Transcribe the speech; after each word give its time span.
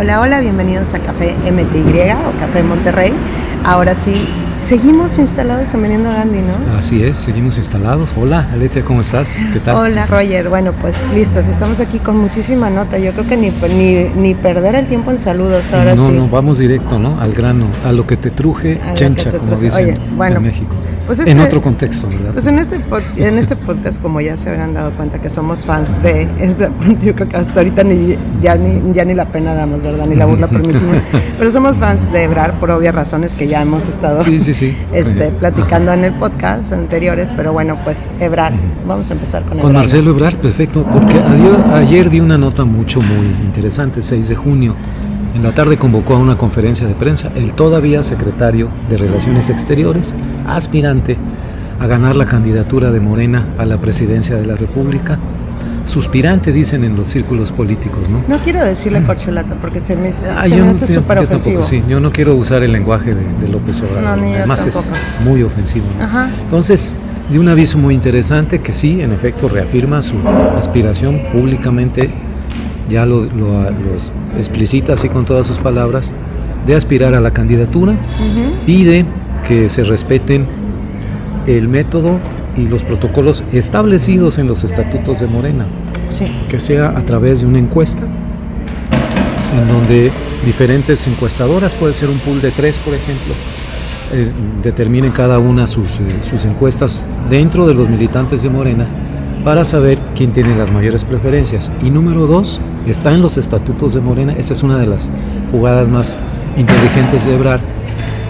Hola, 0.00 0.18
hola, 0.22 0.40
bienvenidos 0.40 0.94
a 0.94 0.98
Café 1.00 1.34
MTY 1.52 2.12
o 2.26 2.40
Café 2.40 2.62
Monterrey. 2.62 3.12
Ahora 3.64 3.94
sí, 3.94 4.26
seguimos 4.58 5.18
instalados 5.18 5.74
en 5.74 5.82
Veniendo 5.82 6.08
a 6.08 6.14
Gandhi, 6.14 6.38
¿no? 6.38 6.78
Así 6.78 7.04
es, 7.04 7.18
seguimos 7.18 7.58
instalados. 7.58 8.10
Hola, 8.16 8.48
Aletia, 8.50 8.82
¿cómo 8.82 9.02
estás? 9.02 9.38
¿Qué 9.52 9.60
tal? 9.60 9.76
Hola, 9.76 10.06
Roger. 10.06 10.48
Bueno, 10.48 10.72
pues 10.80 11.06
listos, 11.12 11.46
estamos 11.48 11.80
aquí 11.80 11.98
con 11.98 12.16
muchísima 12.16 12.70
nota. 12.70 12.98
Yo 12.98 13.12
creo 13.12 13.26
que 13.26 13.36
ni, 13.36 13.50
ni, 13.50 14.04
ni 14.16 14.34
perder 14.34 14.74
el 14.74 14.86
tiempo 14.86 15.10
en 15.10 15.18
saludos 15.18 15.70
ahora 15.74 15.94
no, 15.94 16.06
sí. 16.06 16.12
No, 16.12 16.30
vamos 16.30 16.56
directo, 16.56 16.98
¿no? 16.98 17.20
Al 17.20 17.34
grano, 17.34 17.66
a 17.84 17.92
lo 17.92 18.06
que 18.06 18.16
te 18.16 18.30
truje, 18.30 18.80
chencha, 18.94 19.32
como 19.32 19.56
dicen 19.56 19.98
en 20.18 20.42
México. 20.42 20.74
Pues 21.10 21.18
en 21.26 21.38
este, 21.38 21.42
otro 21.42 21.60
contexto, 21.60 22.06
¿verdad? 22.06 22.30
Pues 22.34 22.46
en 22.46 22.60
este, 22.60 22.80
en 23.16 23.36
este 23.36 23.56
podcast, 23.56 24.00
como 24.00 24.20
ya 24.20 24.38
se 24.38 24.48
habrán 24.48 24.74
dado 24.74 24.92
cuenta 24.92 25.20
que 25.20 25.28
somos 25.28 25.64
fans 25.64 26.00
de, 26.04 26.28
yo 27.02 27.16
creo 27.16 27.28
que 27.28 27.36
hasta 27.36 27.58
ahorita 27.58 27.82
ni, 27.82 28.14
ya, 28.40 28.54
ni, 28.54 28.94
ya 28.94 29.04
ni 29.04 29.14
la 29.14 29.26
pena 29.26 29.52
damos, 29.52 29.82
¿verdad? 29.82 30.06
Ni 30.06 30.14
la 30.14 30.26
burla 30.26 30.46
permitimos, 30.46 31.04
pero 31.38 31.50
somos 31.50 31.78
fans 31.78 32.12
de 32.12 32.22
Ebrar 32.22 32.60
por 32.60 32.70
obvias 32.70 32.94
razones 32.94 33.34
que 33.34 33.48
ya 33.48 33.60
hemos 33.60 33.88
estado 33.88 34.22
Este, 34.92 35.30
platicando 35.30 35.92
en 35.92 36.04
el 36.04 36.12
podcast 36.14 36.72
anteriores, 36.72 37.32
pero 37.32 37.52
bueno, 37.52 37.76
pues 37.82 38.12
Ebrar, 38.20 38.52
vamos 38.86 39.10
a 39.10 39.14
empezar 39.14 39.44
con 39.46 39.58
Con 39.58 39.72
Marcelo 39.72 40.12
Ebrar, 40.12 40.36
perfecto, 40.40 40.86
porque 40.92 41.18
ayer, 41.18 41.74
ayer 41.74 42.10
di 42.10 42.20
una 42.20 42.38
nota 42.38 42.64
mucho, 42.64 43.00
muy 43.00 43.26
interesante, 43.44 44.00
6 44.00 44.28
de 44.28 44.36
junio, 44.36 44.76
en 45.34 45.42
la 45.42 45.52
tarde 45.52 45.76
convocó 45.76 46.14
a 46.14 46.18
una 46.18 46.36
conferencia 46.36 46.86
de 46.86 46.94
prensa 46.94 47.30
el 47.34 47.52
todavía 47.52 48.02
secretario 48.02 48.68
de 48.88 48.98
Relaciones 48.98 49.48
Exteriores, 49.48 50.14
aspirante 50.46 51.16
a 51.78 51.86
ganar 51.86 52.16
la 52.16 52.26
candidatura 52.26 52.90
de 52.90 53.00
Morena 53.00 53.46
a 53.58 53.64
la 53.64 53.78
presidencia 53.78 54.36
de 54.36 54.46
la 54.46 54.56
República. 54.56 55.18
Suspirante, 55.86 56.52
dicen 56.52 56.84
en 56.84 56.94
los 56.96 57.08
círculos 57.08 57.52
políticos, 57.52 58.08
¿no? 58.08 58.22
No 58.28 58.38
quiero 58.44 58.62
decirle 58.62 59.02
corcholata 59.02 59.56
porque 59.56 59.80
se 59.80 59.96
me, 59.96 60.10
ah, 60.10 60.42
se 60.46 60.56
me 60.60 60.68
hace 60.68 60.86
súper 60.86 61.18
ofensivo. 61.18 61.64
sí, 61.64 61.82
yo 61.88 62.00
no 62.00 62.12
quiero 62.12 62.36
usar 62.36 62.62
el 62.62 62.72
lenguaje 62.72 63.14
de, 63.14 63.48
López 63.48 63.80
Obrador. 63.80 64.18
No, 64.18 64.34
Además 64.34 64.66
es 64.66 64.92
muy 65.24 65.42
ofensivo. 65.42 65.86
Entonces, 66.44 66.94
de 67.30 67.38
un 67.38 67.48
aviso 67.48 67.78
muy 67.78 67.94
interesante 67.94 68.60
que 68.60 68.72
sí, 68.72 69.00
en 69.00 69.12
efecto, 69.12 69.48
reafirma 69.48 70.02
su 70.02 70.16
aspiración 70.56 71.22
públicamente 71.32 72.10
ya 72.90 73.06
lo, 73.06 73.24
explicita 74.38 74.94
así 74.94 75.08
con 75.08 75.24
todas 75.24 75.46
sus 75.46 75.58
palabras, 75.58 76.12
de 76.66 76.74
aspirar 76.74 77.14
a 77.14 77.20
la 77.20 77.30
candidatura, 77.30 77.94
pide 78.66 79.06
que 79.48 79.70
se 79.70 79.84
respeten 79.84 80.46
el 81.46 81.68
método 81.68 82.18
y 82.56 82.62
los 82.62 82.84
protocolos 82.84 83.42
establecidos 83.52 84.38
en 84.38 84.46
los 84.46 84.64
estatutos 84.64 85.20
de 85.20 85.26
Morena, 85.26 85.66
que 86.48 86.60
sea 86.60 86.90
a 86.90 87.02
través 87.02 87.40
de 87.40 87.46
una 87.46 87.58
encuesta, 87.58 88.02
en 88.02 89.68
donde 89.68 90.10
diferentes 90.44 91.06
encuestadoras, 91.06 91.74
puede 91.74 91.94
ser 91.94 92.10
un 92.10 92.18
pool 92.18 92.40
de 92.42 92.50
tres, 92.50 92.76
por 92.78 92.94
ejemplo, 92.94 93.34
eh, 94.12 94.30
determinen 94.62 95.12
cada 95.12 95.38
una 95.38 95.66
sus, 95.66 96.00
eh, 96.00 96.02
sus 96.28 96.44
encuestas 96.44 97.06
dentro 97.30 97.66
de 97.66 97.74
los 97.74 97.88
militantes 97.88 98.42
de 98.42 98.50
Morena 98.50 98.86
para 99.44 99.64
saber 99.64 99.98
quién 100.14 100.32
tiene 100.32 100.56
las 100.56 100.70
mayores 100.70 101.04
preferencias. 101.04 101.70
Y 101.82 101.90
número 101.90 102.26
dos, 102.26 102.60
está 102.86 103.12
en 103.12 103.22
los 103.22 103.36
estatutos 103.36 103.94
de 103.94 104.00
Morena, 104.00 104.34
esta 104.38 104.52
es 104.52 104.62
una 104.62 104.78
de 104.78 104.86
las 104.86 105.08
jugadas 105.50 105.88
más 105.88 106.18
inteligentes 106.56 107.24
de 107.24 107.34
Ebrar, 107.34 107.60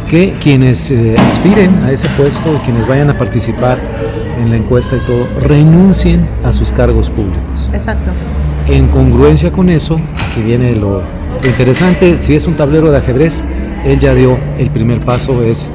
que 0.08 0.34
quienes 0.41 0.91
eh, 0.91 1.14
aspiren 1.19 1.84
a 1.84 1.92
ese 1.92 2.08
puesto, 2.11 2.61
quienes 2.64 2.86
vayan 2.86 3.11
a 3.11 3.19
participar 3.19 3.78
en 4.41 4.50
la 4.50 4.56
encuesta 4.56 4.97
y 4.97 5.00
todo, 5.00 5.27
renuncien 5.41 6.28
a 6.44 6.52
sus 6.52 6.72
cargos 6.72 7.11
públicos. 7.11 7.70
Exacto. 7.72 8.11
En 8.67 8.89
congruencia 8.89 9.50
con 9.50 9.69
eso, 9.69 10.00
aquí 10.17 10.42
viene 10.42 10.74
lo, 10.74 11.02
lo 11.42 11.48
interesante, 11.48 12.19
si 12.19 12.34
es 12.34 12.47
un 12.47 12.55
tablero 12.55 12.91
de 12.91 12.98
ajedrez, 12.98 13.45
él 13.84 13.98
ya 13.98 14.14
dio 14.14 14.39
el 14.58 14.70
primer 14.70 15.00
paso, 15.00 15.42
es 15.42 15.69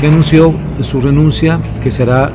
que 0.00 0.06
anunció 0.06 0.54
su 0.80 1.00
renuncia, 1.00 1.60
que 1.82 1.90
será 1.90 2.30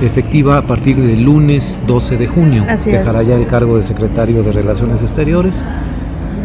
efectiva 0.00 0.58
a 0.58 0.62
partir 0.62 0.96
del 0.96 1.22
lunes 1.22 1.80
12 1.86 2.16
de 2.16 2.26
junio. 2.26 2.64
Dejará 2.84 3.22
ya 3.22 3.34
el 3.34 3.46
cargo 3.46 3.76
de 3.76 3.82
secretario 3.82 4.42
de 4.42 4.52
Relaciones 4.52 5.02
Exteriores. 5.02 5.64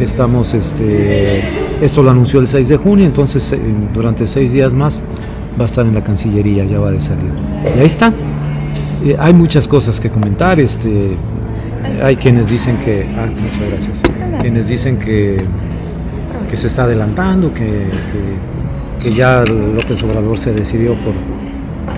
Estamos, 0.00 0.54
este, 0.54 1.42
esto 1.80 2.02
lo 2.02 2.10
anunció 2.10 2.40
el 2.40 2.48
6 2.48 2.68
de 2.68 2.76
junio, 2.76 3.06
entonces 3.06 3.52
eh, 3.52 3.60
durante 3.92 4.26
seis 4.26 4.52
días 4.52 4.74
más 4.74 5.04
va 5.58 5.62
a 5.62 5.66
estar 5.66 5.86
en 5.86 5.94
la 5.94 6.02
Cancillería, 6.02 6.64
ya 6.64 6.80
va 6.80 6.90
de 6.90 7.00
salir. 7.00 7.30
Y 7.76 7.78
ahí 7.78 7.86
está. 7.86 8.12
Eh, 9.04 9.16
hay 9.18 9.32
muchas 9.32 9.68
cosas 9.68 10.00
que 10.00 10.10
comentar. 10.10 10.58
Este, 10.58 11.16
hay 12.02 12.16
quienes 12.16 12.48
dicen 12.48 12.78
que, 12.78 13.06
ah, 13.16 13.26
muchas 13.26 13.70
gracias. 13.70 14.02
Quienes 14.40 14.66
dicen 14.66 14.98
que, 14.98 15.36
que 16.50 16.56
se 16.56 16.66
está 16.66 16.84
adelantando, 16.84 17.54
que, 17.54 17.88
que, 18.98 19.04
que 19.04 19.14
ya 19.14 19.44
López 19.44 20.02
Obrador 20.02 20.38
se 20.38 20.52
decidió 20.52 20.94
por 21.04 21.14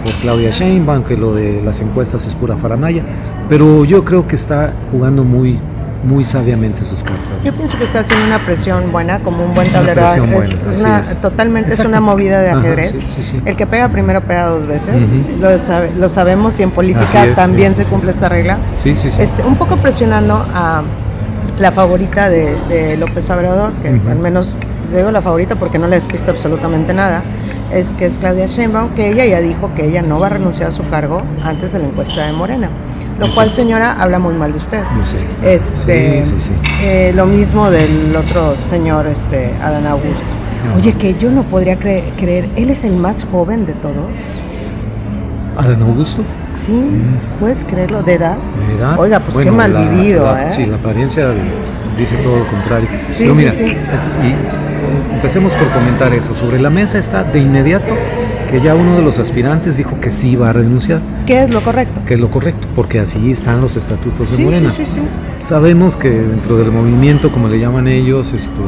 por 0.03 0.13
Claudia 0.15 0.51
Sheinbaum, 0.51 1.05
que 1.05 1.17
lo 1.17 1.35
de 1.35 1.63
las 1.63 1.81
encuestas 1.81 2.27
es 2.27 2.35
pura 2.35 2.57
faranaya, 2.57 3.03
pero 3.49 3.85
yo 3.85 4.05
creo 4.05 4.27
que 4.27 4.37
está 4.37 4.73
jugando 4.93 5.25
muy 5.25 5.59
muy 6.05 6.25
sabiamente 6.25 6.85
sus 6.85 7.03
cartas. 7.03 7.43
Yo 7.45 7.53
pienso 7.53 7.77
que 7.79 7.85
está 7.85 8.01
haciendo 8.01 8.27
una 8.27 8.39
presión 8.39 8.93
buena, 8.93 9.21
como 9.21 9.45
un 9.45 9.55
buen 9.55 9.71
tablero. 9.73 10.03
Es, 10.73 11.21
Totalmente 11.21 11.75
es 11.75 11.81
una 11.81 12.01
movida 12.01 12.41
de 12.41 12.51
ajedrez. 12.51 13.35
El 13.45 13.57
que 13.57 13.67
pega 13.67 13.89
primero 13.89 14.21
pega 14.23 14.47
dos 14.47 14.67
veces. 14.67 15.21
lo, 15.41 15.59
sabe, 15.59 15.93
lo 15.97 16.09
sabemos 16.09 16.59
y 16.61 16.63
en 16.63 16.71
política 16.71 17.35
también 17.35 17.75
se 17.75 17.85
cumple 17.85 18.11
esta 18.11 18.29
regla. 18.29 18.59
Este, 18.85 19.43
un 19.43 19.57
poco 19.57 19.77
presionando 19.77 20.47
a 20.55 20.83
la 21.59 21.73
favorita 21.73 22.29
de, 22.29 22.97
López 22.97 23.29
Obrador, 23.31 23.73
que 23.83 23.89
al 23.89 24.19
menos 24.19 24.55
digo 24.95 25.11
la 25.11 25.21
favorita 25.21 25.57
porque 25.57 25.79
no 25.79 25.89
le 25.89 25.97
despista 25.97 26.31
absolutamente 26.31 26.95
nada 26.95 27.23
es 27.71 27.93
que 27.93 28.07
es 28.07 28.19
Claudia 28.19 28.47
Sheinbaum, 28.47 28.91
que 28.95 29.11
ella 29.11 29.25
ya 29.27 29.41
dijo 29.41 29.75
que 29.75 29.87
ella 29.87 30.03
no 30.03 30.19
va 30.19 30.27
a 30.27 30.31
renunciar 30.31 30.69
a 30.69 30.73
su 30.73 30.89
cargo 30.89 31.23
antes 31.43 31.73
de 31.73 31.81
la 31.81 31.87
encuesta 31.87 32.27
de 32.27 32.33
Morena. 32.33 32.71
Lo 33.19 33.33
cual, 33.35 33.51
señora, 33.51 33.93
habla 33.93 34.19
muy 34.19 34.35
mal 34.35 34.51
de 34.53 34.59
usted. 34.59 34.83
Este, 35.43 36.23
eh, 36.83 37.13
lo 37.15 37.25
mismo 37.27 37.71
del 37.71 38.15
otro 38.15 38.59
señor, 38.59 39.07
este, 39.07 39.55
Adán 39.63 39.87
Augusto. 39.87 40.35
Oye, 40.77 40.93
que 40.93 41.15
yo 41.15 41.31
no 41.31 41.43
podría 41.43 41.79
creer, 41.79 42.51
él 42.57 42.71
es 42.71 42.85
el 42.85 42.97
más 42.97 43.27
joven 43.31 43.65
de 43.65 43.73
todos. 43.75 44.43
¿Adán 45.57 45.81
Augusto? 45.83 46.23
Sí, 46.51 46.73
mm. 46.73 47.39
¿puedes 47.41 47.65
creerlo? 47.65 48.03
¿De 48.03 48.15
edad? 48.15 48.37
¿De 48.69 48.77
edad? 48.77 48.99
Oiga, 48.99 49.21
pues 49.21 49.39
qué 49.39 49.51
mal 49.51 49.73
vivido, 49.73 50.37
¿eh? 50.37 50.51
Sí, 50.51 50.67
la 50.67 50.77
apariencia 50.77 51.31
dice 51.97 52.17
todo 52.17 52.41
lo 52.41 52.47
contrario. 52.47 52.89
Sí, 53.13 53.35
sí, 53.35 53.51
sí. 53.51 53.77
Empecemos 55.17 55.57
por 55.57 55.71
comentar 55.73 56.13
eso. 56.13 56.35
Sobre 56.35 56.61
la 56.61 56.69
mesa 56.69 56.99
está 56.99 57.25
de 57.25 57.39
inmediato 57.39 57.87
que 58.51 58.61
ya 58.61 58.75
uno 58.75 58.97
de 58.97 59.03
los 59.03 59.19
aspirantes 59.19 59.79
dijo 59.79 59.99
que 59.99 60.11
sí 60.11 60.37
va 60.37 60.51
a 60.51 60.53
renunciar. 60.53 61.01
¿Qué 61.27 61.43
es 61.43 61.51
lo 61.51 61.63
correcto? 61.63 62.03
Que 62.07 62.15
es 62.15 62.21
lo 62.21 62.31
correcto, 62.31 62.69
porque 62.77 63.01
así 63.01 63.31
están 63.31 63.63
los 63.63 63.77
estatutos 63.77 64.37
de 64.37 64.45
Morena. 64.45 64.69
Sí, 64.69 64.85
sí, 64.85 65.01
sí. 65.01 65.09
Sabemos 65.39 65.97
que 65.97 66.11
dentro 66.11 66.59
del 66.59 66.71
movimiento, 66.71 67.33
como 67.33 67.49
le 67.49 67.59
llaman 67.59 67.89
ellos, 67.89 68.35
este, 68.35 68.61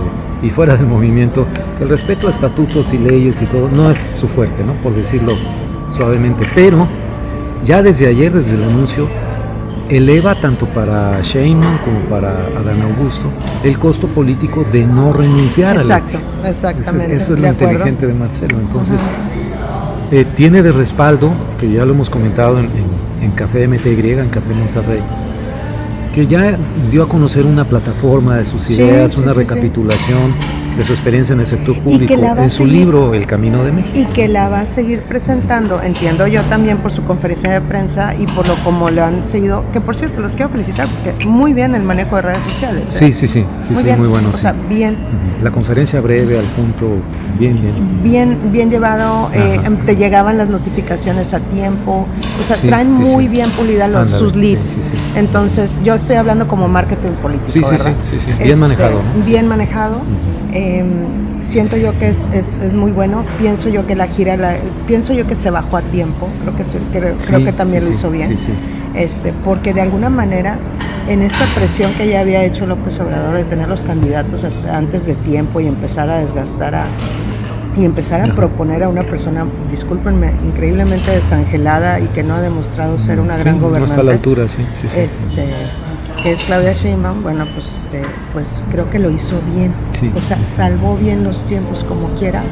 y 0.43 0.49
fuera 0.49 0.75
del 0.75 0.87
movimiento, 0.87 1.47
el 1.83 1.91
respeto 1.91 2.29
a 2.29 2.31
estatutos 2.31 2.95
y 2.95 2.99
leyes 2.99 3.43
y 3.43 3.45
todo 3.45 3.69
no 3.69 3.91
es 3.91 3.99
su 3.99 4.27
fuerte, 4.27 4.65
¿no? 4.65 4.73
Por 4.77 4.95
decirlo 4.95 5.35
suavemente. 5.87 6.47
Pero 6.55 6.89
ya 7.63 7.83
desde 7.83 8.07
ayer, 8.07 8.33
desde 8.33 8.55
el 8.55 8.65
anuncio, 8.65 9.07
eleva 9.89 10.35
tanto 10.35 10.67
para 10.67 11.21
Sheinbaum 11.23 11.79
como 11.79 12.01
para 12.11 12.47
Adán 12.59 12.83
Augusto 12.83 13.31
el 13.63 13.79
costo 13.79 14.07
político 14.09 14.65
de 14.71 14.85
no 14.85 15.13
renunciar 15.13 15.77
Exacto, 15.77 16.19
a 16.43 16.51
exactamente. 16.51 17.17
Eso, 17.17 17.35
es 17.35 17.41
lo 17.41 17.49
inteligente 17.49 18.07
de 18.07 18.15
Marcelo. 18.15 18.59
Entonces, 18.61 19.11
eh, 20.11 20.27
tiene 20.37 20.63
de 20.63 20.73
respaldo, 20.73 21.31
que 21.59 21.71
ya 21.71 21.85
lo 21.85 21.93
hemos 21.93 22.11
comentado 22.11 22.59
en, 22.59 22.69
en 23.23 23.31
Café 23.33 23.67
MTY, 23.67 24.13
en 24.13 24.29
Café 24.29 24.55
Monterrey, 24.55 25.01
que 26.15 26.27
ya 26.27 26.57
dio 26.91 27.03
a 27.03 27.09
conocer 27.09 27.47
una 27.47 27.65
plataforma 27.65 28.37
de 28.37 28.45
sus 28.45 28.71
ideas, 28.71 29.17
una 29.17 29.33
recapitulación 29.33 30.35
de 30.79 30.85
su 30.85 30.93
experiencia 30.93 31.33
en 31.33 31.41
el 31.41 31.47
sector 31.47 31.77
público, 31.81 32.15
en 32.15 32.49
su 32.49 32.65
libro 32.65 33.13
El 33.13 33.27
Camino 33.27 33.65
de 33.65 33.73
México. 33.73 33.99
Y 33.99 34.05
que 34.07 34.29
la 34.29 34.49
va 34.49 34.61
a 34.61 34.67
seguir 34.67 35.03
presentando, 35.03 35.83
entiendo 35.83 36.29
yo 36.29 36.43
también 36.43 36.79
por 36.79 36.93
su 36.93 37.03
conferencia 37.03 37.53
de 37.53 37.61
prensa 37.61 38.15
y 38.15 38.27
por 38.27 38.47
lo 38.47 38.55
como 38.63 38.89
lo 38.89 39.05
han 39.05 39.25
seguido, 39.25 39.65
que 39.73 39.81
por 39.81 39.97
cierto 39.97 40.21
los 40.21 40.37
quiero 40.37 40.51
felicitar 40.51 40.87
porque 40.89 41.27
muy 41.27 41.53
bien 41.53 41.75
el 41.75 41.83
manejo 41.83 42.15
de 42.15 42.23
redes 42.23 42.45
sociales. 42.45 42.85
¿eh? 42.95 43.13
Sí, 43.13 43.13
sí, 43.13 43.27
sí, 43.27 43.45
sí, 43.61 43.73
muy, 43.73 43.83
sí, 43.83 43.89
muy 43.97 44.07
bueno. 44.07 44.31
O 44.33 44.37
sea, 44.37 44.53
bien. 44.53 44.97
La 45.43 45.51
conferencia 45.51 46.01
breve, 46.01 46.39
al 46.39 46.45
punto, 46.45 46.87
bien, 47.39 47.61
bien. 47.61 48.03
Bien, 48.05 48.53
bien 48.53 48.71
llevado, 48.71 49.31
eh, 49.35 49.61
te 49.85 49.97
llegaban 49.97 50.39
las 50.39 50.49
notificaciones 50.49 51.35
a 51.35 51.41
tiempo, 51.41 52.07
o 52.41 52.43
sea, 52.45 52.57
traen 52.57 52.93
muy 52.93 53.27
bien 53.27 53.51
pulidas 53.51 53.91
los, 53.91 54.11
sus 54.11 54.37
leads. 54.37 54.93
Entonces, 55.17 55.81
yo 55.83 55.95
estoy 55.95 56.17
hablando 56.17 56.47
como 56.47 56.69
marketing 56.69 57.11
político. 57.21 57.49
Sí, 57.49 57.63
sí, 57.69 57.77
sí, 58.11 58.21
sí, 58.21 58.27
bien 58.27 58.51
este, 58.51 58.57
manejado. 58.61 59.01
Bien 59.27 59.49
manejado. 59.49 60.01
Em, 60.59 61.41
siento 61.41 61.77
yo 61.77 61.97
que 61.99 62.09
es, 62.09 62.29
es, 62.33 62.75
muy 62.75 62.91
bueno. 62.91 63.25
Pienso 63.39 63.69
yo 63.69 63.87
que 63.87 63.95
la 63.95 64.09
gira, 64.09 64.37
la, 64.37 64.57
pienso 64.89 65.13
yo 65.13 65.25
que 65.27 65.37
se 65.37 65.51
bajó 65.51 65.77
a 65.77 65.83
tiempo. 65.83 66.29
Creo 66.43 66.57
que, 66.57 67.17
creo, 67.27 67.45
que 67.45 67.53
también 67.53 67.85
lo 67.85 67.91
hizo 67.91 68.11
bien. 68.11 68.37
este, 68.95 69.33
porque 69.45 69.73
de 69.73 69.83
alguna 69.83 70.11
manera 70.11 70.59
en 71.07 71.23
esta 71.23 71.45
presión 71.55 71.95
que 71.95 72.09
ya 72.09 72.21
había 72.21 72.43
hecho 72.45 72.67
López 72.67 72.99
Obrador 72.99 73.37
de 73.37 73.45
tener 73.45 73.69
los 73.69 73.85
candidatos 73.85 74.45
antes 74.65 75.07
de 75.07 75.15
tiempo 75.15 75.61
y 75.61 75.67
empezar 75.69 76.11
a 76.11 76.19
desgastar 76.19 76.75
a, 76.75 76.87
y 77.77 77.85
empezar 77.85 78.21
a 78.21 78.35
proponer 78.35 78.83
a 78.83 78.89
una 78.89 79.05
persona, 79.05 79.47
discúlpenme, 79.71 80.33
increíblemente 80.45 81.13
desangelada 81.13 82.01
y 82.01 82.09
que 82.09 82.25
no 82.25 82.35
ha 82.35 82.41
demostrado 82.41 82.99
ser 82.99 83.21
una 83.21 83.37
gran 83.37 83.61
gobernante. 83.61 83.81
No 83.81 83.85
está 83.87 84.01
a 84.01 84.05
la 84.05 84.13
altura, 84.13 84.49
sí, 84.49 84.67
sí, 84.75 84.89
sí. 84.89 84.99
Este, 84.99 85.55
que 86.23 86.33
es 86.33 86.45
Claudia 86.45 86.73
Sheinbaum, 86.73 87.23
bueno, 87.23 87.47
pues 87.55 87.73
este, 87.73 88.03
pues 88.33 88.63
creo 88.71 88.91
que 88.91 88.99
lo 88.99 89.11
hizo 89.11 89.41
bien. 89.55 89.73
O 90.15 90.21
sea, 90.21 90.43
salvó 90.45 90.97
bien 90.97 91.25
los 91.25 91.45
tiempos 91.47 91.85
como 91.85 92.09
quiera 92.19 92.43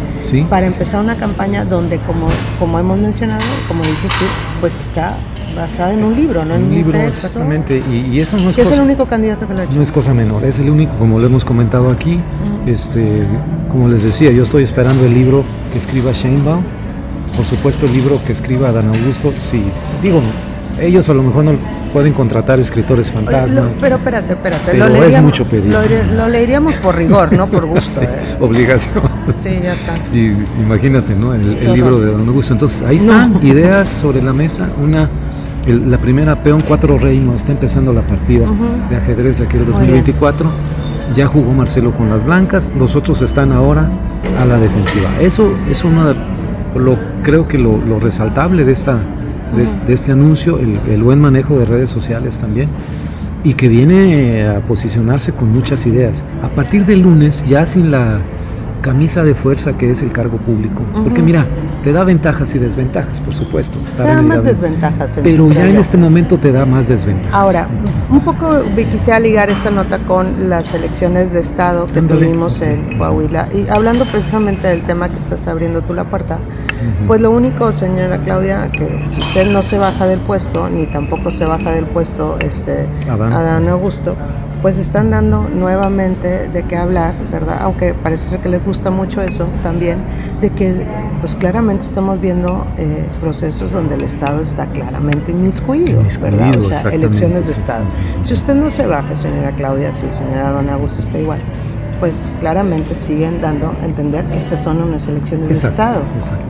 para 0.48 0.66
empezar 0.66 1.00
una 1.00 1.16
campaña 1.16 1.64
donde 1.64 1.98
como 1.98 2.28
como 2.58 2.78
hemos 2.78 2.98
mencionado, 2.98 3.42
como 3.68 3.82
dices 3.84 4.12
tú, 4.18 4.24
pues 4.60 4.80
está 4.80 5.16
basada 5.56 5.94
en 5.94 6.04
un 6.04 6.14
libro, 6.14 6.44
no 6.44 6.54
en 6.54 6.64
un, 6.64 6.74
libro, 6.74 6.92
texto. 6.92 7.26
Exactamente, 7.26 7.82
y, 7.90 8.20
eso 8.20 8.36
no 8.36 8.50
es, 8.50 8.58
es 8.58 8.70
el 8.72 8.80
único 8.80 9.06
candidato 9.06 9.48
que 9.48 9.54
lo 9.54 9.60
ha 9.60 9.64
hecho. 9.64 9.76
No 9.76 9.82
es 9.82 9.90
cosa 9.90 10.12
menor, 10.12 10.44
es 10.44 10.58
el 10.58 10.69
único, 10.70 10.92
como 10.98 11.19
lo 11.19 11.26
hemos 11.26 11.44
comentado 11.44 11.90
aquí. 11.90 12.20
este, 12.66 13.26
como 13.70 13.88
les 13.88 14.02
decía, 14.04 14.30
yo 14.30 14.42
estoy 14.42 14.64
esperando 14.64 15.04
el 15.06 15.14
libro 15.14 15.44
que 15.72 15.78
escriba 15.78 16.12
Sheinbaum. 16.12 16.62
Por 17.36 17.44
supuesto, 17.44 17.84
el 17.86 17.92
libro 17.92 18.19
que 18.24 18.32
escriba 18.32 18.72
Dan 18.72 18.88
Augusto. 18.88 19.32
Sí, 19.50 19.62
digo, 20.02 20.22
ellos 20.80 21.08
a 21.08 21.14
lo 21.14 21.22
mejor 21.22 21.44
no 21.44 21.52
pueden 21.96 22.12
contratar 22.12 22.60
escritores 22.60 23.10
fantasmas. 23.10 23.70
pero 23.81 23.96
espérate, 23.96 24.34
espérate. 24.34 24.72
Pero 24.72 24.87
lo 24.87 25.02
es 25.02 25.22
mucho 25.22 25.46
pedir. 25.46 25.75
Lo, 26.14 26.28
leeríamos 26.28 26.75
por 26.76 26.94
rigor, 26.94 27.32
no 27.32 27.50
por 27.50 27.64
gusto. 27.75 28.02
¿eh? 28.02 28.08
Obligación. 28.38 29.02
Sí, 29.34 29.60
ya 29.62 29.72
está. 29.72 29.94
Y 30.12 30.26
imagínate, 30.60 31.14
¿no? 31.14 31.32
El, 31.32 31.72
libro 31.72 31.98
de 31.98 32.12
Don 32.12 32.28
Augusto. 32.28 32.52
Entonces, 32.52 32.82
ahí 32.82 32.96
están 32.96 33.40
ideas 33.43 33.88
sobre 33.88 34.22
la 34.22 34.34
mesa. 34.34 34.69
Una 34.78 35.08
la 35.66 35.96
primera 35.96 36.43
peón 36.43 36.60
cuatro 36.69 36.98
reinos, 36.98 37.37
está 37.37 37.52
empezando 37.52 37.94
la 37.94 38.06
partida 38.06 38.46
de 38.90 38.96
ajedrez 38.96 39.38
de 39.38 39.46
aquel 39.46 39.64
2024. 39.64 40.50
Ya 41.14 41.26
jugó 41.26 41.50
Marcelo 41.54 41.93
con 41.93 42.10
las 42.10 42.22
blancas, 42.22 42.70
los 42.78 42.94
otros 42.94 43.22
están 43.22 43.52
ahora 43.52 43.88
a 44.38 44.44
la 44.44 44.58
defensiva. 44.58 45.08
Eso 45.19 45.56
es 45.70 45.82
uno 45.82 46.14
lo 46.76 46.98
creo 47.22 47.48
que 47.48 47.56
lo, 47.56 47.98
resaltable 48.00 48.66
de 48.66 48.72
esta 48.72 48.98
de, 49.56 49.93
este 49.93 50.12
anuncio, 50.12 50.58
el, 50.58 50.79
el, 50.88 51.03
buen 51.03 51.20
manejo 51.20 51.58
de 51.58 51.64
redes 51.64 51.91
sociales 51.91 52.38
también 52.38 52.69
y 53.44 53.55
que 53.55 53.69
viene 53.69 54.47
a 54.47 54.61
posicionarse 54.61 55.32
con 55.32 55.53
muchas 55.53 55.87
ideas. 55.87 56.25
A 56.43 56.49
partir 56.49 56.85
del 56.85 57.00
lunes, 57.00 57.44
ya 57.49 57.64
sin 57.64 57.91
la 57.91 58.20
camisa 58.86 59.24
de 59.24 59.34
fuerza 59.34 59.76
que 59.76 59.90
es 59.90 60.00
el 60.00 60.12
cargo 60.12 60.38
público. 60.38 60.80
Porque 61.02 61.20
mira, 61.20 61.44
te 61.82 61.90
da 61.90 62.04
ventajas 62.04 62.54
y 62.54 62.60
desventajas, 62.60 63.18
por 63.20 63.34
supuesto. 63.34 63.78
te 63.96 64.02
da 64.04 64.22
más 64.22 64.44
desventajas. 64.44 65.18
pero 65.24 65.50
ya 65.50 65.66
en 65.66 65.76
este 65.76 65.98
momento 65.98 66.38
te 66.38 66.52
da 66.52 66.64
más 66.64 66.86
desventajas. 66.86 67.34
Ahora, 67.34 67.66
un 68.08 68.20
poco 68.20 68.60
quisiera 68.88 69.18
ligar 69.18 69.50
esta 69.50 69.72
nota 69.72 69.98
con 69.98 70.48
las 70.48 70.72
elecciones 70.72 71.32
de 71.32 71.40
Estado 71.40 71.88
que 71.88 72.00
tuvimos 72.00 72.60
en 72.60 72.96
Coahuila. 72.96 73.48
Y 73.52 73.68
hablando 73.68 74.04
precisamente 74.06 74.68
del 74.68 74.82
tema 74.82 75.08
que 75.08 75.16
estás 75.16 75.48
abriendo 75.48 75.82
tú 75.82 75.92
la 75.92 76.04
puerta, 76.04 76.38
pues 77.08 77.20
lo 77.20 77.32
único, 77.32 77.72
señora 77.72 78.18
Claudia, 78.18 78.70
que 78.70 79.02
si 79.06 79.20
usted 79.20 79.50
no 79.50 79.64
se 79.64 79.78
baja 79.78 80.06
del 80.06 80.20
puesto, 80.20 80.68
ni 80.68 80.86
tampoco 80.86 81.32
se 81.32 81.44
baja 81.44 81.72
del 81.72 81.86
puesto 81.86 82.36
este, 82.38 82.86
Adán 83.08 83.66
Augusto, 83.66 84.14
pues 84.66 84.78
están 84.78 85.12
dando 85.12 85.42
nuevamente 85.48 86.48
de 86.48 86.64
qué 86.64 86.74
hablar, 86.74 87.14
¿verdad? 87.30 87.58
Aunque 87.60 87.94
parece 87.94 88.30
ser 88.30 88.40
que 88.40 88.48
les 88.48 88.64
gusta 88.64 88.90
mucho 88.90 89.22
eso 89.22 89.46
también, 89.62 90.00
de 90.40 90.50
que 90.50 90.84
pues 91.20 91.36
claramente 91.36 91.84
estamos 91.84 92.20
viendo 92.20 92.66
eh, 92.76 93.06
procesos 93.20 93.70
donde 93.70 93.94
el 93.94 94.02
Estado 94.02 94.42
está 94.42 94.66
claramente 94.66 95.30
inmiscuido, 95.30 96.02
¿verdad? 96.20 96.56
O 96.58 96.62
sea, 96.62 96.80
elecciones 96.90 97.46
de 97.46 97.52
Estado. 97.52 97.84
Si 98.22 98.32
usted 98.32 98.56
no 98.56 98.68
se 98.72 98.86
baja, 98.86 99.14
señora 99.14 99.54
Claudia, 99.54 99.92
si 99.92 100.10
señora 100.10 100.50
Don 100.50 100.69
Augusto 100.69 101.00
está 101.00 101.16
igual, 101.16 101.38
pues 102.00 102.32
claramente 102.40 102.94
siguen 102.94 103.40
dando 103.40 103.75
a 103.81 103.84
entender 103.84 104.26
que 104.26 104.38
estas 104.38 104.62
son 104.62 104.82
unas 104.82 105.08
elecciones 105.08 105.48
de 105.48 105.54
Estado, 105.54 106.02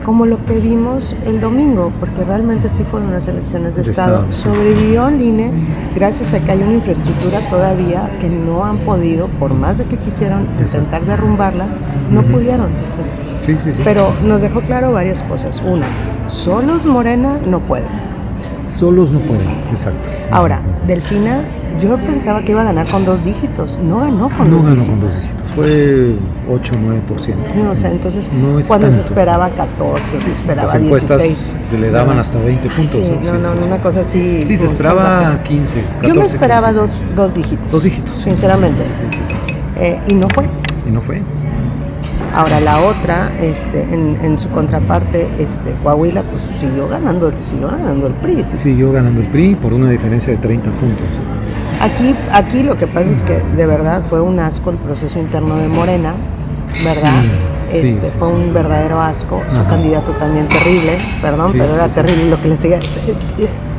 como 0.03 0.25
lo 0.25 0.43
que 0.45 0.59
vimos 0.59 1.15
el 1.25 1.39
domingo, 1.39 1.91
porque 1.99 2.23
realmente 2.23 2.69
sí 2.69 2.83
fueron 2.83 3.09
unas 3.09 3.27
elecciones 3.27 3.75
de, 3.75 3.81
Estado. 3.81 4.25
Sobrevivió 4.31 5.07
en 5.07 5.21
INE 5.21 5.51
gracias 5.95 6.33
a 6.33 6.39
que 6.39 6.51
hay 6.51 6.61
una 6.61 6.73
infraestructura 6.73 7.49
todavía 7.49 8.17
que 8.19 8.29
no 8.29 8.65
han 8.65 8.79
podido, 8.79 9.27
por 9.39 9.53
más 9.53 9.77
de 9.77 9.85
que 9.85 9.97
quisieron 9.97 10.47
intentar 10.59 11.05
derrumbarla, 11.05 11.67
no 12.11 12.23
pudieron. 12.23 12.69
Sí, 13.41 13.55
sí, 13.57 13.71
Pero 13.83 14.13
nos 14.23 14.41
dejó 14.41 14.61
claro 14.61 14.91
varias 14.91 15.23
cosas. 15.23 15.61
Una, 15.65 15.87
solos 16.27 16.85
Morena 16.85 17.37
no 17.45 17.59
pueden. 17.59 17.91
Solos 18.67 19.11
no 19.11 19.19
pueden, 19.19 19.47
exacto. 19.71 20.09
Ahora, 20.31 20.61
Delfina 20.85 21.45
yo 21.79 21.97
pensaba 21.97 22.41
que 22.41 22.51
iba 22.51 22.61
a 22.61 22.65
ganar 22.65 22.87
con 22.87 23.05
dos 23.05 23.23
dígitos. 23.23 23.77
No 23.81 23.99
ganó 23.99 24.29
con 24.29 24.49
dos 24.49 24.63
dígitos. 24.63 24.87
con 24.87 24.99
dos 24.99 25.21
dígitos. 25.21 25.36
Fue 25.57 26.15
8 26.51 26.73
o 26.75 26.77
9%. 26.77 27.71
o 27.71 27.75
sea, 27.75 27.89
entonces, 27.89 28.29
cuando 28.67 28.91
se 28.91 29.01
esperaba 29.01 29.49
14, 29.49 30.21
se 30.21 30.31
esperaba 30.31 30.71
Las 30.77 30.83
16. 30.83 31.57
le 31.79 31.89
daban 31.89 32.19
hasta 32.19 32.37
20 32.37 32.67
puntos. 32.67 32.85
Sí, 32.85 33.11
no, 33.23 33.33
no, 33.39 33.65
una 33.65 33.79
cosa 33.79 34.01
así. 34.01 34.45
Sí, 34.45 34.55
se 34.55 34.67
esperaba 34.67 35.41
15. 35.41 35.81
14, 35.81 36.07
yo 36.07 36.13
me 36.13 36.25
esperaba 36.25 36.71
dos, 36.73 37.03
dos 37.15 37.33
dígitos. 37.33 37.71
Dos 37.71 37.81
dígitos. 37.81 38.19
Sinceramente. 38.19 38.85
Eh, 39.77 39.99
y 40.07 40.13
no 40.13 40.27
fue. 40.29 40.43
Y 40.87 40.91
no 40.91 41.01
fue. 41.01 41.23
Ahora 42.35 42.59
la 42.59 42.79
otra, 42.83 43.31
este, 43.41 43.81
en, 43.81 44.15
en, 44.21 44.37
su 44.37 44.49
contraparte, 44.49 45.27
este, 45.39 45.73
Coahuila, 45.81 46.21
pues 46.21 46.43
siguió 46.59 46.87
ganando, 46.87 47.33
siguió 47.41 47.69
ganando 47.69 48.05
el 48.05 48.13
PRI. 48.13 48.43
Siguió 48.43 48.91
ganando 48.91 49.21
el 49.21 49.27
PRI 49.27 49.55
por 49.55 49.73
una 49.73 49.89
diferencia 49.89 50.33
de 50.33 50.37
30 50.37 50.69
puntos. 50.71 51.07
Aquí, 51.81 52.15
aquí 52.31 52.63
lo 52.63 52.77
que 52.77 52.87
pasa 52.87 53.11
es 53.11 53.23
que 53.23 53.37
de 53.37 53.65
verdad 53.65 54.03
fue 54.05 54.21
un 54.21 54.39
asco 54.39 54.71
el 54.71 54.77
proceso 54.77 55.19
interno 55.19 55.57
de 55.57 55.67
Morena, 55.67 56.15
¿verdad? 56.83 57.23
este 57.71 58.09
fue 58.11 58.29
un 58.29 58.53
verdadero 58.53 58.99
asco, 58.99 59.41
su 59.49 59.63
candidato 59.65 60.13
también 60.13 60.47
terrible, 60.47 60.97
perdón, 61.21 61.51
pero 61.51 61.75
era 61.75 61.87
terrible 61.89 62.29
lo 62.29 62.41
que 62.41 62.49
le 62.49 62.55
seguía. 62.55 62.79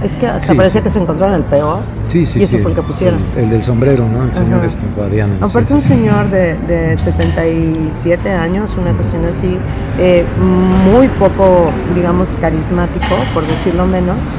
Es 0.02 0.16
que 0.16 0.26
hasta 0.26 0.54
parecía 0.54 0.82
que 0.82 0.90
se 0.90 1.00
encontraron 1.00 1.34
el 1.34 1.44
peor. 1.44 1.80
y 2.12 2.22
ese 2.22 2.58
fue 2.58 2.70
el 2.70 2.76
que 2.76 2.82
pusieron. 2.82 3.20
El, 3.36 3.50
del 3.50 3.62
sombrero, 3.62 4.06
¿no? 4.06 4.24
El 4.24 4.34
señor 4.34 4.64
este, 4.64 4.84
Guadiano. 4.94 5.34
Aparte, 5.40 5.74
un 5.74 5.82
señor 5.82 6.30
de, 6.30 6.56
de, 6.56 6.96
77 6.96 8.30
años, 8.30 8.76
una 8.78 8.92
cuestión 8.94 9.24
así, 9.24 9.58
eh, 9.98 10.24
muy 10.38 11.08
poco, 11.08 11.70
digamos, 11.94 12.36
carismático, 12.40 13.16
por 13.34 13.46
decirlo 13.46 13.86
menos. 13.86 14.38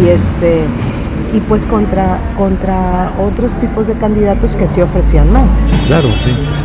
Y 0.00 0.08
este 0.08 0.64
y 1.32 1.40
pues 1.40 1.66
contra, 1.66 2.18
contra 2.36 3.12
otros 3.18 3.58
tipos 3.58 3.86
de 3.86 3.94
candidatos 3.94 4.56
que 4.56 4.66
sí 4.66 4.80
ofrecían 4.80 5.32
más. 5.32 5.70
Claro, 5.86 6.08
sí, 6.18 6.34
sí, 6.40 6.48
sí. 6.52 6.64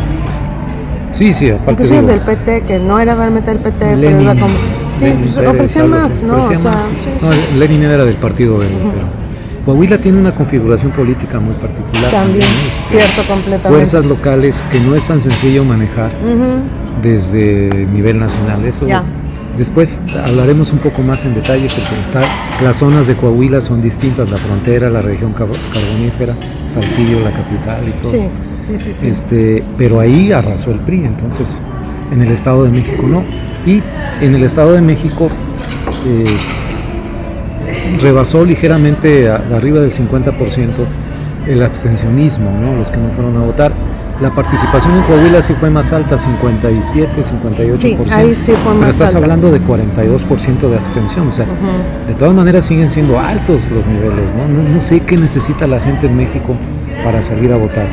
Sí, 1.12 1.34
sí, 1.34 1.50
aparte 1.50 1.84
Inclusive 1.84 2.02
del 2.02 2.20
PT, 2.20 2.62
que 2.66 2.80
no 2.80 3.00
era 3.00 3.16
realmente 3.16 3.50
el 3.50 3.60
PT, 3.60 3.98
pero 4.00 4.22
iba 4.22 4.36
como... 4.36 4.54
Sí, 4.92 5.06
pues, 5.34 5.48
ofrecían 5.48 5.90
más, 5.90 6.22
¿no? 6.22 6.38
O 6.40 6.56
sea, 6.56 6.74
no, 7.22 7.58
Lenin 7.58 7.84
era 7.84 8.06
del 8.06 8.18
partido 8.18 8.60
de... 8.60 8.68
Coahuila 9.66 9.98
tiene 9.98 10.20
una 10.20 10.32
configuración 10.32 10.92
política 10.92 11.40
muy 11.40 11.54
particular. 11.56 12.12
También, 12.12 12.46
este, 12.70 13.00
cierto, 13.00 13.24
completamente. 13.28 13.70
Fuerzas 13.70 14.06
locales 14.06 14.64
que 14.72 14.80
no 14.80 14.96
es 14.96 15.08
tan 15.08 15.20
sencillo 15.20 15.66
manejar 15.66 16.12
desde 17.02 17.86
nivel 17.92 18.20
nacional. 18.20 18.64
Eso 18.64 18.88
ya. 18.88 19.04
Después 19.58 20.02
hablaremos 20.24 20.72
un 20.72 20.80
poco 20.80 21.02
más 21.02 21.26
en 21.26 21.34
detalle 21.34 21.68
porque 21.68 22.02
está, 22.02 22.22
las 22.64 22.76
zonas 22.76 23.08
de 23.08 23.16
Coahuila 23.16 23.60
son 23.60 23.82
distintas, 23.82 24.30
la 24.30 24.38
frontera, 24.38 24.90
la 24.90 25.02
región 25.02 25.34
carbonífera, 25.34 26.36
Saltillo, 26.66 27.22
la 27.22 27.32
capital 27.32 27.88
y 27.88 27.92
todo. 28.02 28.12
Sí, 28.12 28.30
sí, 28.60 28.78
sí. 28.78 28.94
sí. 28.94 29.08
Este, 29.08 29.64
pero 29.78 30.00
ahí 30.00 30.32
arrasó 30.32 30.72
el 30.72 30.80
PRI, 30.80 31.06
entonces 31.06 31.60
en 32.12 32.22
el 32.22 32.32
Estado 32.32 32.66
de 32.66 32.70
México 32.70 33.04
no. 33.08 33.24
Y 33.66 33.82
en 34.22 34.36
el 34.36 34.44
Estado 34.44 34.74
de 34.74 34.82
México 34.82 35.30
eh, 36.06 36.38
rebasó 38.02 38.46
ligeramente 38.46 39.30
arriba 39.30 39.80
del 39.80 39.92
50% 39.92 40.72
el 41.48 41.64
abstencionismo, 41.64 42.52
¿no? 42.52 42.76
los 42.76 42.92
que 42.92 42.98
no 42.98 43.10
fueron 43.12 43.38
a 43.38 43.46
votar 43.46 43.74
la 44.22 44.34
participación 44.34 44.98
en 44.98 45.04
Coahuila 45.04 45.42
sí 45.42 45.54
fue 45.54 45.70
más 45.70 45.92
alta, 45.94 46.18
57, 46.18 47.22
58%. 47.22 47.76
Sí, 47.76 47.98
ahí 48.12 48.34
sí 48.36 48.52
fue 48.64 48.74
más 48.74 48.80
Pero 48.80 48.90
estás 48.90 49.16
hablando 49.16 49.52
de 49.52 49.62
42% 49.62 50.70
de 50.70 50.78
abstención, 50.78 51.28
o 51.28 51.32
sea, 51.32 51.46
de 52.08 52.14
todas 52.16 52.34
maneras 52.34 52.66
siguen 52.66 52.90
siendo 52.90 53.20
altos 53.20 53.70
los 53.70 53.86
niveles, 53.86 54.34
¿no? 54.34 54.48
¿no? 54.48 54.70
¿no? 54.70 54.82
sé 54.82 55.02
qué 55.02 55.18
necesita 55.18 55.68
la 55.68 55.80
gente 55.80 56.08
en 56.08 56.18
México 56.18 56.56
para 57.04 57.22
salir 57.22 57.54
a 57.54 57.58
votar. 57.58 57.88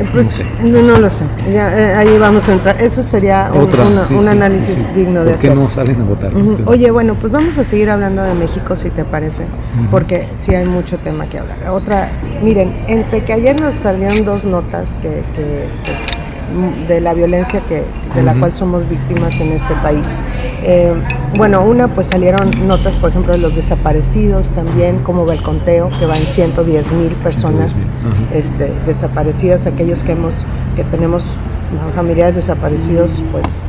Eh, 0.00 0.08
pues, 0.12 0.40
no, 0.62 0.82
no, 0.82 0.98
lo 0.98 1.10
sé. 1.10 1.24
Ya, 1.52 1.78
eh, 1.78 1.94
ahí 1.94 2.18
vamos 2.18 2.48
a 2.48 2.52
entrar. 2.52 2.80
Eso 2.80 3.02
sería 3.02 3.52
un, 3.52 4.28
análisis 4.28 4.92
digno 4.94 5.24
de 5.24 5.34
hacer. 5.34 5.50
¿Por 5.50 5.58
qué 5.58 5.64
no 5.64 5.70
salen 5.70 6.00
a 6.00 6.04
votar? 6.04 6.32
Oye, 6.64 6.90
bueno, 6.90 7.16
pues 7.20 7.32
vamos 7.32 7.58
a 7.58 7.64
seguir 7.64 7.90
hablando 7.90 8.22
de 8.22 8.34
México, 8.34 8.76
si 8.76 8.90
te 8.90 9.04
parece, 9.04 9.44
porque 9.90 10.26
sí 10.34 10.54
hay 10.54 10.66
mucho 10.66 10.98
tema 10.98 11.26
que 11.26 11.38
hablar. 11.38 11.58
Otra, 11.68 12.08
miren, 12.42 12.84
entre 12.88 13.24
que 13.24 13.32
ayer 13.34 13.60
nos 13.60 13.76
salieron 13.76 14.24
dos 14.24 14.44
notas 14.44 14.98
que, 14.98 15.22
que, 15.36 15.66
este, 15.66 15.92
de 16.88 17.00
la 17.00 17.14
violencia 17.14 17.60
que, 17.60 17.84
de 18.14 18.22
la 18.22 18.34
cual 18.34 18.52
somos 18.52 18.88
víctimas 18.88 19.40
en 19.40 19.52
este 19.52 19.74
país. 19.76 20.06
Eh, 20.62 20.92
bueno, 21.36 21.64
una, 21.64 21.88
pues 21.94 22.08
salieron 22.08 22.50
notas, 22.66 22.96
por 22.96 23.10
ejemplo, 23.10 23.32
de 23.32 23.38
los 23.38 23.54
desaparecidos 23.54 24.52
también, 24.52 25.02
como 25.02 25.24
va 25.24 25.34
el 25.34 25.42
conteo, 25.42 25.90
que 25.98 26.06
van 26.06 26.18
110 26.18 26.92
mil 26.92 27.12
personas 27.16 27.86
este, 28.32 28.72
desaparecidas, 28.86 29.66
aquellos 29.66 30.04
que, 30.04 30.12
hemos, 30.12 30.44
que 30.76 30.84
tenemos 30.84 31.24
familiares 31.94 32.34
desaparecidos, 32.34 33.22
pues 33.32 33.62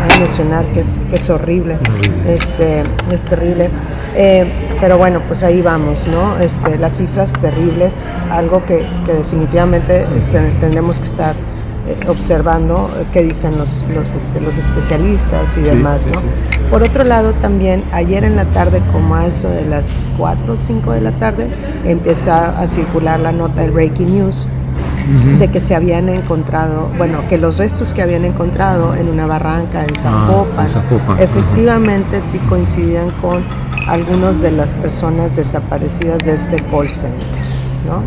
hay 0.00 0.08
que 0.08 0.20
mencionar 0.20 0.64
que 0.66 0.80
es, 0.80 1.00
que 1.10 1.16
es 1.16 1.28
horrible, 1.28 1.78
este, 2.26 2.82
es 3.10 3.24
terrible. 3.24 3.70
Eh, 4.14 4.50
pero 4.80 4.98
bueno, 4.98 5.20
pues 5.26 5.42
ahí 5.42 5.60
vamos, 5.62 6.06
¿no? 6.06 6.38
Este, 6.38 6.78
las 6.78 6.96
cifras 6.96 7.32
terribles, 7.32 8.06
algo 8.30 8.64
que, 8.64 8.88
que 9.04 9.12
definitivamente 9.12 10.06
este, 10.16 10.40
tendremos 10.60 10.98
que 10.98 11.06
estar 11.06 11.34
observando 12.08 12.90
eh, 12.96 13.06
qué 13.12 13.22
dicen 13.22 13.58
los, 13.58 13.84
los, 13.94 14.14
este, 14.14 14.40
los 14.40 14.56
especialistas 14.58 15.56
y 15.56 15.62
demás, 15.62 16.06
¿no? 16.06 16.70
Por 16.70 16.82
otro 16.82 17.04
lado, 17.04 17.32
también 17.34 17.84
ayer 17.92 18.24
en 18.24 18.36
la 18.36 18.44
tarde, 18.46 18.82
como 18.92 19.14
a 19.14 19.26
eso 19.26 19.48
de 19.48 19.64
las 19.64 20.08
4 20.16 20.52
o 20.52 20.58
5 20.58 20.92
de 20.92 21.00
la 21.00 21.12
tarde, 21.12 21.48
empieza 21.84 22.58
a 22.58 22.66
circular 22.66 23.20
la 23.20 23.32
nota 23.32 23.62
del 23.62 23.72
Breaking 23.72 24.14
News 24.14 24.46
de 25.38 25.48
que 25.48 25.60
se 25.60 25.74
habían 25.74 26.08
encontrado, 26.08 26.88
bueno, 26.96 27.26
que 27.28 27.38
los 27.38 27.58
restos 27.58 27.92
que 27.92 28.02
habían 28.02 28.24
encontrado 28.24 28.94
en 28.94 29.08
una 29.08 29.26
barranca 29.26 29.82
en 29.82 29.94
Zapopan, 29.94 30.66
ah, 30.74 31.16
efectivamente 31.18 32.20
sí 32.20 32.38
coincidían 32.48 33.10
con 33.20 33.42
algunas 33.88 34.40
de 34.40 34.52
las 34.52 34.74
personas 34.74 35.34
desaparecidas 35.34 36.18
de 36.18 36.34
este 36.34 36.62
call 36.70 36.90
center, 36.90 37.18
¿no? 37.86 38.02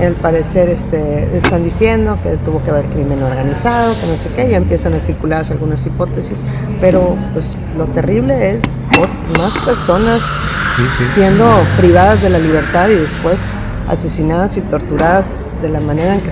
Al 0.00 0.14
parecer 0.14 0.68
este, 0.68 1.36
están 1.36 1.64
diciendo 1.64 2.18
que 2.22 2.36
tuvo 2.36 2.62
que 2.62 2.70
haber 2.70 2.86
crimen 2.86 3.20
organizado, 3.22 3.94
que 4.00 4.06
no 4.06 4.16
sé 4.16 4.28
qué, 4.36 4.50
ya 4.50 4.56
empiezan 4.56 4.94
a 4.94 5.00
circular 5.00 5.44
algunas 5.50 5.84
hipótesis, 5.86 6.44
pero 6.80 7.16
pues 7.32 7.56
lo 7.76 7.86
terrible 7.86 8.56
es 8.56 8.62
más 9.36 9.58
personas 9.58 10.20
siendo 11.14 11.44
privadas 11.76 12.22
de 12.22 12.30
la 12.30 12.38
libertad 12.38 12.88
y 12.88 12.94
después 12.94 13.52
asesinadas 13.88 14.56
y 14.56 14.60
torturadas 14.62 15.34
de 15.62 15.68
la 15.68 15.80
manera 15.80 16.14
en 16.14 16.20
que, 16.20 16.30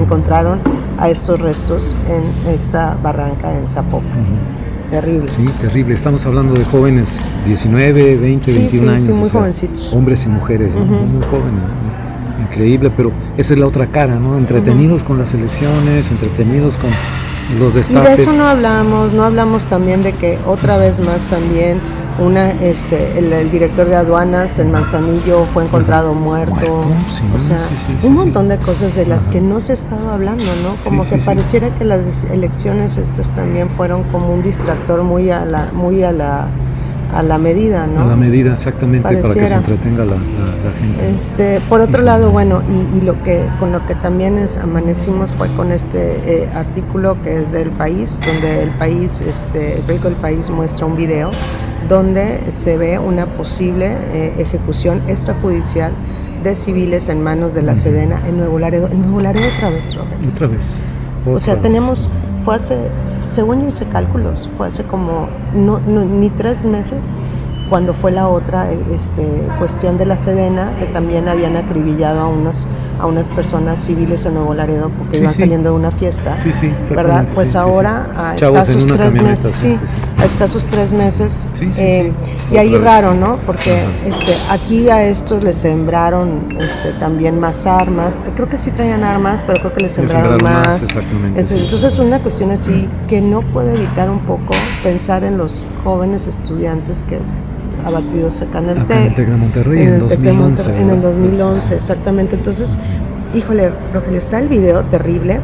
encontraron 0.00 0.60
a 0.98 1.10
estos 1.10 1.40
restos 1.40 1.94
en 2.08 2.50
esta 2.50 2.96
barranca 3.02 3.52
en 3.52 3.68
Zapopan. 3.68 4.62
Terrible. 4.88 5.28
Sí, 5.28 5.44
terrible. 5.60 5.94
Estamos 5.94 6.24
hablando 6.26 6.54
de 6.54 6.64
jóvenes 6.64 7.28
19, 7.46 8.16
20, 8.16 8.52
21 8.52 8.90
años. 8.90 9.02
Sí, 9.04 9.12
muy 9.12 9.28
jovencitos. 9.28 9.92
Hombres 9.92 10.24
y 10.26 10.28
mujeres, 10.28 10.76
muy 10.76 11.24
jóvenes 11.30 11.62
increíble, 12.52 12.90
pero 12.94 13.12
esa 13.36 13.54
es 13.54 13.58
la 13.58 13.66
otra 13.66 13.86
cara, 13.86 14.16
¿no? 14.16 14.36
Entretenidos 14.36 15.02
con 15.02 15.18
las 15.18 15.32
elecciones, 15.34 16.10
entretenidos 16.10 16.76
con 16.76 16.90
los 17.58 17.74
destapes. 17.74 18.12
Y 18.12 18.16
de 18.16 18.22
eso 18.22 18.36
no 18.36 18.46
hablamos, 18.46 19.12
no 19.12 19.24
hablamos 19.24 19.64
también 19.64 20.02
de 20.02 20.12
que 20.12 20.38
otra 20.46 20.76
vez 20.76 21.00
más 21.00 21.22
también 21.30 21.80
una 22.18 22.50
este 22.50 23.18
el, 23.18 23.50
director 23.50 23.88
de 23.88 23.96
aduanas 23.96 24.58
en 24.58 24.70
Manzanillo 24.70 25.46
fue 25.54 25.64
encontrado 25.64 26.12
muerto, 26.12 26.84
o 27.34 27.38
sea 27.38 27.58
un 28.02 28.12
montón 28.12 28.50
de 28.50 28.58
cosas 28.58 28.94
de 28.94 29.06
las 29.06 29.28
que 29.28 29.40
no 29.40 29.62
se 29.62 29.72
estaba 29.72 30.12
hablando 30.12 30.44
no 30.62 30.76
como 30.84 31.04
que 31.04 31.16
pareciera 31.16 31.70
que 31.70 31.86
las 31.86 32.24
elecciones 32.24 32.98
estas 32.98 33.30
también 33.30 33.70
fueron 33.70 34.02
como 34.04 34.30
un 34.30 34.42
distractor 34.42 35.02
muy 35.02 35.30
a 35.30 35.46
la 35.46 35.72
muy 35.72 36.02
a 36.02 36.12
la 36.12 36.48
a 37.12 37.22
la 37.22 37.38
medida, 37.38 37.86
¿no? 37.86 38.02
A 38.02 38.06
la 38.06 38.16
medida, 38.16 38.52
exactamente, 38.52 39.02
para 39.02 39.34
que 39.34 39.46
se 39.46 39.54
entretenga 39.54 40.04
la, 40.04 40.16
gente. 40.78 41.14
Este, 41.14 41.60
por 41.68 41.80
otro 41.80 42.02
lado, 42.02 42.30
bueno, 42.30 42.62
y, 42.68 43.00
lo 43.02 43.22
que 43.22 43.48
con 43.58 43.72
lo 43.72 43.84
que 43.86 43.94
también 43.94 44.38
es, 44.38 44.56
amanecimos 44.56 45.32
fue 45.32 45.52
con 45.54 45.72
este 45.72 46.20
eh, 46.24 46.48
artículo 46.54 47.20
que 47.22 47.42
es 47.42 47.52
del 47.52 47.70
país, 47.70 48.18
donde 48.24 48.62
el 48.62 48.70
país, 48.72 49.20
este, 49.20 49.74
el 49.74 49.80
periódico 49.82 50.08
del 50.08 50.18
país 50.18 50.50
muestra 50.50 50.86
un 50.86 50.96
video 50.96 51.30
donde 51.88 52.52
se 52.52 52.78
ve 52.78 52.98
una 52.98 53.26
posible 53.26 53.96
eh, 54.12 54.34
ejecución 54.38 55.02
extrajudicial 55.08 55.92
de 56.42 56.56
civiles 56.56 57.08
en 57.08 57.22
manos 57.22 57.54
de 57.54 57.62
la 57.62 57.76
Sedena 57.76 58.26
en 58.26 58.38
Nuevo 58.38 58.58
Laredo. 58.58 58.88
En 58.88 59.02
Nuevo 59.02 59.20
Laredo 59.20 59.46
otra 59.56 59.70
vez, 59.70 59.94
Robert. 59.94 60.16
Otra 60.32 60.46
vez. 60.46 61.04
o 61.26 61.38
sea, 61.38 61.60
tenemos, 61.60 62.08
fue 62.42 62.56
hace 62.56 62.76
según 63.24 63.62
yo 63.62 63.68
hice 63.68 63.86
cálculos, 63.86 64.48
fue 64.56 64.68
hace 64.68 64.84
como 64.84 65.28
no, 65.54 65.78
ni 65.78 66.30
tres 66.30 66.64
meses 66.64 67.18
cuando 67.68 67.94
fue 67.94 68.12
la 68.12 68.28
otra 68.28 68.70
este, 68.70 69.26
cuestión 69.58 69.96
de 69.96 70.04
la 70.04 70.18
Sedena, 70.18 70.76
que 70.78 70.84
también 70.86 71.26
habían 71.26 71.56
acribillado 71.56 72.20
a 72.20 72.26
unos 72.26 72.66
a 72.98 73.06
unas 73.06 73.28
personas 73.28 73.80
civiles 73.80 74.24
en 74.24 74.34
Nuevo 74.34 74.54
Laredo 74.54 74.90
porque 74.96 75.18
iban 75.18 75.34
saliendo 75.34 75.70
de 75.70 75.76
una 75.76 75.90
fiesta, 75.90 76.38
sí, 76.38 76.52
sí, 76.52 76.72
¿verdad? 76.94 77.26
Pues 77.34 77.54
ahora 77.54 78.06
a 78.16 78.34
escasos 78.34 78.86
tres 78.86 79.20
meses, 79.20 79.52
sí, 79.52 79.78
a 80.18 80.24
escasos 80.24 80.66
tres 80.66 80.92
meses, 80.92 81.48
y 81.60 82.56
ahí 82.56 82.76
raro, 82.76 83.14
¿no? 83.14 83.38
Porque 83.46 83.84
este, 84.04 84.36
aquí 84.50 84.88
a 84.88 85.04
estos 85.04 85.42
les 85.42 85.56
sembraron 85.56 86.48
este, 86.60 86.92
también 86.92 87.40
más 87.40 87.66
armas, 87.66 88.24
creo 88.34 88.48
que 88.48 88.58
sí 88.58 88.70
traían 88.70 89.04
armas, 89.04 89.42
pero 89.46 89.60
creo 89.60 89.74
que 89.74 89.84
les 89.84 89.92
sembraron, 89.92 90.38
más, 90.42 90.88
entonces 91.34 91.98
una 91.98 92.20
cuestión 92.22 92.50
así 92.50 92.88
que 93.08 93.20
no 93.20 93.42
puede 93.52 93.74
evitar 93.74 94.10
un 94.10 94.20
poco 94.20 94.54
pensar 94.82 95.24
en 95.24 95.38
los 95.38 95.66
jóvenes 95.84 96.26
estudiantes 96.26 97.04
que 97.04 97.18
abatidos 97.84 98.42
acá 98.42 98.58
en 98.58 98.70
el 98.70 98.86
TEC. 98.86 99.16
de 99.16 99.36
Monterrey, 99.36 99.82
en, 99.82 99.88
el 99.94 100.00
2011. 100.00 100.80
en 100.80 100.90
el 100.90 101.02
2011, 101.02 101.74
exactamente. 101.74 102.36
Entonces, 102.36 102.78
híjole, 103.34 103.72
Rogelio, 103.92 104.18
está 104.18 104.38
el 104.38 104.48
video 104.48 104.84
terrible. 104.84 105.40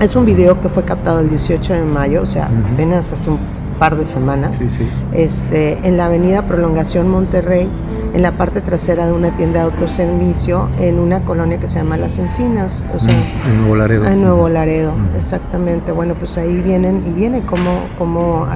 Es 0.00 0.16
un 0.16 0.24
video 0.24 0.60
que 0.60 0.68
fue 0.68 0.84
captado 0.84 1.20
el 1.20 1.28
18 1.28 1.74
de 1.74 1.82
mayo, 1.82 2.22
o 2.22 2.26
sea, 2.26 2.48
apenas 2.72 3.12
hace 3.12 3.28
un 3.28 3.38
par 3.78 3.96
de 3.96 4.04
semanas. 4.04 4.78
Este, 5.12 5.86
en 5.86 5.96
la 5.96 6.06
avenida 6.06 6.46
Prolongación 6.46 7.08
Monterrey 7.08 7.68
en 8.14 8.22
la 8.22 8.36
parte 8.36 8.60
trasera 8.60 9.06
de 9.06 9.12
una 9.12 9.34
tienda 9.36 9.60
de 9.60 9.66
autoservicio 9.66 10.68
en 10.78 10.98
una 10.98 11.24
colonia 11.24 11.58
que 11.58 11.68
se 11.68 11.78
llama 11.78 11.96
Las 11.96 12.18
Encinas, 12.18 12.84
o 12.94 13.00
sea, 13.00 13.12
mm, 13.14 13.48
en 13.48 13.58
Nuevo 13.58 13.76
Laredo. 13.76 14.06
En 14.06 14.22
Nuevo 14.22 14.48
Laredo, 14.48 14.92
mm. 14.92 15.16
exactamente. 15.16 15.92
Bueno, 15.92 16.14
pues 16.18 16.38
ahí 16.38 16.60
vienen 16.60 17.04
y 17.06 17.12
viene 17.12 17.42
como, 17.42 17.88
como 17.98 18.46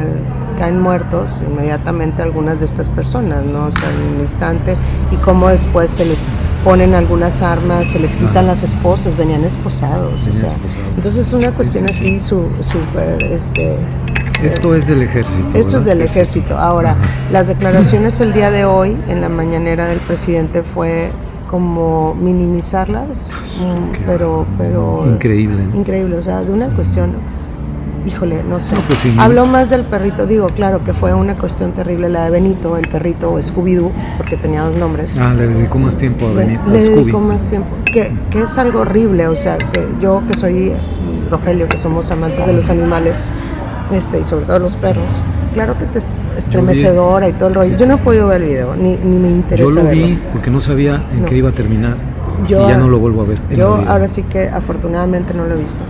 caen 0.58 0.80
muertos 0.80 1.42
inmediatamente 1.46 2.22
algunas 2.22 2.58
de 2.58 2.66
estas 2.66 2.88
personas, 2.88 3.44
¿no? 3.44 3.66
O 3.66 3.72
sea, 3.72 3.90
en 3.90 4.14
un 4.14 4.20
instante 4.20 4.76
y 5.10 5.16
cómo 5.16 5.48
después 5.48 5.90
se 5.90 6.04
les 6.04 6.28
ponen 6.64 6.94
algunas 6.94 7.42
armas, 7.42 7.88
se 7.88 7.98
les 7.98 8.16
quitan 8.16 8.46
las 8.46 8.62
esposas, 8.62 9.16
venían 9.16 9.44
esposados, 9.44 10.26
o 10.26 10.32
sea. 10.32 10.50
Entonces 10.96 11.26
es 11.26 11.32
una 11.32 11.52
cuestión 11.52 11.86
así 11.86 12.20
súper, 12.20 13.22
este, 13.24 13.76
esto 14.46 14.74
es 14.74 14.86
del 14.86 15.02
ejército. 15.02 15.56
Esto 15.56 15.78
es 15.78 15.84
del 15.84 16.02
ejército. 16.02 16.58
Ahora, 16.58 16.96
las 17.30 17.46
declaraciones 17.46 18.20
el 18.20 18.32
día 18.32 18.50
de 18.50 18.64
hoy 18.64 18.96
en 19.08 19.20
la 19.20 19.28
mañanera 19.28 19.86
del 19.86 20.00
presidente 20.00 20.62
fue 20.62 21.12
como 21.52 22.14
minimizarlas, 22.14 23.30
mm, 23.60 24.06
pero, 24.06 24.46
pero 24.56 25.04
increíble. 25.06 25.68
Increíble, 25.74 26.16
o 26.16 26.22
sea, 26.22 26.42
de 26.42 26.50
una 26.50 26.74
cuestión, 26.74 27.12
híjole, 28.06 28.42
no 28.42 28.58
sé. 28.58 28.74
Pues 28.86 29.04
Habló 29.18 29.44
más 29.44 29.68
del 29.68 29.84
perrito, 29.84 30.26
digo, 30.26 30.48
claro 30.48 30.82
que 30.82 30.94
fue 30.94 31.12
una 31.12 31.36
cuestión 31.36 31.72
terrible 31.72 32.08
la 32.08 32.24
de 32.24 32.30
Benito, 32.30 32.78
el 32.78 32.88
perrito 32.88 33.32
o 33.32 33.38
Scooby-Doo, 33.38 33.92
porque 34.16 34.38
tenía 34.38 34.62
dos 34.62 34.76
nombres. 34.76 35.20
Ah, 35.20 35.34
le 35.34 35.46
dedicó 35.46 35.78
más 35.78 35.96
tiempo 35.98 36.26
a 36.26 36.32
Benito. 36.32 36.62
Le, 36.70 36.78
dedicó 36.78 37.20
más 37.20 37.50
tiempo, 37.50 37.68
que, 37.84 38.16
que 38.30 38.40
es 38.40 38.56
algo 38.56 38.80
horrible, 38.80 39.28
o 39.28 39.36
sea, 39.36 39.58
que 39.58 39.86
yo 40.00 40.22
que 40.26 40.34
soy 40.34 40.72
Rogelio, 41.30 41.68
que 41.68 41.76
somos 41.76 42.10
amantes 42.10 42.46
de 42.46 42.54
los 42.54 42.70
animales, 42.70 43.28
este, 43.92 44.20
y 44.20 44.24
sobre 44.24 44.46
todo 44.46 44.58
los 44.58 44.76
perros, 44.76 45.22
claro 45.52 45.78
que 45.78 45.86
te 45.86 45.98
es 45.98 46.16
estremecedora 46.36 47.28
y 47.28 47.32
todo 47.32 47.48
el 47.48 47.54
rollo. 47.54 47.76
Yo 47.76 47.86
no 47.86 47.94
he 47.94 47.98
podido 47.98 48.26
ver 48.28 48.42
el 48.42 48.48
video, 48.48 48.76
ni, 48.76 48.96
ni 48.96 49.18
me 49.18 49.30
interesa 49.30 49.68
Yo 49.68 49.82
lo 49.82 49.90
vi 49.90 50.20
porque 50.32 50.50
no 50.50 50.60
sabía 50.60 51.04
en 51.12 51.24
qué 51.24 51.36
iba 51.36 51.50
a 51.50 51.52
terminar. 51.52 51.96
Yo, 52.48 52.64
y 52.64 52.68
ya 52.68 52.78
no 52.78 52.88
lo 52.88 52.98
vuelvo 52.98 53.22
a 53.22 53.26
ver. 53.26 53.38
Yo 53.54 53.74
ahora 53.86 54.08
sí 54.08 54.22
que 54.24 54.48
afortunadamente 54.48 55.34
no 55.34 55.44
lo 55.46 55.54
he 55.54 55.58
visto. 55.58 55.82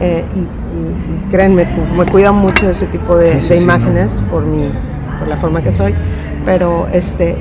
Eh, 0.00 0.24
y, 0.34 1.30
créanme, 1.30 1.66
me 1.96 2.04
cuidan 2.06 2.34
mucho 2.34 2.66
de 2.66 2.72
ese 2.72 2.86
tipo 2.86 3.16
de, 3.16 3.38
imágenes 3.60 4.22
por, 4.30 4.44
mi, 4.44 4.68
por 5.18 5.28
la 5.28 5.36
forma 5.36 5.62
que 5.62 5.70
soy, 5.70 5.94
pero 6.44 6.86
este, 6.92 7.36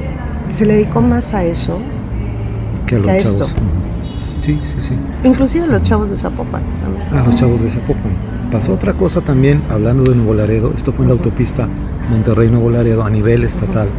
se 0.49 0.65
le 0.65 0.75
dedicó 0.75 1.01
más 1.01 1.33
a 1.33 1.43
eso 1.43 1.79
que 2.85 2.97
a, 2.97 3.17
esto. 3.17 3.45
Sí, 4.41 4.59
sí, 4.63 4.75
sí. 4.79 4.93
Inclusive 5.23 5.65
a 5.65 5.67
los 5.67 5.81
chavos 5.83 6.09
de 6.09 6.17
Zapopan. 6.17 6.61
A 7.11 7.23
los 7.23 7.35
chavos 7.35 7.63
de 7.63 7.69
Zapopan 7.69 8.32
pasó 8.53 8.73
otra 8.73 8.93
cosa 8.93 9.21
también, 9.21 9.63
hablando 9.67 10.03
de 10.03 10.15
Nuevo 10.15 10.35
Laredo, 10.35 10.73
esto 10.75 10.93
fue 10.93 11.05
en 11.05 11.09
la 11.09 11.15
autopista 11.15 11.67
Monterrey-Nuevo 12.11 12.69
Laredo 12.69 13.03
a 13.03 13.09
nivel 13.09 13.43
estatal, 13.43 13.89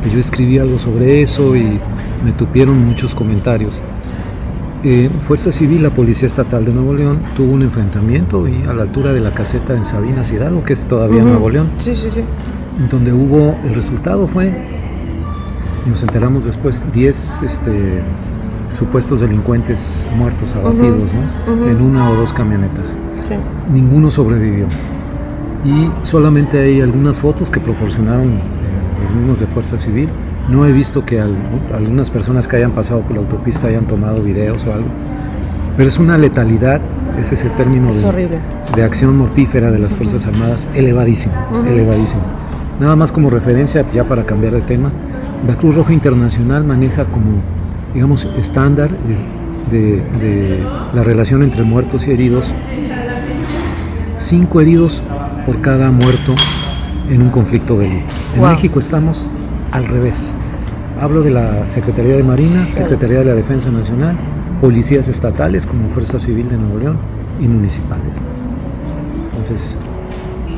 que 0.00 0.08
yo 0.08 0.18
escribí 0.20 0.58
algo 0.58 0.78
sobre 0.78 1.22
eso 1.22 1.56
y 1.56 1.80
me 2.24 2.30
tupieron 2.32 2.78
muchos 2.86 3.16
comentarios. 3.16 3.82
Eh, 4.84 5.10
Fuerza 5.18 5.50
Civil, 5.50 5.82
la 5.82 5.90
Policía 5.90 6.28
Estatal 6.28 6.64
de 6.64 6.72
Nuevo 6.72 6.94
León, 6.94 7.20
tuvo 7.34 7.52
un 7.52 7.62
enfrentamiento 7.62 8.46
y 8.46 8.62
a 8.62 8.72
la 8.72 8.82
altura 8.82 9.12
de 9.12 9.18
la 9.18 9.32
caseta 9.32 9.74
en 9.74 9.84
Sabinas 9.84 10.30
Hidalgo, 10.30 10.62
que 10.62 10.74
es 10.74 10.84
todavía 10.84 11.24
Nuevo 11.24 11.50
León, 11.50 11.70
sí, 11.78 11.96
sí, 11.96 12.10
sí. 12.12 12.22
donde 12.88 13.12
hubo, 13.12 13.58
el 13.64 13.74
resultado 13.74 14.28
fue, 14.28 14.54
nos 15.84 16.00
enteramos 16.04 16.44
después, 16.44 16.84
10 16.92 17.42
este, 17.42 18.02
supuestos 18.70 19.20
delincuentes 19.20 20.06
muertos, 20.16 20.54
abatidos, 20.54 21.14
¿no? 21.14 21.66
En 21.66 21.80
una 21.80 22.10
o 22.10 22.14
dos 22.14 22.32
camionetas. 22.32 22.94
Sí. 23.18 23.34
Ninguno 23.72 24.10
sobrevivió. 24.10 24.66
Y 25.64 25.90
solamente 26.04 26.58
hay 26.58 26.80
algunas 26.80 27.18
fotos 27.20 27.50
que 27.50 27.60
proporcionaron 27.60 28.28
eh, 28.28 28.40
los 29.04 29.14
mismos 29.14 29.40
de 29.40 29.46
Fuerza 29.46 29.78
Civil. 29.78 30.08
No 30.48 30.66
he 30.66 30.72
visto 30.72 31.04
que 31.04 31.20
algunas 31.20 32.10
personas 32.10 32.48
que 32.48 32.56
hayan 32.56 32.72
pasado 32.72 33.02
por 33.02 33.12
la 33.12 33.18
autopista 33.18 33.68
hayan 33.68 33.86
tomado 33.86 34.22
videos 34.22 34.64
o 34.64 34.72
algo. 34.72 34.88
Pero 35.76 35.88
es 35.88 35.98
una 35.98 36.16
letalidad, 36.16 36.80
es 37.18 37.32
ese 37.32 37.50
término 37.50 37.92
de, 37.92 38.40
de, 38.74 38.82
acción 38.82 39.16
mortífera 39.16 39.70
de 39.70 39.78
las 39.78 39.94
Fuerzas 39.94 40.26
Armadas, 40.26 40.66
elevadísimo, 40.74 41.34
elevadísimo. 41.66 42.22
Nada 42.80 42.96
más 42.96 43.12
como 43.12 43.30
referencia, 43.30 43.84
ya 43.92 44.04
para 44.04 44.24
cambiar 44.24 44.54
de 44.54 44.62
tema, 44.62 44.90
la 45.46 45.56
Cruz 45.56 45.74
Roja 45.74 45.92
Internacional 45.92 46.64
maneja 46.64 47.04
como, 47.04 47.40
digamos, 47.94 48.28
estándar 48.38 48.90
de, 49.70 50.62
la 50.94 51.02
relación 51.02 51.42
entre 51.42 51.62
muertos 51.62 52.06
y 52.06 52.10
heridos, 52.10 52.52
cinco 54.14 54.60
heridos 54.60 55.02
por 55.46 55.60
cada 55.60 55.90
muerto 55.90 56.34
en 57.08 57.22
un 57.22 57.30
conflicto 57.30 57.76
bélico. 57.76 58.06
En 58.36 58.42
México 58.42 58.78
estamos 58.78 59.24
al 59.72 59.86
revés. 59.86 60.34
Hablo 61.00 61.22
de 61.22 61.30
la 61.30 61.66
Secretaría 61.66 62.16
de 62.16 62.22
Marina, 62.22 62.70
Secretaría 62.70 63.20
de 63.20 63.24
la 63.24 63.34
Defensa 63.34 63.70
Nacional, 63.70 64.16
policías 64.60 65.08
estatales 65.08 65.66
como 65.66 65.88
Fuerza 65.90 66.20
Civil 66.20 66.48
de 66.50 66.56
Nuevo 66.56 66.78
León 66.78 66.98
y 67.40 67.48
municipales. 67.48 68.12
Entonces, 69.30 69.78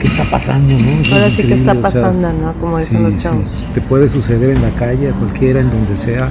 ¿qué 0.00 0.06
está 0.08 0.24
pasando? 0.24 0.72
¿no? 0.72 1.14
Ahora 1.14 1.30
sí 1.30 1.44
que 1.44 1.54
está 1.54 1.74
pasando, 1.74 2.32
¿no? 2.32 2.52
Como 2.54 2.78
dicen 2.78 3.04
los 3.04 3.16
chavos. 3.18 3.64
Te 3.74 3.80
puede 3.80 4.08
suceder 4.08 4.50
en 4.50 4.62
la 4.62 4.70
calle, 4.70 5.10
a 5.10 5.12
cualquiera, 5.12 5.60
en 5.60 5.70
donde 5.70 5.96
sea 5.96 6.30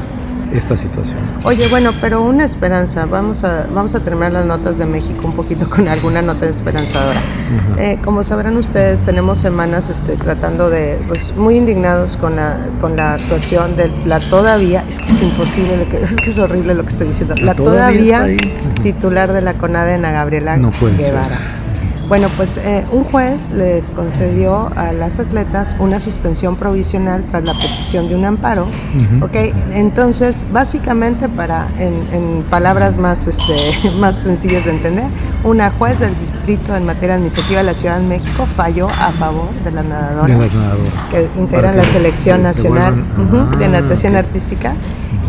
esta 0.53 0.77
situación. 0.77 1.19
Oye, 1.43 1.67
bueno, 1.67 1.91
pero 2.01 2.21
una 2.21 2.43
esperanza. 2.43 3.05
Vamos 3.05 3.43
a, 3.43 3.67
vamos 3.73 3.95
a 3.95 3.99
terminar 4.01 4.33
las 4.33 4.45
notas 4.45 4.77
de 4.77 4.85
México 4.85 5.25
un 5.25 5.35
poquito 5.35 5.69
con 5.69 5.87
alguna 5.87 6.21
nota 6.21 6.47
esperanzadora. 6.47 7.21
Eh, 7.77 7.99
como 8.03 8.23
sabrán 8.23 8.57
ustedes, 8.57 9.01
tenemos 9.01 9.39
semanas 9.39 9.89
este, 9.89 10.15
tratando 10.15 10.69
de, 10.69 10.99
pues 11.07 11.35
muy 11.35 11.57
indignados 11.57 12.17
con 12.17 12.35
la, 12.35 12.59
con 12.79 12.95
la 12.95 13.15
actuación 13.15 13.75
de 13.75 13.91
la 14.05 14.19
todavía, 14.19 14.83
es 14.87 14.99
que 14.99 15.11
es 15.11 15.21
imposible, 15.21 15.87
es 15.91 16.15
que 16.15 16.31
es 16.31 16.39
horrible 16.39 16.73
lo 16.73 16.83
que 16.83 16.89
estoy 16.89 17.07
diciendo, 17.07 17.35
la, 17.41 17.55
todavía, 17.55 18.27
titular 18.81 19.33
de 19.33 19.41
la 19.41 19.55
CONADE, 19.55 19.95
Ana 19.95 20.11
Gabriela 20.11 20.57
no 20.57 20.71
Guevara. 20.71 21.37
Bueno, 22.11 22.27
pues 22.35 22.57
eh, 22.57 22.83
un 22.91 23.05
juez 23.05 23.53
les 23.53 23.89
concedió 23.91 24.69
a 24.75 24.91
las 24.91 25.17
atletas 25.17 25.77
una 25.79 25.97
suspensión 25.97 26.57
provisional 26.57 27.23
tras 27.23 27.41
la 27.45 27.53
petición 27.53 28.09
de 28.09 28.15
un 28.15 28.25
amparo. 28.25 28.65
¿ok? 29.21 29.33
Entonces, 29.71 30.45
básicamente, 30.51 31.29
para 31.29 31.69
en, 31.79 32.43
palabras 32.49 32.97
más, 32.97 33.29
este, 33.29 33.55
más 33.97 34.17
sencillas 34.17 34.65
de 34.65 34.71
entender, 34.71 35.05
una 35.45 35.71
juez 35.71 35.99
del 35.99 36.13
distrito 36.19 36.75
en 36.75 36.85
materia 36.85 37.15
administrativa 37.15 37.59
de 37.59 37.65
la 37.67 37.73
Ciudad 37.73 38.01
de 38.01 38.05
México 38.05 38.45
falló 38.57 38.87
a 38.87 39.11
favor 39.11 39.49
de 39.63 39.71
las 39.71 39.85
nadadoras, 39.85 40.61
que 41.11 41.29
integran 41.39 41.77
la 41.77 41.85
selección 41.85 42.41
nacional 42.41 43.05
de 43.57 43.69
natación 43.69 44.17
artística. 44.17 44.73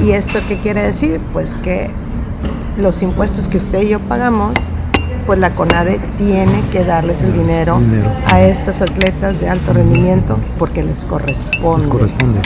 ¿Y 0.01 0.11
esto 0.11 0.41
qué 0.49 0.59
quiere 0.59 0.83
decir? 0.83 1.21
Pues 1.33 1.55
que 1.63 1.93
los 2.77 3.03
impuestos 3.03 3.47
que 3.47 3.59
usted 3.59 3.83
y 3.83 3.91
yo 3.91 4.01
pagamos 4.01 4.55
pues 5.27 5.39
la 5.39 5.55
CONADE 5.55 6.01
tiene 6.17 6.63
que 6.71 6.85
darles 6.85 7.23
el 7.23 7.33
dinero, 7.33 7.81
a 8.27 8.41
estas 8.43 8.83
atletas 8.83 9.41
de 9.41 9.49
alto 9.49 9.73
rendimiento 9.73 10.39
porque 10.59 10.83
les 10.83 11.05
corresponde. 11.05 11.87
Les 11.87 11.87
corresponde. 11.87 12.41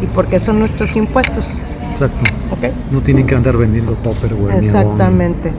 Y 0.00 0.06
porque 0.06 0.40
son 0.40 0.58
nuestros 0.58 0.96
impuestos. 0.96 1.60
Exacto. 1.92 2.22
No 2.90 3.00
tienen 3.00 3.26
que 3.26 3.34
andar 3.34 3.56
vendiendo 3.56 3.92
Tupperware. 3.94 4.56
Exactamente. 4.56 5.52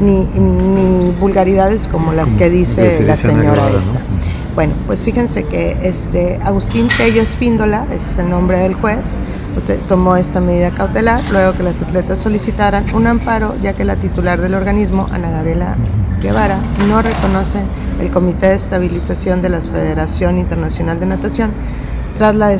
Ni, 0.00 0.24
ni, 0.24 1.10
vulgaridades 1.20 1.86
como 1.86 2.12
las 2.12 2.34
que 2.34 2.50
dice 2.50 3.02
la 3.04 3.16
señora 3.16 3.68
esta. 3.74 4.00
Bueno, 4.54 4.74
pues 4.86 5.02
fíjense 5.02 5.44
que 5.44 5.76
este 5.82 6.38
Agustín 6.42 6.88
Tello 6.96 7.22
Espíndola, 7.22 7.86
ese 7.92 8.10
es 8.10 8.18
el 8.18 8.30
nombre 8.30 8.58
del 8.58 8.74
juez, 8.74 9.20
tomó 9.88 10.16
esta 10.16 10.40
medida 10.40 10.72
cautelar 10.72 11.20
luego 11.30 11.52
que 11.52 11.62
las 11.62 11.80
atletas 11.80 12.18
solicitaran 12.18 12.84
un 12.94 13.06
amparo, 13.06 13.54
ya 13.62 13.74
que 13.74 13.84
la 13.84 13.96
titular 13.96 14.40
del 14.40 14.54
organismo, 14.54 15.06
Ana 15.12 15.30
Gabriela 15.30 15.76
Guevara, 16.20 16.60
no 16.88 17.00
reconoce 17.00 17.62
el 18.00 18.10
Comité 18.10 18.48
de 18.48 18.54
Estabilización 18.54 19.40
de 19.40 19.50
la 19.50 19.60
Federación 19.60 20.38
Internacional 20.38 20.98
de 20.98 21.06
Natación 21.06 21.50
tras 22.16 22.34
la, 22.34 22.50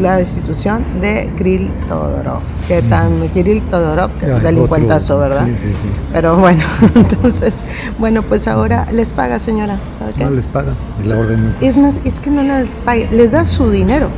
la 0.00 0.16
destitución 0.16 0.84
de 1.00 1.30
Kirill 1.36 1.70
Todorov, 1.86 2.40
que 2.66 2.82
tan 2.82 3.28
Kirill 3.28 3.62
Todorov, 3.62 4.10
que 4.18 4.26
delincuentazo, 4.26 5.20
¿verdad? 5.20 5.46
Sí, 5.56 5.68
sí, 5.68 5.74
sí. 5.74 5.88
Pero 6.12 6.36
bueno, 6.38 6.64
entonces, 6.96 7.64
bueno, 8.00 8.22
pues 8.22 8.48
ahora 8.48 8.86
les 8.90 9.12
paga, 9.12 9.38
señora. 9.38 9.78
¿sabe 10.00 10.14
qué? 10.14 10.24
No 10.24 10.30
les 10.30 10.48
paga, 10.48 10.72
es 10.98 11.06
la 11.06 11.18
orden. 11.18 11.54
Es 11.60 11.78
más, 11.78 12.00
es 12.04 12.18
que 12.18 12.30
no 12.30 12.42
les 12.42 12.80
paga, 12.80 13.06
les 13.12 13.30
da 13.30 13.44
su 13.44 13.70
dinero. 13.70 14.08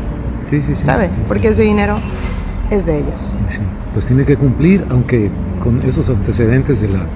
Sí, 0.46 0.62
sí, 0.62 0.74
sí. 0.74 0.82
¿Sabe? 0.82 1.10
Porque 1.28 1.48
ese 1.48 1.62
dinero 1.62 1.96
es 2.70 2.86
de 2.86 3.00
ellas. 3.00 3.36
Sí, 3.50 3.58
pues 3.92 4.06
tiene 4.06 4.24
que 4.24 4.38
cumplir, 4.38 4.86
aunque 4.88 5.30
con 5.62 5.82
esos 5.82 6.08
antecedentes 6.08 6.80
de 6.80 6.88
la 6.88 7.06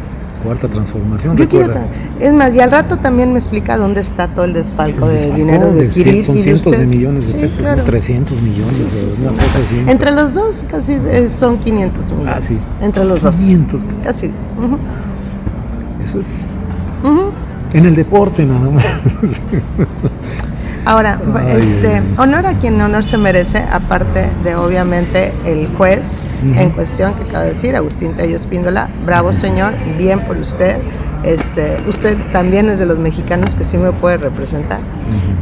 cuarta 0.43 0.69
transformación. 0.69 1.37
Yo 1.37 1.49
quiero 1.49 1.73
es 2.19 2.33
más, 2.33 2.55
y 2.55 2.61
al 2.61 2.71
rato 2.71 2.99
también 2.99 3.33
me 3.33 3.39
explica 3.39 3.77
dónde 3.77 4.01
está 4.01 4.29
todo 4.29 4.45
el 4.45 4.53
desfalco 4.53 5.09
de 5.09 5.33
dinero 5.33 5.73
de, 5.73 5.87
Kirill. 5.87 6.23
Son 6.23 6.39
cientos 6.39 6.73
de, 6.73 6.87
millones 6.87 7.33
de 7.33 7.39
pesos, 7.41 7.61
300 7.87 8.43
millones, 8.43 9.21
una 9.21 9.43
cosa 9.45 9.61
así. 9.61 9.85
Entre 9.87 10.11
los 10.11 10.35
dos 10.35 10.65
casi 10.69 10.99
son 11.29 11.59
500 11.59 12.13
millones. 12.13 12.35
Ah, 12.37 12.41
sí. 12.41 12.65
Entre 12.81 13.05
los 13.05 13.21
500. 13.21 13.81
dos. 13.81 13.91
Casi. 14.05 14.33
Eso 16.03 16.21
es... 16.21 16.49
En 17.73 17.87
el 17.87 17.95
deporte 17.95 18.45
nada 18.45 18.71
más. 18.71 18.85
Ahora, 20.85 21.21
este, 21.51 22.03
honor 22.17 22.47
a 22.47 22.55
quien 22.55 22.81
honor 22.81 23.05
se 23.05 23.19
merece, 23.19 23.59
aparte 23.71 24.29
de 24.43 24.55
obviamente 24.55 25.33
el 25.45 25.69
juez 25.77 26.25
en 26.43 26.71
cuestión 26.71 27.15
que 27.15 27.25
acaba 27.25 27.45
de 27.45 27.51
decir, 27.51 27.77
Agustín 27.77 28.15
Tello 28.17 28.37
Espíndola, 28.37 28.89
bravo 29.05 29.33
señor, 29.33 29.75
bien 29.99 30.25
por 30.25 30.37
usted. 30.39 30.79
Este, 31.23 31.77
usted 31.87 32.17
también 32.33 32.71
es 32.71 32.79
de 32.79 32.87
los 32.87 32.99
mexicanos 32.99 33.55
que 33.55 33.63
sí 33.65 33.77
me 33.77 33.93
puede 33.93 34.17
representar, 34.17 34.81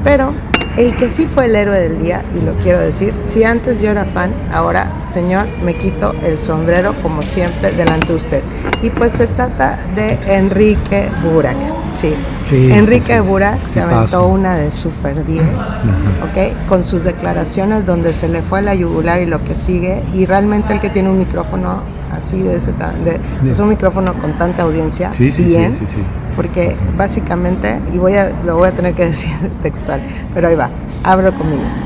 pero 0.02 0.34
el 0.78 0.94
que 0.94 1.10
sí 1.10 1.26
fue 1.26 1.46
el 1.46 1.56
héroe 1.56 1.80
del 1.80 1.98
día, 1.98 2.24
y 2.34 2.40
lo 2.40 2.54
quiero 2.58 2.78
decir, 2.80 3.12
si 3.20 3.42
antes 3.42 3.80
yo 3.80 3.90
era 3.90 4.04
fan, 4.04 4.32
ahora, 4.52 4.88
señor, 5.04 5.46
me 5.64 5.74
quito 5.74 6.14
el 6.22 6.38
sombrero 6.38 6.94
como 7.02 7.24
siempre 7.24 7.72
delante 7.72 8.06
de 8.06 8.14
usted. 8.14 8.42
Y 8.80 8.90
pues 8.90 9.12
se 9.12 9.26
trata 9.26 9.76
de 9.96 10.16
Enrique 10.28 11.10
Burak. 11.24 11.56
Sí. 11.94 12.14
Enrique 12.50 13.18
Burak 13.20 13.66
se 13.66 13.80
aventó 13.80 14.28
una 14.28 14.56
de 14.56 14.70
Super 14.70 15.26
10, 15.26 15.42
¿ok? 15.42 16.68
Con 16.68 16.84
sus 16.84 17.02
declaraciones 17.02 17.84
donde 17.84 18.14
se 18.14 18.28
le 18.28 18.40
fue 18.42 18.62
la 18.62 18.76
yugular 18.76 19.20
y 19.20 19.26
lo 19.26 19.42
que 19.42 19.56
sigue. 19.56 20.04
Y 20.14 20.26
realmente 20.26 20.72
el 20.72 20.80
que 20.80 20.90
tiene 20.90 21.10
un 21.10 21.18
micrófono 21.18 21.82
así 22.12 22.42
de 22.42 22.56
ese 22.56 22.72
de, 22.72 23.20
es 23.50 23.58
un 23.58 23.68
micrófono 23.68 24.14
con 24.14 24.36
tanta 24.38 24.62
audiencia 24.62 25.12
sí, 25.12 25.30
sí, 25.30 25.44
bien 25.44 25.74
sí, 25.74 25.86
sí, 25.86 25.98
porque 26.36 26.76
básicamente 26.96 27.80
y 27.92 27.98
voy 27.98 28.14
a 28.14 28.30
lo 28.44 28.56
voy 28.56 28.68
a 28.68 28.72
tener 28.72 28.94
que 28.94 29.06
decir 29.08 29.32
textual 29.62 30.02
pero 30.34 30.48
ahí 30.48 30.56
va 30.56 30.70
abro 31.04 31.34
comillas. 31.34 31.84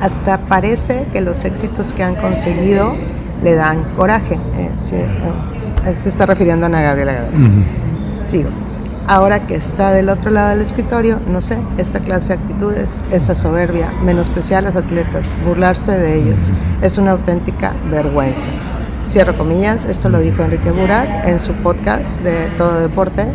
Hasta 0.00 0.38
parece 0.46 1.06
que 1.12 1.20
los 1.20 1.44
éxitos 1.44 1.92
que 1.92 2.02
han 2.02 2.16
conseguido 2.16 2.96
le 3.42 3.54
dan 3.54 3.84
coraje 3.96 4.34
eh, 4.56 4.70
eh, 4.92 5.94
se 5.94 6.08
está 6.08 6.26
refiriendo 6.26 6.66
a 6.66 6.68
Ana 6.68 6.82
Gabriela 6.82 7.24
sigo. 8.22 8.50
Ahora 9.06 9.46
que 9.46 9.54
está 9.54 9.92
del 9.92 10.08
otro 10.08 10.30
lado 10.30 10.50
del 10.50 10.62
escritorio, 10.62 11.20
no 11.26 11.42
sé, 11.42 11.58
esta 11.76 12.00
clase 12.00 12.34
de 12.34 12.42
actitudes, 12.42 13.02
esa 13.10 13.34
soberbia, 13.34 13.92
menospreciar 14.02 14.64
a 14.64 14.68
los 14.68 14.76
atletas, 14.76 15.36
burlarse 15.44 15.98
de 15.98 16.22
ellos, 16.22 16.54
es 16.80 16.96
una 16.96 17.10
auténtica 17.10 17.74
vergüenza. 17.90 18.48
Cierro 19.06 19.36
comillas, 19.36 19.84
esto 19.84 20.08
lo 20.08 20.18
dijo 20.18 20.42
Enrique 20.42 20.70
Burak 20.70 21.26
en 21.26 21.38
su 21.38 21.52
podcast 21.52 22.22
de 22.22 22.48
Todo 22.56 22.80
Deporte, 22.80 23.26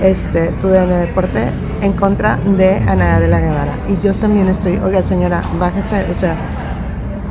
este, 0.00 0.48
Tu 0.60 0.68
DN 0.68 0.94
Deporte, 0.94 1.48
en 1.82 1.92
contra 1.94 2.36
de 2.36 2.76
Ana 2.86 3.06
Gabriela 3.08 3.40
Guevara. 3.40 3.74
Y 3.88 3.98
yo 4.04 4.14
también 4.14 4.48
estoy, 4.48 4.78
oiga 4.78 5.02
señora, 5.02 5.42
bájese, 5.58 6.06
o 6.08 6.14
sea, 6.14 6.36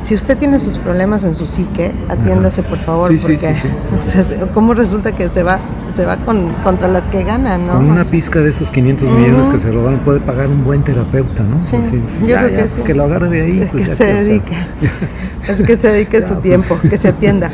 si 0.00 0.14
usted 0.14 0.36
tiene 0.36 0.60
sus 0.60 0.78
problemas 0.78 1.24
en 1.24 1.34
su 1.34 1.46
psique, 1.46 1.92
atiéndase 2.08 2.62
por 2.62 2.78
favor, 2.78 3.10
porque 3.20 3.54
¿cómo 4.54 4.74
resulta 4.74 5.12
que 5.12 5.28
se 5.30 5.42
va 5.42 5.58
se 5.88 6.04
va 6.04 6.16
con, 6.18 6.50
contra 6.62 6.88
las 6.88 7.08
que 7.08 7.24
ganan? 7.24 7.66
¿no? 7.66 7.74
Con 7.74 7.90
una 7.90 8.04
pizca 8.04 8.40
de 8.40 8.50
esos 8.50 8.70
500 8.70 9.10
millones 9.10 9.48
que 9.48 9.58
se 9.58 9.70
robaron 9.70 10.00
puede 10.00 10.20
pagar 10.20 10.48
un 10.48 10.64
buen 10.64 10.84
terapeuta, 10.84 11.42
¿no? 11.42 11.64
Sí, 11.64 11.78
yo 12.26 12.36
creo 12.36 12.48
que 12.50 12.56
pues 12.56 12.82
que 12.82 12.94
lo 12.94 13.04
agarre 13.04 13.28
de 13.30 13.42
ahí. 13.42 13.60
Es 13.60 13.70
pues 13.70 13.88
que 13.88 13.96
se 13.96 14.14
dedique, 14.14 14.56
es 15.48 15.62
que 15.62 15.78
se 15.78 15.92
dedique 15.92 16.22
su 16.28 16.36
tiempo, 16.36 16.78
que 16.80 16.98
se 16.98 17.08
atienda. 17.08 17.50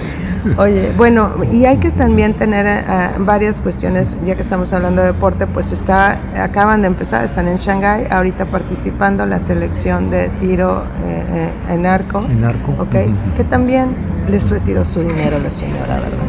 Oye, 0.57 0.93
bueno, 0.97 1.31
y 1.51 1.65
hay 1.67 1.79
que 1.79 1.91
también 1.91 2.35
tener 2.35 2.67
eh, 2.67 3.11
varias 3.19 3.61
cuestiones, 3.61 4.17
ya 4.25 4.35
que 4.35 4.43
estamos 4.43 4.73
hablando 4.73 5.03
de 5.03 5.09
deporte, 5.09 5.47
pues 5.47 5.73
está, 5.73 6.19
acaban 6.43 6.83
de 6.83 6.89
empezar, 6.89 7.25
están 7.25 7.49
en 7.49 7.57
Shanghái, 7.57 8.07
ahorita 8.11 8.47
participando 8.47 9.25
la 9.27 9.41
selección 9.41 10.11
de 10.11 10.29
tiro 10.41 10.83
eh, 11.05 11.25
eh, 11.69 11.75
en 11.75 11.87
arco. 11.87 12.25
En 12.29 12.45
arco. 12.45 12.73
Ok, 12.79 12.97
que 13.37 13.45
también 13.45 13.95
les 14.27 14.51
retiró 14.51 14.85
su 14.85 15.01
dinero 15.01 15.37
a 15.37 15.41
la 15.41 15.51
señora, 15.51 16.01
¿verdad? 16.01 16.27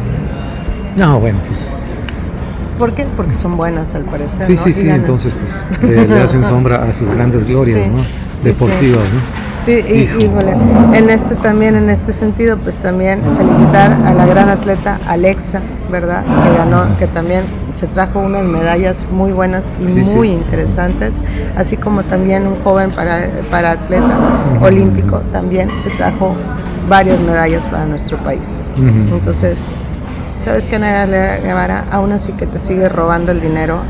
No, 0.96 1.18
bueno, 1.18 1.40
pues 1.46 1.98
¿Por 2.78 2.92
qué? 2.94 3.06
Porque 3.16 3.34
son 3.34 3.56
buenas 3.56 3.94
al 3.94 4.04
parecer. 4.04 4.46
Sí, 4.46 4.56
sí, 4.56 4.72
sí, 4.72 4.88
entonces 4.88 5.34
pues 5.34 5.64
le, 5.82 6.20
hacen 6.20 6.42
sombra 6.42 6.84
a 6.84 6.92
sus 6.92 7.08
grandes 7.08 7.44
glorias, 7.48 7.88
¿no? 7.90 8.02
Deportivas, 8.42 9.04
¿no? 9.12 9.53
Sí, 9.64 9.80
y, 9.88 10.22
híjole, 10.22 10.54
en 10.92 11.08
este 11.08 11.36
también, 11.36 11.74
en 11.74 11.88
este 11.88 12.12
sentido, 12.12 12.58
pues 12.58 12.76
también 12.76 13.22
felicitar 13.34 13.92
a 14.04 14.12
la 14.12 14.26
gran 14.26 14.50
atleta 14.50 15.00
Alexa, 15.06 15.62
¿verdad? 15.90 16.22
Que 16.22 16.58
ganó, 16.58 16.96
que 16.98 17.06
también 17.06 17.44
se 17.70 17.86
trajo 17.86 18.18
unas 18.18 18.44
medallas 18.44 19.06
muy 19.10 19.32
buenas 19.32 19.72
y 19.80 19.90
muy 20.14 20.32
interesantes, 20.32 21.22
así 21.56 21.78
como 21.78 22.02
también 22.02 22.46
un 22.46 22.62
joven 22.62 22.90
para, 22.90 23.30
para 23.50 23.70
atleta 23.70 24.18
olímpico 24.60 25.20
también 25.32 25.70
se 25.80 25.88
trajo 25.90 26.34
varias 26.86 27.18
medallas 27.20 27.66
para 27.66 27.86
nuestro 27.86 28.18
país. 28.18 28.60
Entonces, 28.76 29.72
¿sabes 30.36 30.68
qué, 30.68 30.78
Naya 30.78 31.38
Guevara? 31.38 31.86
Aún 31.90 32.12
así 32.12 32.32
que 32.32 32.46
te 32.46 32.58
sigue 32.58 32.90
robando 32.90 33.32
el 33.32 33.40
dinero 33.40 33.80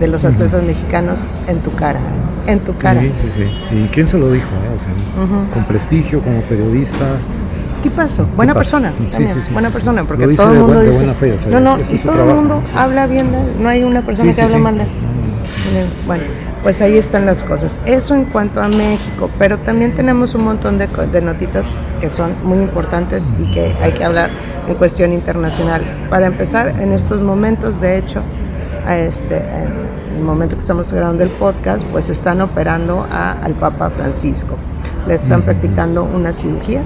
de 0.00 0.08
los 0.08 0.24
atletas 0.24 0.62
mexicanos 0.62 1.26
en 1.46 1.60
tu 1.60 1.72
cara 1.72 2.00
en 2.46 2.60
tu 2.60 2.72
cara. 2.74 3.00
Sí, 3.00 3.12
sí, 3.16 3.30
sí. 3.30 3.42
¿Y 3.72 3.88
quién 3.88 4.06
se 4.06 4.18
lo 4.18 4.30
dijo? 4.30 4.46
Eh? 4.46 4.76
O 4.76 4.78
sea, 4.78 5.52
Con 5.52 5.64
prestigio, 5.64 6.22
como 6.22 6.42
periodista. 6.42 7.04
¿Qué 7.82 7.90
pasó? 7.90 8.26
Buena 8.36 8.54
persona. 8.54 8.92
Sí, 9.12 9.28
sí, 9.28 9.42
sí, 9.42 9.52
buena 9.52 9.70
persona, 9.70 10.04
porque 10.04 10.26
todo 10.28 10.52
el 10.52 10.60
mundo 10.60 10.80
dice. 10.80 11.06
no, 11.48 11.60
no, 11.60 11.76
y 11.78 11.98
todo 11.98 12.28
el 12.28 12.34
mundo 12.34 12.62
habla 12.74 13.06
bien 13.06 13.32
de 13.32 13.38
él. 13.38 13.52
No 13.60 13.68
hay 13.68 13.84
una 13.84 14.02
persona 14.02 14.32
que 14.32 14.42
habla 14.42 14.58
mal 14.58 14.78
de 14.78 14.82
él. 14.84 14.88
Bueno, 16.06 16.24
pues 16.62 16.80
ahí 16.80 16.96
están 16.96 17.26
las 17.26 17.42
cosas. 17.42 17.80
Eso 17.86 18.14
en 18.14 18.24
cuanto 18.26 18.60
a 18.62 18.68
México, 18.68 19.30
pero 19.38 19.58
también 19.58 19.92
tenemos 19.92 20.34
un 20.34 20.44
montón 20.44 20.78
de, 20.78 20.86
de 20.86 21.20
notitas 21.20 21.78
que 22.00 22.08
son 22.08 22.34
muy 22.44 22.58
importantes 22.58 23.32
y 23.38 23.50
que 23.50 23.74
hay 23.82 23.92
que 23.92 24.04
hablar 24.04 24.30
en 24.66 24.74
cuestión 24.74 25.12
internacional. 25.12 25.82
Para 26.08 26.26
empezar, 26.26 26.80
en 26.80 26.92
estos 26.92 27.20
momentos, 27.20 27.80
de 27.80 27.98
hecho, 27.98 28.22
a 28.86 28.96
este, 28.96 29.42
el 30.16 30.22
momento 30.22 30.56
que 30.56 30.60
estamos 30.60 30.90
grabando 30.92 31.24
el 31.24 31.30
podcast, 31.30 31.86
pues 31.88 32.08
están 32.08 32.40
operando 32.40 33.06
al 33.10 33.54
Papa 33.54 33.90
Francisco. 33.90 34.56
Le 35.06 35.14
están 35.14 35.42
practicando 35.42 36.04
una 36.04 36.32
cirugía 36.32 36.82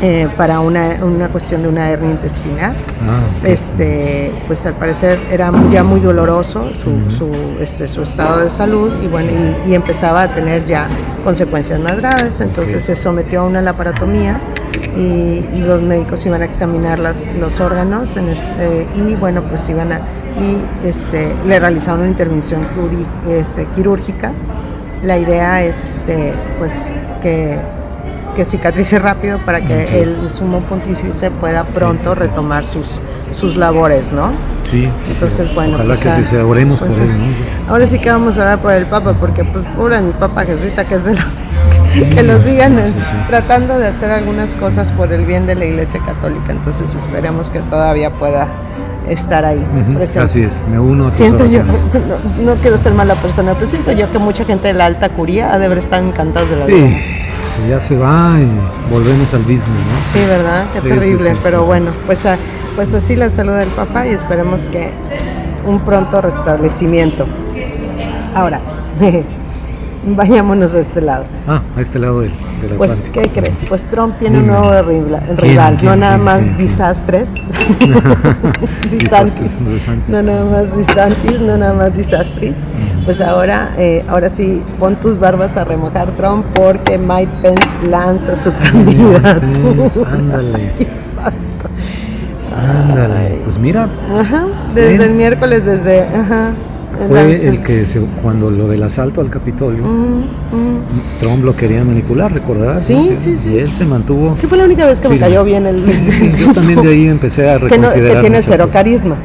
eh, 0.00 0.28
para 0.36 0.60
una, 0.60 1.04
una, 1.04 1.28
cuestión 1.28 1.62
de 1.62 1.68
una 1.68 1.90
hernia 1.90 2.12
intestinal. 2.12 2.76
Ah, 3.02 3.20
este, 3.42 4.32
pues 4.46 4.64
al 4.64 4.74
parecer 4.74 5.20
era 5.28 5.52
ya 5.70 5.82
muy 5.82 5.98
doloroso 5.98 6.70
su, 6.76 7.10
su, 7.10 7.30
este, 7.58 7.88
su 7.88 8.02
estado 8.02 8.44
de 8.44 8.50
salud 8.50 8.92
y 9.02 9.08
bueno, 9.08 9.32
y, 9.66 9.74
empezaba 9.74 10.22
a 10.22 10.34
tener 10.34 10.66
ya 10.66 10.86
consecuencias 11.24 11.80
más 11.80 11.96
graves. 11.96 12.40
Entonces 12.40 12.84
se 12.84 12.94
sometió 12.94 13.40
a 13.40 13.44
una 13.44 13.60
laparotomía 13.60 14.40
y 14.96 15.40
los 15.52 15.82
médicos 15.82 16.24
iban 16.26 16.42
a 16.42 16.44
examinar 16.44 17.00
los, 17.00 17.28
los 17.34 17.58
órganos 17.58 18.16
en 18.16 18.28
este, 18.28 18.86
y 18.94 19.16
bueno, 19.16 19.42
pues 19.48 19.68
iban 19.68 19.92
a, 19.92 20.00
y 20.40 20.64
este, 20.86 21.34
le 21.44 21.58
realizaron 21.58 22.00
una 22.00 22.10
intervención 22.10 22.66
este, 23.28 23.66
quirúrgica. 23.74 24.32
La 25.02 25.16
idea 25.16 25.64
es 25.64 25.82
este, 25.82 26.34
pues, 26.58 26.92
que 27.20 27.58
que 28.38 28.44
cicatrice 28.44 29.00
rápido 29.00 29.44
para 29.44 29.60
que 29.60 30.00
el 30.00 30.30
sumo 30.30 30.60
pontífice 30.60 31.28
pueda 31.28 31.64
pronto 31.64 32.14
retomar 32.14 32.64
sus, 32.64 33.00
sus 33.32 33.56
labores, 33.56 34.12
¿no? 34.12 34.30
Sí, 34.62 34.88
Entonces, 35.08 35.52
bueno. 35.56 35.74
Ojalá 35.74 35.94
pues, 35.94 36.04
que 36.04 36.24
sí 36.24 36.36
oremos 36.36 36.78
por 36.78 36.90
pues, 36.90 37.00
él, 37.00 37.10
Ahora 37.68 37.88
sí 37.88 37.98
que 37.98 38.08
vamos 38.12 38.38
a 38.38 38.42
orar 38.42 38.62
por 38.62 38.74
el 38.74 38.86
Papa, 38.86 39.14
porque 39.18 39.42
pues 39.42 39.64
pura 39.76 40.00
mi 40.00 40.12
Papa 40.12 40.44
Jesuita 40.44 40.84
que 40.84 40.94
es 40.94 41.04
de 41.06 41.16
que 42.14 42.22
lo 42.22 42.40
sigan 42.40 42.76
tratando 43.26 43.76
de 43.76 43.88
hacer 43.88 44.12
algunas 44.12 44.54
cosas 44.54 44.92
por 44.92 45.12
el 45.12 45.26
bien 45.26 45.48
de 45.48 45.56
la 45.56 45.64
Iglesia 45.64 45.98
Católica. 46.06 46.52
Entonces 46.52 46.94
esperemos 46.94 47.50
que 47.50 47.58
todavía 47.58 48.12
pueda 48.12 48.46
estar 49.08 49.44
ahí. 49.44 49.66
Así 50.22 50.42
es, 50.42 50.62
me 50.70 50.78
uno 50.78 51.08
a 51.08 51.10
siento 51.10 51.44
yo, 51.44 51.64
no, 52.40 52.54
quiero 52.60 52.76
ser 52.76 52.94
mala 52.94 53.16
persona, 53.16 53.54
pero 53.54 53.66
siento 53.66 53.90
yo 53.90 54.12
que 54.12 54.20
mucha 54.20 54.44
gente 54.44 54.68
de 54.68 54.74
la 54.74 54.86
alta 54.86 55.08
curía 55.08 55.52
ha 55.52 55.58
de 55.58 55.66
haber 55.66 55.78
estado 55.78 56.06
encantados 56.06 56.50
de 56.50 56.56
la 56.56 56.66
vida 56.66 56.88
ya 57.68 57.80
se 57.80 57.96
va 57.96 58.36
y 58.38 58.90
volvemos 58.90 59.32
al 59.34 59.42
business, 59.42 59.68
¿no? 59.68 60.06
Sí, 60.06 60.18
¿verdad? 60.26 60.66
Qué 60.72 60.80
terrible, 60.80 61.36
pero 61.42 61.64
bueno, 61.64 61.92
pues, 62.06 62.24
ah, 62.26 62.36
pues 62.76 62.92
así 62.94 63.16
la 63.16 63.30
salud 63.30 63.54
del 63.54 63.70
papá 63.70 64.06
y 64.06 64.10
esperemos 64.10 64.68
que 64.68 64.90
un 65.66 65.80
pronto 65.80 66.20
restablecimiento. 66.20 67.26
Ahora, 68.34 68.60
Vayámonos 70.16 70.74
a 70.74 70.80
este 70.80 71.00
lado. 71.00 71.24
Ah, 71.46 71.62
a 71.76 71.80
este 71.80 71.98
lado 71.98 72.20
del, 72.20 72.32
Pues, 72.76 73.06
¿qué 73.12 73.22
crees? 73.28 73.60
Pues 73.68 73.84
Trump 73.84 74.18
tiene 74.18 74.38
un 74.38 74.46
nuevo 74.46 74.70
rival, 74.82 75.78
no 75.82 75.96
nada 75.96 76.18
más 76.18 76.44
desastres. 76.56 77.46
desastres. 78.90 79.62
No 80.08 80.22
nada 80.22 80.44
más 80.44 80.76
disantis, 80.76 81.40
no 81.40 81.56
nada 81.56 81.72
más 81.74 81.94
desastres. 81.94 82.68
Pues 83.04 83.20
ahora, 83.20 83.70
eh, 83.78 84.04
ahora 84.08 84.30
sí, 84.30 84.62
pon 84.78 84.96
tus 84.96 85.18
barbas 85.18 85.56
a 85.56 85.64
remojar 85.64 86.12
Trump 86.12 86.46
porque 86.54 86.98
Mike 86.98 87.32
Pence 87.42 87.88
lanza 87.88 88.36
su 88.36 88.52
candidatura. 88.52 90.12
Ándale. 90.12 90.72
Exacto. 90.78 91.68
Ándale. 92.56 93.40
Pues 93.44 93.58
mira. 93.58 93.88
Ajá. 94.18 94.46
Desde 94.74 95.04
el 95.04 95.14
miércoles, 95.14 95.64
desde. 95.64 96.06
Ajá 96.06 96.52
fue 97.06 97.48
el 97.48 97.62
que 97.62 97.84
cuando 98.22 98.50
lo 98.50 98.68
del 98.68 98.82
asalto 98.82 99.20
al 99.20 99.30
Capitolio, 99.30 99.84
Trump 101.20 101.44
lo 101.44 101.54
quería 101.54 101.84
manipular, 101.84 102.32
¿recordarás? 102.32 102.84
Sí, 102.84 103.10
sí, 103.14 103.36
sí. 103.36 103.52
Y 103.52 103.58
él 103.58 103.74
se 103.74 103.84
mantuvo. 103.84 104.36
Que 104.36 104.48
fue 104.48 104.58
la 104.58 104.64
única 104.64 104.86
vez 104.86 105.00
que 105.00 105.08
me 105.08 105.18
cayó 105.18 105.44
bien 105.44 105.66
el. 105.66 105.82
Sí, 105.82 105.92
sí, 105.92 106.10
sí. 106.10 106.32
Yo 106.36 106.52
también 106.54 106.82
de 106.82 106.88
ahí 106.88 107.06
empecé 107.06 107.48
a 107.48 107.58
reconsiderar. 107.58 108.16
Que, 108.16 108.20
tiene 108.20 108.42
cero 108.42 108.68
carisma. 108.70 109.16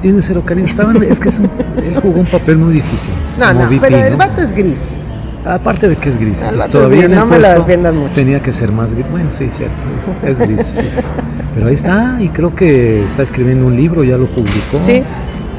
Tiene 0.00 0.20
cero 0.20 0.42
carisma. 0.44 0.92
es 1.08 1.20
que 1.20 1.28
él 1.86 2.00
jugó 2.00 2.20
un 2.20 2.26
papel 2.26 2.58
muy 2.58 2.74
difícil. 2.74 3.14
No, 3.38 3.52
no, 3.54 3.68
pero 3.80 3.96
el 3.96 4.16
vato 4.16 4.42
es 4.42 4.52
gris. 4.52 5.00
Aparte 5.44 5.90
de 5.90 5.96
que 5.96 6.08
es 6.08 6.18
gris, 6.18 6.42
todavía 6.70 7.06
no 7.06 7.26
me 7.26 7.38
lo 7.38 7.50
defiendas 7.50 7.92
mucho. 7.92 8.12
Tenía 8.12 8.40
que 8.40 8.50
ser 8.50 8.72
más 8.72 8.94
gris. 8.94 9.04
Bueno, 9.10 9.30
sí, 9.30 9.46
cierto. 9.50 9.82
Es 10.22 10.40
gris. 10.40 10.78
Pero 11.54 11.68
ahí 11.68 11.74
está, 11.74 12.16
y 12.18 12.30
creo 12.30 12.52
que 12.52 13.04
está 13.04 13.22
escribiendo 13.22 13.66
un 13.66 13.76
libro, 13.76 14.02
ya 14.02 14.16
lo 14.16 14.26
publicó. 14.26 14.76
Sí. 14.76 15.04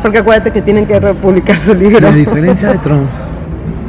Porque 0.06 0.20
acuérdate 0.20 0.52
que 0.52 0.62
tienen 0.62 0.86
que 0.86 1.00
republicar 1.00 1.58
su 1.58 1.74
libro. 1.74 2.00
La 2.00 2.12
diferencia 2.16 2.72
de 2.72 2.78
Trump, 2.78 3.10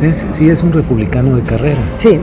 es, 0.00 0.26
sí 0.30 0.48
es 0.48 0.62
un 0.62 0.72
republicano 0.72 1.36
de 1.36 1.42
carrera. 1.42 1.92
Sí. 1.98 2.18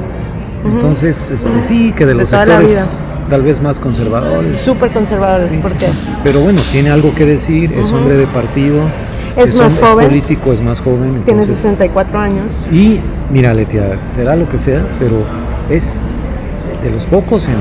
Entonces, 0.65 1.29
este, 1.29 1.61
sí, 1.61 1.93
que 1.95 2.07
de, 2.07 2.15
los 2.15 2.27
sectores 2.27 3.05
tal 3.29 3.43
vez 3.43 3.61
más 3.61 3.79
conservadores. 3.79 4.57
Súper 4.57 4.91
conservadores, 4.93 5.55
¿por 5.57 5.73
qué? 5.73 5.89
Pero 6.23 6.41
bueno, 6.41 6.59
tiene 6.71 6.89
algo 6.89 7.13
que 7.13 7.23
decir, 7.23 7.71
es 7.71 7.91
hombre 7.91 8.17
de 8.17 8.25
partido. 8.25 8.81
Es, 9.37 9.59
más 9.59 9.77
joven. 9.77 10.05
Es 10.05 10.09
político, 10.09 10.51
es 10.51 10.61
más 10.63 10.81
joven. 10.81 11.21
tiene 11.23 11.43
64 11.43 12.19
años. 12.19 12.67
Y 12.71 12.99
mira, 13.31 13.53
Letia, 13.53 13.99
será 14.07 14.35
lo 14.35 14.49
que 14.49 14.57
sea, 14.57 14.83
pero 14.97 15.23
es 15.69 16.01
de 16.81 16.89
los 16.89 17.05
pocos 17.05 17.47
en, 17.47 17.53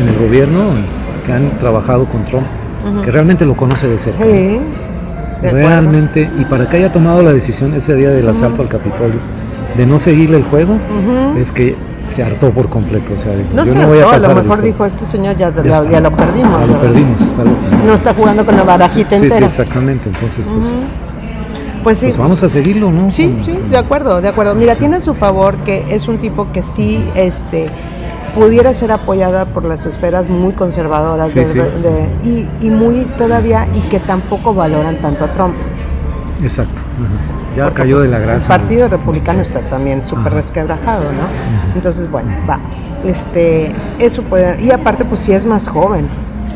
en 0.00 0.08
el 0.08 0.18
gobierno 0.26 0.70
que 1.26 1.32
han 1.34 1.58
trabajado 1.58 2.06
con 2.06 2.24
Trump 2.24 2.46
que 3.04 3.10
realmente 3.10 3.44
lo 3.44 3.56
conoce 3.56 3.88
de 3.88 3.98
cerca. 3.98 4.24
realmente, 5.42 6.30
y 6.38 6.44
para 6.44 6.68
que 6.68 6.76
haya 6.78 6.92
tomado 6.92 7.22
la 7.22 7.32
decisión 7.32 7.74
ese 7.74 7.94
día 7.94 8.10
del 8.10 8.28
asalto 8.28 8.62
al 8.62 8.68
Capitolio 8.68 9.20
de 9.76 9.86
no 9.86 9.98
seguirle 9.98 10.36
el 10.36 10.44
juego, 10.44 10.76
es 11.38 11.52
que 11.52 11.76
se 12.08 12.22
hartó 12.22 12.50
por 12.50 12.68
completo. 12.68 13.14
O 13.14 13.16
sea, 13.16 13.32
no 13.54 13.64
yo 13.64 13.74
no 13.74 13.86
voy 13.86 14.00
a 14.00 14.06
pasar. 14.06 14.32
A 14.32 14.34
lo 14.34 14.42
mejor 14.42 14.62
dijo 14.62 14.84
este 14.84 15.04
señor 15.04 15.36
ya, 15.36 15.52
ya, 15.54 16.00
lo 16.00 16.14
perdimos. 16.14 16.60
Ya 16.60 16.66
lo 16.66 16.80
perdimos, 16.80 17.20
está 17.20 17.44
loco. 17.44 17.56
No 17.86 17.94
está 17.94 18.14
jugando 18.14 18.44
con 18.44 18.56
la 18.56 18.64
barajita 18.64 19.16
sí, 19.16 19.24
entera. 19.24 19.48
Sí, 19.48 19.60
exactamente. 19.60 20.08
Entonces, 20.08 20.46
pues. 20.46 20.76
Pues 21.82 21.98
sí. 21.98 22.06
Pues 22.06 22.18
vamos 22.18 22.42
a 22.42 22.48
seguirlo, 22.50 22.92
¿no? 22.92 23.10
Sí, 23.10 23.38
sí, 23.40 23.58
de 23.70 23.78
acuerdo, 23.78 24.20
de 24.20 24.28
acuerdo. 24.28 24.54
Mira, 24.54 24.74
tiene 24.74 24.96
a 24.96 25.00
su 25.00 25.14
favor 25.14 25.56
que 25.58 25.86
es 25.88 26.08
un 26.08 26.18
tipo 26.18 26.52
que 26.52 26.62
sí, 26.62 27.02
este, 27.14 27.70
pudiera 28.34 28.74
ser 28.74 28.92
apoyada 28.92 29.46
por 29.46 29.64
las 29.64 29.86
esferas 29.86 30.28
muy 30.28 30.52
conservadoras 30.52 31.34
y, 32.22 32.70
muy 32.70 33.04
todavía 33.16 33.66
y 33.74 33.82
que 33.88 34.00
tampoco 34.00 34.54
valoran 34.54 35.00
tanto 35.00 35.24
a 35.24 35.32
Trump. 35.32 35.54
Exacto. 36.42 36.82
Ya 37.56 37.72
cayó 37.74 38.00
de 38.00 38.08
pues, 38.08 38.10
la 38.10 38.18
grasa. 38.18 38.54
El 38.54 38.60
Partido 38.60 38.88
Republicano 38.88 39.40
está 39.42 39.60
también 39.68 40.04
súper 40.04 40.32
resquebrajado, 40.32 41.04
¿no? 41.04 41.74
Entonces, 41.74 42.10
bueno, 42.10 42.30
va. 42.48 42.60
Este, 43.04 43.74
eso 43.98 44.22
puede. 44.22 44.62
Y 44.62 44.70
aparte, 44.70 45.04
pues 45.04 45.20
sí 45.20 45.32
es 45.32 45.46
más 45.46 45.68
joven 45.68 46.08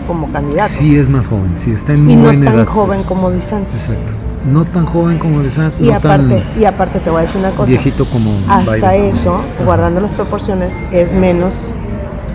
como 0.07 0.31
candidato. 0.31 0.69
Sí 0.69 0.97
es 0.97 1.09
más 1.09 1.27
joven, 1.27 1.57
sí 1.57 1.73
está 1.73 1.95
en 1.95 2.05
muy 2.05 2.13
y 2.13 2.37
no 2.37 2.53
tan 2.53 2.65
joven 2.67 3.03
como 3.03 3.31
DeSantis. 3.31 3.91
Exacto. 3.91 4.24
No 4.44 4.64
tan 4.66 4.85
joven 4.85 5.18
como 5.18 5.42
DeSantis. 5.42 5.80
Y 5.80 5.90
aparte, 5.90 6.42
y 6.59 6.64
aparte 6.64 7.00
te 7.00 7.11
voy 7.11 7.20
a 7.20 7.22
decir 7.22 7.40
una 7.40 7.50
cosa. 7.50 7.64
Viejito 7.64 8.09
como. 8.09 8.38
Hasta 8.48 8.94
eso, 8.94 9.40
guardando 9.64 10.00
las 10.00 10.12
proporciones, 10.12 10.78
es 10.92 11.14
menos 11.14 11.74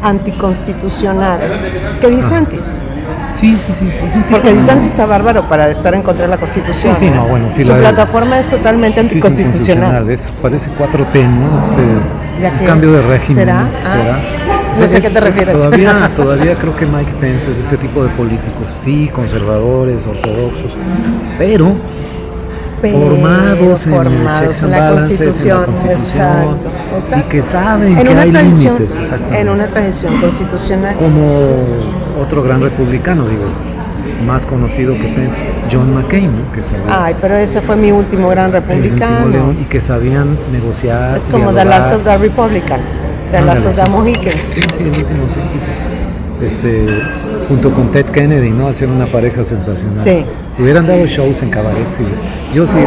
anticonstitucional 0.01 1.97
que 1.99 2.09
dice 2.09 2.35
antes. 2.35 2.79
Sí, 3.35 3.57
sí, 3.57 3.73
sí. 3.77 3.89
Porque 4.29 4.53
Disanti 4.53 4.87
está 4.87 5.05
bárbaro 5.05 5.47
para 5.47 5.69
estar 5.69 5.93
en 5.93 6.01
contra 6.01 6.23
de 6.23 6.29
la 6.29 6.37
Constitución. 6.37 6.93
Sí, 6.95 7.05
sí, 7.05 7.11
no, 7.11 7.27
bueno, 7.27 7.51
Su 7.51 7.63
plataforma 7.63 8.39
es 8.39 8.47
totalmente 8.49 8.99
anticonstitucional. 8.99 10.09
es, 10.09 10.33
parece 10.41 10.69
4T, 10.71 11.29
¿no? 11.29 11.59
Este, 11.59 12.65
cambio 12.65 12.91
de 12.91 13.01
régimen. 13.01 13.45
¿Será? 13.45 13.69
¿Será? 13.83 14.15
Ah, 14.15 14.47
no 14.47 14.48
sé 14.87 14.97
a 14.97 15.01
qué 15.01 15.09
te 15.09 15.19
refieres. 15.19 15.55
Todavía, 15.55 16.11
todavía 16.15 16.57
creo 16.57 16.75
que 16.75 16.85
Mike 16.85 17.13
Pence 17.19 17.51
es 17.51 17.59
ese 17.59 17.77
tipo 17.77 18.03
de 18.03 18.09
políticos. 18.09 18.69
Sí, 18.81 19.09
conservadores, 19.13 20.05
ortodoxos, 20.05 20.77
pero 21.37 21.75
formados, 22.81 23.85
en, 23.87 24.71
la 24.71 24.91
Constitución, 24.91 25.65
exacto, 25.89 26.69
y 27.17 27.21
que 27.23 27.43
saben 27.43 27.95
que 27.95 28.09
hay 28.09 28.31
límites, 28.31 29.11
en 29.31 29.49
una 29.49 29.67
tradición 29.67 30.19
constitucional. 30.21 30.95
Como 30.95 31.57
otro 32.21 32.43
gran 32.43 32.61
republicano, 32.61 33.27
digo, 33.27 33.43
más 34.25 34.45
conocido 34.45 34.93
que 34.95 35.07
Pence, 35.07 35.39
John 35.71 35.93
McCain, 35.93 36.31
que 36.53 36.63
sabía, 36.63 37.05
Ay, 37.05 37.15
pero 37.21 37.35
ese 37.35 37.61
fue 37.61 37.75
mi 37.75 37.91
último 37.91 38.29
gran 38.29 38.51
republicano. 38.51 39.53
y 39.59 39.65
que 39.65 39.79
sabían 39.79 40.37
negociar. 40.51 41.17
Es 41.17 41.27
como 41.27 41.51
The 41.53 41.65
Last 41.65 41.93
of 41.95 42.03
the 42.03 42.17
Republican, 42.17 42.81
The 43.31 43.41
Last 43.41 43.65
of 43.65 43.75
the 43.75 43.89
Mohicans. 43.89 44.41
Sí, 44.41 44.61
sí, 44.61 44.83
el 44.83 44.89
último, 44.89 45.29
sí, 45.29 45.39
sí, 45.45 45.59
sí. 45.59 45.69
Este, 46.41 46.85
junto 47.47 47.73
con 47.73 47.91
Ted 47.91 48.05
Kennedy, 48.07 48.51
¿no? 48.51 48.69
Hacían 48.69 48.91
una 48.91 49.11
pareja 49.11 49.43
sensacional. 49.43 50.03
Sí. 50.03 50.25
Hubieran 50.57 50.87
dado 50.87 51.05
shows 51.05 51.41
en 51.41 51.49
cabaret, 51.49 51.89
sí. 51.89 52.05
Yo 52.53 52.65
sí 52.67 52.77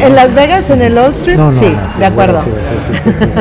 En 0.00 0.14
Las 0.14 0.34
Vegas, 0.34 0.70
en 0.70 0.82
el 0.82 0.98
Old 0.98 1.12
Street, 1.12 1.38
sí, 1.50 1.72
de 1.98 2.06
acuerdo. 2.06 2.42
sí, 2.42 2.50
sí, 2.80 3.00
sí, 3.32 3.40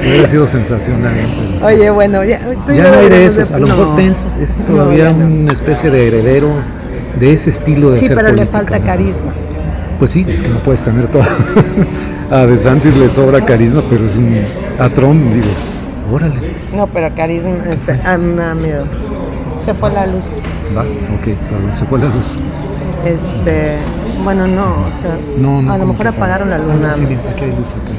hubiera 0.00 0.28
sido 0.28 0.46
sensacional. 0.46 1.60
Oye, 1.62 1.90
bueno, 1.90 2.24
ya, 2.24 2.40
ya 2.40 2.90
no 2.90 2.98
hay 2.98 3.08
de 3.08 3.26
esos. 3.26 3.50
A 3.50 3.58
lo 3.58 3.66
mejor 3.66 3.96
Pence 3.96 4.42
es 4.42 4.64
todavía 4.64 5.10
una 5.10 5.52
especie 5.52 5.90
de 5.90 6.08
heredero 6.08 6.54
de 7.18 7.32
ese 7.32 7.50
estilo 7.50 7.90
de 7.90 7.98
sí, 7.98 8.08
pero 8.14 8.32
le 8.32 8.46
falta 8.46 8.78
carisma. 8.80 9.32
Pues 9.98 10.10
sí, 10.10 10.26
es 10.28 10.42
que 10.42 10.48
no 10.50 10.62
puedes 10.62 10.84
tener 10.84 11.08
todo. 11.08 11.22
a 12.30 12.44
DeSantis 12.44 12.96
le 12.96 13.08
sobra 13.08 13.44
carisma, 13.44 13.82
pero 13.88 14.04
es 14.04 14.16
un. 14.16 14.44
A 14.78 14.90
Trump, 14.90 15.32
digo, 15.32 15.46
órale. 16.12 16.56
No, 16.72 16.86
pero 16.86 17.14
carisma, 17.14 17.64
este, 17.70 18.00
a 18.04 18.16
mí 18.18 18.32
me 18.32 18.42
da 18.42 18.54
miedo. 18.54 18.84
Se 19.60 19.74
fue 19.74 19.90
la 19.92 20.06
luz. 20.06 20.40
Va, 20.76 20.82
ok, 20.82 21.36
perdón, 21.48 21.72
se 21.72 21.84
fue 21.86 21.98
la 21.98 22.06
luz. 22.06 22.36
Este, 23.04 23.76
bueno, 24.24 24.48
no, 24.48 24.86
o 24.88 24.92
sea, 24.92 25.12
a 25.14 25.78
lo 25.78 25.86
mejor 25.86 26.08
apagaron 26.08 26.50
la 26.50 26.58
luna. 26.58 26.92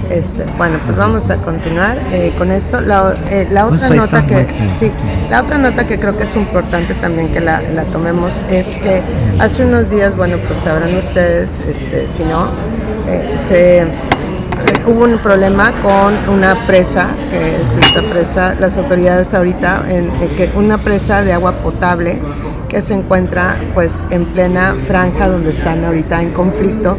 este, 0.10 0.46
bueno, 0.58 0.80
pues 0.86 0.98
vamos 0.98 1.30
a 1.30 1.38
continuar 1.38 2.06
eh, 2.12 2.34
con 2.38 2.52
esto. 2.52 2.82
La, 2.82 3.16
eh, 3.30 3.48
la 3.50 3.68
otra 3.68 3.90
nota 3.90 4.28
que, 4.28 4.68
sí, 4.68 4.92
la 5.30 5.42
otra 5.42 5.58
nota 5.58 5.88
que 5.88 5.98
creo 5.98 6.18
que 6.18 6.26
es 6.26 6.36
importante 6.36 6.94
también 6.96 7.32
que 7.32 7.40
la, 7.40 7.62
la 7.62 7.86
tomemos 7.86 8.44
es 8.50 8.80
que 8.80 9.02
hace 9.40 9.66
unos 9.66 9.90
días, 9.90 10.16
bueno, 10.18 10.38
pues 10.46 10.60
sabrán 10.60 10.94
ustedes, 10.96 11.62
este, 11.62 12.08
si 12.10 12.26
no, 12.26 12.50
eh, 13.08 13.34
se 13.38 13.88
hubo 14.88 15.04
un 15.04 15.18
problema 15.20 15.74
con 15.82 16.34
una 16.34 16.66
presa, 16.66 17.10
que 17.30 17.62
es 17.62 17.76
esta 17.76 18.02
presa, 18.02 18.56
las 18.56 18.78
autoridades 18.78 19.34
ahorita, 19.34 19.84
en, 19.88 20.10
eh, 20.22 20.34
que 20.36 20.52
una 20.56 20.78
presa 20.78 21.24
de 21.24 21.34
agua 21.34 21.54
potable 21.54 22.20
que 22.70 22.82
se 22.82 22.94
encuentra 22.94 23.58
pues 23.74 24.04
en 24.10 24.26
plena 24.26 24.76
franja 24.86 25.28
donde 25.28 25.52
están 25.52 25.86
ahorita 25.86 26.22
en 26.22 26.32
conflicto 26.32 26.98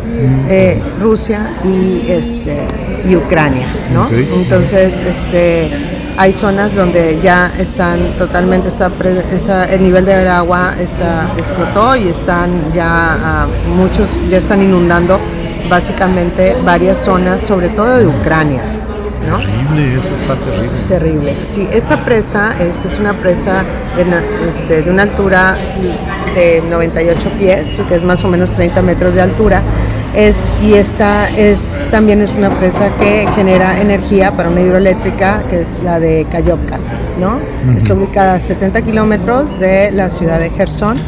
eh, 0.49 0.81
Rusia 0.99 1.55
y 1.63 2.11
este 2.11 2.67
y 3.05 3.17
Ucrania, 3.17 3.67
¿no? 3.93 4.09
Entonces, 4.11 5.03
este 5.03 5.71
hay 6.17 6.33
zonas 6.33 6.75
donde 6.75 7.21
ya 7.23 7.53
están 7.59 8.19
totalmente 8.19 8.69
está 8.69 8.91
el 9.67 9.83
nivel 9.83 10.05
del 10.05 10.27
agua 10.27 10.75
está 10.81 11.33
explotó 11.39 11.95
y 11.95 12.09
están 12.09 12.73
ya 12.75 13.15
ah, 13.23 13.47
muchos 13.77 14.11
ya 14.29 14.39
están 14.39 14.61
inundando 14.61 15.21
básicamente 15.69 16.57
varias 16.65 16.99
zonas, 16.99 17.43
sobre 17.43 17.69
todo 17.71 17.97
de 17.97 18.07
Ucrania. 18.07 18.63
¿no? 19.29 19.39
Terrible, 19.39 19.95
eso 19.99 20.17
está 20.17 20.35
terrible. 20.37 20.85
Terrible. 20.89 21.37
Sí, 21.45 21.69
esta 21.73 22.05
presa 22.05 22.55
es 22.59 22.77
que 22.79 22.89
es 22.89 22.99
una 22.99 23.21
presa 23.21 23.65
de, 23.97 24.49
este, 24.49 24.83
de 24.83 24.91
una 24.91 25.03
altura 25.03 25.57
de 26.35 26.63
98 26.63 27.31
pies, 27.39 27.83
que 27.89 27.95
es 27.95 28.03
más 28.03 28.25
o 28.25 28.29
menos 28.29 28.51
30 28.55 28.81
metros 28.83 29.15
de 29.15 29.21
altura. 29.21 29.63
Es, 30.19 30.51
y 30.61 30.75
esta 30.75 31.31
es, 31.31 31.89
también 31.93 32.21
es 32.21 32.33
una 32.33 32.59
presa 32.59 32.93
que 32.97 33.25
genera 33.37 33.81
energía 33.81 34.37
para 34.37 34.49
una 34.49 34.61
hidroeléctrica, 34.61 35.45
que 35.49 35.63
es 35.63 35.81
la 35.85 36.01
de 36.01 36.27
Kayovka. 36.29 36.79
¿no? 37.21 37.41
Está 37.77 37.95
ubicada 37.95 38.35
a 38.35 38.41
70 38.41 38.83
kilómetros 38.83 39.59
de 39.59 39.93
la 39.93 40.11
ciudad 40.11 40.41
de 40.41 40.51
Gerson 40.51 41.01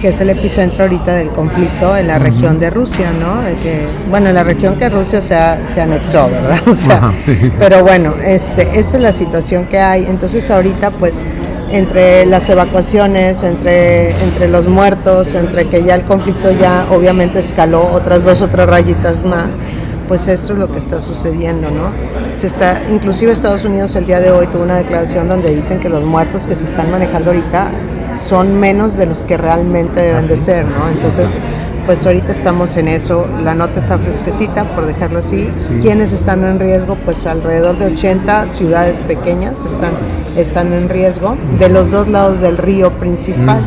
que 0.00 0.08
es 0.08 0.20
el 0.20 0.30
epicentro 0.30 0.84
ahorita 0.84 1.14
del 1.14 1.30
conflicto 1.30 1.96
en 1.96 2.06
la 2.06 2.18
región 2.18 2.60
de 2.60 2.70
Rusia, 2.70 3.10
¿no? 3.10 3.42
Que, 3.60 3.86
bueno, 4.08 4.28
en 4.28 4.34
la 4.34 4.44
región 4.44 4.76
que 4.76 4.88
Rusia 4.88 5.20
se, 5.20 5.36
se 5.66 5.80
anexó, 5.80 6.28
¿verdad? 6.30 6.58
O 6.68 6.74
sea, 6.74 7.12
Pero 7.58 7.82
bueno, 7.82 8.14
este, 8.24 8.78
esa 8.78 8.96
es 8.96 9.02
la 9.02 9.12
situación 9.12 9.66
que 9.66 9.78
hay. 9.78 10.06
Entonces 10.06 10.50
ahorita 10.50 10.90
pues 10.92 11.24
entre 11.70 12.26
las 12.26 12.48
evacuaciones, 12.48 13.42
entre, 13.42 14.10
entre 14.22 14.48
los 14.48 14.68
muertos, 14.68 15.34
entre 15.34 15.68
que 15.68 15.82
ya 15.82 15.94
el 15.94 16.04
conflicto 16.04 16.50
ya 16.50 16.86
obviamente 16.90 17.38
escaló 17.40 17.92
otras 17.92 18.24
dos 18.24 18.40
o 18.42 18.48
tres 18.48 18.66
rayitas 18.66 19.24
más, 19.24 19.68
pues 20.08 20.26
esto 20.28 20.54
es 20.54 20.58
lo 20.58 20.72
que 20.72 20.78
está 20.78 21.00
sucediendo, 21.00 21.70
¿no? 21.70 21.92
Se 22.34 22.46
está, 22.46 22.80
inclusive 22.90 23.32
Estados 23.32 23.64
Unidos 23.64 23.94
el 23.94 24.06
día 24.06 24.20
de 24.20 24.30
hoy 24.30 24.46
tuvo 24.46 24.62
una 24.62 24.76
declaración 24.76 25.28
donde 25.28 25.54
dicen 25.54 25.80
que 25.80 25.88
los 25.90 26.02
muertos 26.02 26.46
que 26.46 26.56
se 26.56 26.64
están 26.64 26.90
manejando 26.90 27.30
ahorita 27.30 27.70
son 28.14 28.58
menos 28.58 28.96
de 28.96 29.06
los 29.06 29.24
que 29.24 29.36
realmente 29.36 30.02
deben 30.02 30.26
de 30.26 30.36
ser, 30.36 30.64
¿no? 30.64 30.88
Entonces, 30.88 31.38
pues 31.88 32.04
ahorita 32.04 32.32
estamos 32.32 32.76
en 32.76 32.86
eso, 32.86 33.26
la 33.42 33.54
nota 33.54 33.78
está 33.78 33.96
fresquecita, 33.96 34.64
por 34.74 34.84
dejarlo 34.84 35.20
así. 35.20 35.48
¿Quiénes 35.80 36.12
están 36.12 36.44
en 36.44 36.60
riesgo? 36.60 36.98
Pues 37.02 37.24
alrededor 37.24 37.78
de 37.78 37.86
80 37.86 38.46
ciudades 38.48 39.00
pequeñas 39.00 39.64
están, 39.64 39.94
están 40.36 40.74
en 40.74 40.90
riesgo, 40.90 41.38
de 41.58 41.70
los 41.70 41.90
dos 41.90 42.08
lados 42.08 42.42
del 42.42 42.58
río 42.58 42.90
principal, 42.98 43.64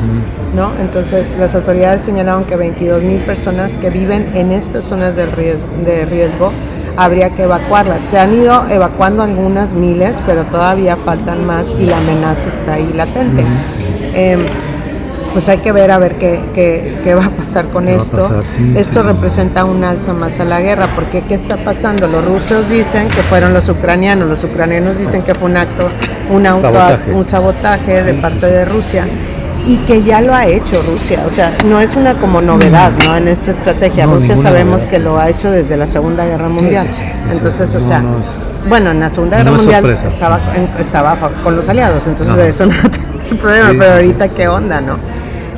¿no? 0.53 0.71
Entonces, 0.79 1.35
las 1.39 1.55
autoridades 1.55 2.03
señalaron 2.03 2.43
que 2.43 2.55
22 2.55 3.01
mil 3.01 3.25
personas 3.25 3.77
que 3.77 3.89
viven 3.89 4.35
en 4.35 4.51
estas 4.51 4.85
zonas 4.85 5.15
del 5.15 5.31
riesgo, 5.31 5.69
de 5.83 6.05
riesgo 6.05 6.51
habría 6.97 7.31
que 7.31 7.41
evacuarlas. 7.41 8.03
Se 8.03 8.19
han 8.19 8.35
ido 8.35 8.69
evacuando 8.69 9.23
algunas 9.23 9.73
miles, 9.73 10.21
pero 10.27 10.45
todavía 10.45 10.95
faltan 10.95 11.43
más 11.43 11.73
y 11.79 11.87
la 11.87 11.97
amenaza 11.97 12.49
está 12.49 12.73
ahí 12.75 12.93
latente. 12.93 13.43
Pues 15.33 15.49
hay 15.49 15.59
que 15.59 15.71
ver 15.71 15.91
a 15.91 15.97
ver 15.97 16.17
qué, 16.17 16.41
qué, 16.53 17.15
va 17.15 17.25
a 17.25 17.29
pasar 17.29 17.67
con 17.69 17.87
esto. 17.87 18.43
esto 18.75 19.03
representa 19.03 19.65
un 19.65 19.83
alza 19.83 20.13
más 20.13 20.39
a 20.39 20.45
la 20.45 20.61
guerra, 20.61 20.93
porque 20.95 21.23
¿qué 21.23 21.35
está 21.35 21.63
pasando? 21.63 22.07
Los 22.07 22.25
rusos 22.25 22.69
dicen 22.69 23.09
que 23.09 23.23
fueron 23.23 23.53
los 23.53 23.67
ucranianos, 23.69 24.27
los 24.27 24.43
ucranianos 24.43 24.97
dicen 24.97 25.23
que 25.23 25.35
fue 25.35 25.49
un 25.49 25.57
acto, 25.57 25.89
un, 26.29 26.45
sabotaje. 26.45 27.11
un 27.11 27.23
sabotaje 27.23 28.03
de 28.03 28.13
parte 28.15 28.47
de 28.47 28.65
Rusia 28.65 29.05
y 29.65 29.77
que 29.79 30.03
ya 30.03 30.21
lo 30.21 30.33
ha 30.33 30.45
hecho 30.45 30.81
Rusia, 30.81 31.23
o 31.27 31.31
sea, 31.31 31.51
no 31.65 31.79
es 31.79 31.95
una 31.95 32.17
como 32.19 32.41
novedad, 32.41 32.91
¿no? 33.05 33.15
En 33.15 33.27
esta 33.27 33.51
estrategia, 33.51 34.05
Rusia 34.07 34.35
sabemos 34.35 34.87
que 34.87 34.99
lo 34.99 35.19
ha 35.19 35.29
hecho 35.29 35.51
desde 35.51 35.77
la 35.77 35.87
Segunda 35.87 36.25
Guerra 36.25 36.49
Mundial. 36.49 36.89
entonces, 37.29 37.75
o 37.75 37.79
sea, 37.79 38.03
bueno, 38.67 38.91
en 38.91 38.99
la 38.99 39.09
Segunda 39.09 39.37
Guerra 39.37 39.51
Mundial 39.51 39.89
estaba, 39.89 40.39
estaba 40.79 41.43
con 41.43 41.55
los 41.55 41.69
aliados, 41.69 42.07
entonces 42.07 42.37
eso 42.37 42.65
no 42.65 42.73
el 43.31 43.37
problema, 43.37 43.69
pero 43.77 43.93
ahorita 43.93 44.29
qué 44.29 44.47
onda, 44.47 44.81
¿no? 44.81 44.97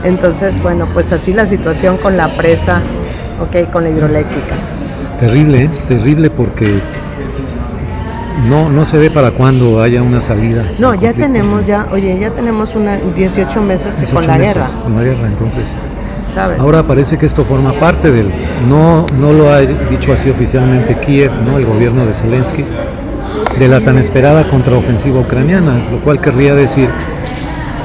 Entonces, 0.04 0.62
bueno, 0.62 0.90
pues 0.94 1.12
así 1.12 1.34
la 1.34 1.46
situación 1.46 1.98
con 1.98 2.18
la 2.18 2.36
presa, 2.36 2.82
ok, 3.40 3.72
con 3.72 3.84
la 3.84 3.90
hidroeléctrica. 3.90 4.56
Terrible, 5.18 5.64
¿eh? 5.64 5.70
terrible 5.88 6.30
porque 6.30 6.82
no, 8.48 8.70
no 8.70 8.84
se 8.84 8.98
ve 8.98 9.10
para 9.10 9.32
cuándo 9.32 9.82
haya 9.82 10.02
una 10.02 10.20
salida. 10.20 10.72
No, 10.78 10.94
ya 10.94 11.14
tenemos, 11.14 11.64
ya, 11.66 11.88
oye, 11.92 12.18
ya 12.20 12.32
tenemos 12.32 12.76
una 12.76 12.98
18 12.98 13.62
meses 13.62 14.12
con 14.12 14.28
la 14.28 14.38
guerra. 14.38 14.66
Con 14.84 14.96
la 14.96 15.04
guerra, 15.04 15.28
entonces. 15.28 15.76
¿Sabes? 16.34 16.60
Ahora 16.60 16.84
parece 16.84 17.18
que 17.18 17.28
esto 17.28 17.46
forma 17.46 17.80
parte 17.80 18.12
del, 18.12 18.32
no, 18.68 19.06
no 19.20 19.34
lo 19.34 19.52
ha 19.52 19.60
dicho 19.60 20.12
así 20.12 20.30
oficialmente 20.30 20.96
Kiev, 20.96 21.32
¿no? 21.32 21.58
el 21.58 21.66
gobierno 21.66 22.06
de 22.06 22.14
Zelensky, 22.14 22.66
de 23.60 23.68
la 23.68 23.82
tan 23.82 24.00
esperada 24.00 24.50
contraofensiva 24.50 25.20
ucraniana, 25.20 25.76
lo 25.92 26.00
cual 26.00 26.20
querría 26.20 26.56
decir 26.56 26.90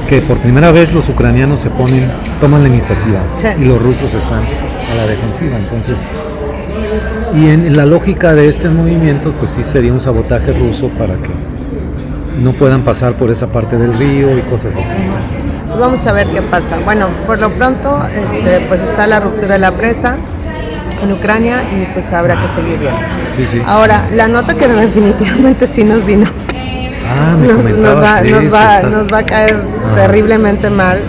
que 0.09 0.23
por 0.23 0.39
primera 0.39 0.73
vez 0.73 0.93
los 0.95 1.09
ucranianos 1.11 1.61
se 1.61 1.69
ponen, 1.69 2.11
toman 2.41 2.63
la 2.63 2.69
iniciativa 2.69 3.21
y 3.61 3.65
los 3.65 3.81
rusos 3.81 4.15
están 4.15 4.43
a 4.91 4.95
la 4.95 5.07
defensiva. 5.07 5.59
Entonces, 5.59 6.09
y 7.35 7.49
en 7.49 7.77
la 7.77 7.85
lógica 7.85 8.35
de 8.35 8.49
este 8.49 8.71
movimiento, 8.71 9.33
pues 9.33 9.51
sí 9.53 9.63
sería 9.63 9.93
un 9.93 10.01
sabotaje 10.01 10.53
ruso 10.53 10.89
para 10.91 11.17
que 11.17 11.31
no 12.41 12.55
puedan 12.55 12.85
pasar 12.85 13.15
por 13.15 13.31
esa 13.31 13.49
parte 13.49 13.77
del 13.77 13.99
río 13.99 14.39
y 14.39 14.41
cosas 14.43 14.77
así. 14.77 14.95
Pues 15.67 15.79
vamos 15.79 16.07
a 16.07 16.13
ver 16.13 16.29
qué 16.29 16.41
pasa. 16.41 16.79
Bueno, 16.85 17.09
por 17.27 17.39
lo 17.39 17.51
pronto, 17.51 18.03
este, 18.27 18.61
pues 18.67 18.81
está 18.83 19.07
la 19.07 19.21
ruptura 19.21 19.55
de 19.55 19.59
la 19.59 19.73
presa 19.73 20.17
en 21.03 21.13
Ucrania 21.13 21.65
y 21.71 21.85
pues 21.93 22.13
habrá 22.15 22.41
que 22.41 22.49
seguir 22.49 22.79
viendo. 22.79 23.67
Ahora, 23.67 24.09
la 24.15 24.27
nota 24.27 24.55
que 24.55 24.69
definitivamente 24.69 25.67
sí 25.67 25.85
nos 25.85 26.05
vino 26.07 26.27
ah, 27.09 27.37
nos, 27.37 29.13
va, 29.13 29.19
a 29.19 29.27
caer 29.27 29.57
ah. 29.57 29.95
terriblemente 29.95 30.71
mal. 30.71 31.03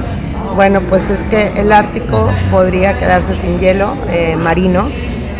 Bueno, 0.55 0.81
pues 0.89 1.09
es 1.09 1.27
que 1.27 1.53
el 1.55 1.71
Ártico 1.71 2.31
podría 2.51 2.97
quedarse 2.97 3.35
sin 3.35 3.59
hielo 3.59 3.95
eh, 4.09 4.35
marino 4.35 4.89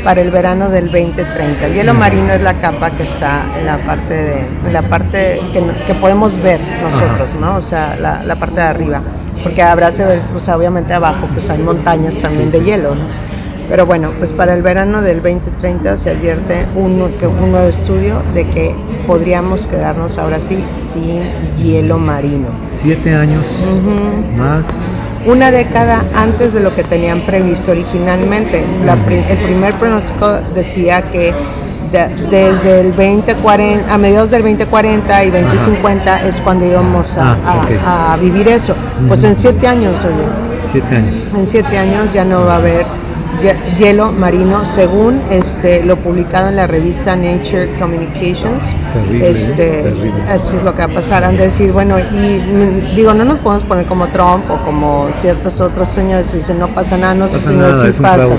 para 0.04 0.22
el 0.22 0.32
verano 0.32 0.70
del 0.70 0.86
2030. 0.86 1.66
El 1.66 1.74
hielo 1.74 1.94
marino 1.94 2.34
es 2.34 2.42
la 2.42 2.54
capa 2.56 2.92
que 2.92 3.04
está 3.04 3.46
en 3.58 3.66
la 3.66 3.86
parte 3.86 4.14
de, 4.14 4.72
la 4.72 4.82
parte 4.84 5.42
que, 5.52 5.96
podemos 5.96 6.38
ver 6.42 6.62
nosotros, 6.82 7.36
¿no? 7.36 7.56
O 7.56 7.62
sea, 7.62 7.96
la, 7.98 8.36
parte 8.40 8.56
de 8.56 8.68
arriba, 8.68 9.02
porque 9.44 9.62
habrá, 9.62 9.90
o 9.90 10.40
sea, 10.40 10.58
obviamente 10.58 10.94
abajo 10.94 11.28
pues 11.34 11.50
hay 11.50 11.60
montañas 11.60 12.20
también 12.20 12.50
de 12.50 12.64
hielo, 12.64 12.96
¿no? 12.96 13.08
Pero 13.70 13.86
bueno, 13.86 14.12
pues 14.18 14.34
para 14.34 14.56
el 14.56 14.64
verano 14.64 15.02
del 15.02 15.22
2030 15.22 15.98
se 15.98 16.10
advierte 16.10 16.66
un, 16.76 17.02
un 17.02 17.52
nuevo 17.52 17.68
estudio 17.68 18.24
de 18.34 18.50
que 18.50 18.76
podríamos 19.06 19.68
quedarnos 19.68 20.18
ahora 20.18 20.40
sí 20.40 20.64
sin 20.80 21.24
hielo 21.58 21.98
marino. 21.98 22.48
Siete 22.68 23.14
años 23.14 23.46
más 24.36 24.98
una 25.26 25.52
década 25.52 26.06
antes 26.16 26.54
de 26.54 26.62
lo 26.62 26.74
que 26.76 26.84
tenían 26.84 27.26
previsto 27.26 27.72
originalmente. 27.72 28.64
el 28.64 29.44
primer 29.44 29.78
pronóstico 29.78 30.40
decía 30.56 31.10
que 31.12 31.34
desde 31.92 32.82
el 32.82 32.92
2040, 32.92 33.94
a 33.94 33.98
mediados 33.98 34.32
del 34.32 34.44
2040 34.44 35.24
y 35.24 35.30
2050 35.32 36.28
es 36.28 36.40
cuando 36.40 36.66
íbamos 36.66 37.18
a, 37.18 37.36
ah, 37.46 38.18
vivir 38.22 38.48
eso. 38.48 38.76
Pues 39.08 39.24
en 39.24 39.36
siete 39.36 39.68
años, 39.68 40.06
oye. 40.06 40.16
Siete 40.68 40.96
años. 40.96 41.28
En 41.36 41.48
siete 41.48 41.78
años 41.78 42.14
ya 42.14 42.24
no 42.24 42.46
va 42.46 42.54
a 42.54 42.58
haber 42.58 42.86
hielo 43.78 44.12
marino, 44.12 44.66
según 44.66 45.22
este, 45.30 45.84
lo 45.84 45.98
publicado 45.98 46.50
en 46.50 46.56
la 46.56 46.68
revista 46.68 47.16
Nature 47.16 47.78
Communications. 47.80 48.76
Terrible, 48.94 49.30
este, 49.30 49.94
Así 50.28 50.58
es 50.58 50.64
lo 50.64 50.74
que 50.76 50.86
va 50.86 50.92
a 50.92 50.96
pasar. 50.96 51.24
Han 51.24 51.38
de 51.38 51.46
decir, 51.46 51.72
bueno, 51.72 51.98
y 52.00 52.42
mm, 52.42 52.96
digo, 52.96 53.14
no 53.14 53.26
nos 53.26 53.40
podemos 53.40 53.64
poner 53.64 53.86
como 53.86 54.08
Trump 54.08 54.50
o 54.50 54.58
como 54.64 55.10
ciertos 55.12 55.60
otros 55.62 55.90
señores 55.90 56.34
y 56.34 56.38
dicen, 56.38 56.60
no 56.60 56.74
pasa 56.74 56.98
nada, 56.98 57.16
no 57.16 57.28
sé 57.28 57.40
si 57.40 57.56
no, 57.56 57.72
sí 57.74 58.02
pasa. 58.02 58.36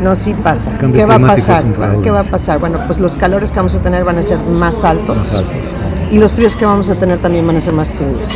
No, 0.00 0.14
sí 0.14 0.34
pasa. 0.34 0.72
¿Qué 0.78 1.06
va 1.06 1.14
a 1.14 1.20
pasar? 1.20 1.64
¿Qué 2.02 2.10
va 2.10 2.20
a 2.20 2.24
pasar? 2.24 2.58
Bueno, 2.58 2.80
pues 2.86 3.00
los 3.00 3.16
calores 3.16 3.50
que 3.50 3.56
vamos 3.56 3.74
a 3.74 3.80
tener 3.80 4.04
van 4.04 4.18
a 4.18 4.22
ser 4.22 4.38
más 4.40 4.84
altos. 4.84 5.42
Y 6.10 6.18
los 6.18 6.32
fríos 6.32 6.54
que 6.54 6.66
vamos 6.66 6.88
a 6.90 6.94
tener 6.94 7.18
también 7.18 7.46
van 7.46 7.56
a 7.56 7.60
ser 7.60 7.72
más 7.72 7.92
crudos 7.92 8.32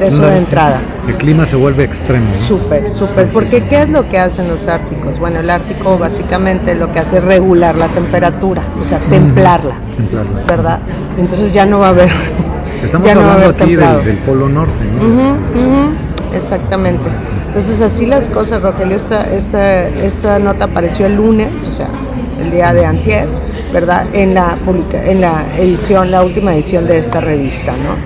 eso 0.00 0.26
de 0.26 0.38
entrada. 0.38 0.80
El 1.06 1.16
clima 1.16 1.46
se 1.46 1.56
vuelve 1.56 1.84
extremo. 1.84 2.30
Súper, 2.30 2.90
súper. 2.90 3.28
Porque 3.28 3.64
¿qué 3.64 3.82
es 3.82 3.88
lo 3.88 4.08
que 4.08 4.18
hacen 4.18 4.48
los 4.48 4.66
árticos? 4.66 5.18
Bueno, 5.18 5.40
el 5.40 5.50
ártico 5.50 5.98
básicamente 5.98 6.74
lo 6.74 6.92
que 6.92 7.00
hace 7.00 7.18
es 7.18 7.24
regular 7.24 7.76
la 7.76 7.88
temperatura, 7.88 8.64
o 8.78 8.84
sea, 8.84 8.98
templarla, 9.00 9.76
¿verdad? 10.46 10.80
Entonces 11.18 11.52
ya 11.52 11.66
no 11.66 11.78
va 11.78 11.86
a 11.86 11.90
haber... 11.90 12.10
Estamos 12.82 13.08
hablando 13.08 13.48
aquí 13.48 13.74
del, 13.74 14.18
Polo 14.18 14.48
Norte, 14.48 14.84
¿no? 14.84 16.08
exactamente. 16.32 17.08
Entonces 17.48 17.80
así 17.80 18.06
las 18.06 18.28
cosas, 18.28 18.62
Rogelio, 18.62 18.96
esta, 18.96 19.22
esta, 19.34 19.88
esta 19.88 20.38
nota 20.38 20.66
apareció 20.66 21.06
el 21.06 21.16
lunes, 21.16 21.66
o 21.66 21.70
sea, 21.70 21.88
el 22.38 22.50
día 22.50 22.72
de 22.72 22.86
antier, 22.86 23.28
¿verdad? 23.72 24.06
En 24.12 24.34
la, 24.34 24.56
publica, 24.64 25.02
en 25.04 25.20
la 25.22 25.46
edición, 25.56 26.10
la 26.10 26.22
última 26.22 26.54
edición 26.54 26.86
de 26.86 26.98
esta 26.98 27.20
revista, 27.20 27.76
¿no? 27.76 27.96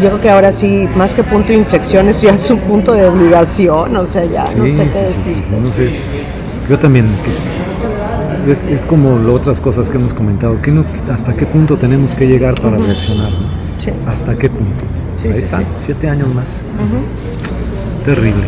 Yo 0.00 0.08
creo 0.08 0.20
que 0.20 0.30
ahora 0.30 0.52
sí, 0.52 0.88
más 0.96 1.14
que 1.14 1.24
punto 1.24 1.48
de 1.48 1.58
inflexión, 1.58 2.08
eso 2.08 2.26
ya 2.26 2.34
es 2.34 2.50
un 2.50 2.58
punto 2.60 2.92
de 2.92 3.06
obligación, 3.06 3.96
o 3.96 4.06
sea, 4.06 4.24
ya 4.24 4.44
no 4.56 4.66
sé 4.66 4.88
qué 4.90 5.00
decir. 5.00 5.36
no 5.60 5.72
sé. 5.72 5.90
Yo 6.68 6.78
también, 6.78 7.06
es, 8.48 8.66
es, 8.66 8.84
como 8.84 9.18
las 9.18 9.34
otras 9.34 9.60
cosas 9.60 9.88
que 9.88 9.96
hemos 9.96 10.12
comentado, 10.12 10.58
nos, 10.72 10.88
hasta 11.12 11.34
qué 11.34 11.46
punto 11.46 11.76
tenemos 11.76 12.14
que 12.14 12.26
llegar 12.26 12.60
para 12.60 12.76
reaccionar, 12.76 13.30
sí. 13.78 13.90
¿Hasta 14.06 14.36
qué 14.36 14.50
punto? 14.50 14.84
Ahí 15.24 15.38
está, 15.38 15.62
siete 15.78 16.08
años 16.08 16.28
más. 16.34 16.62
Terrible. 18.04 18.44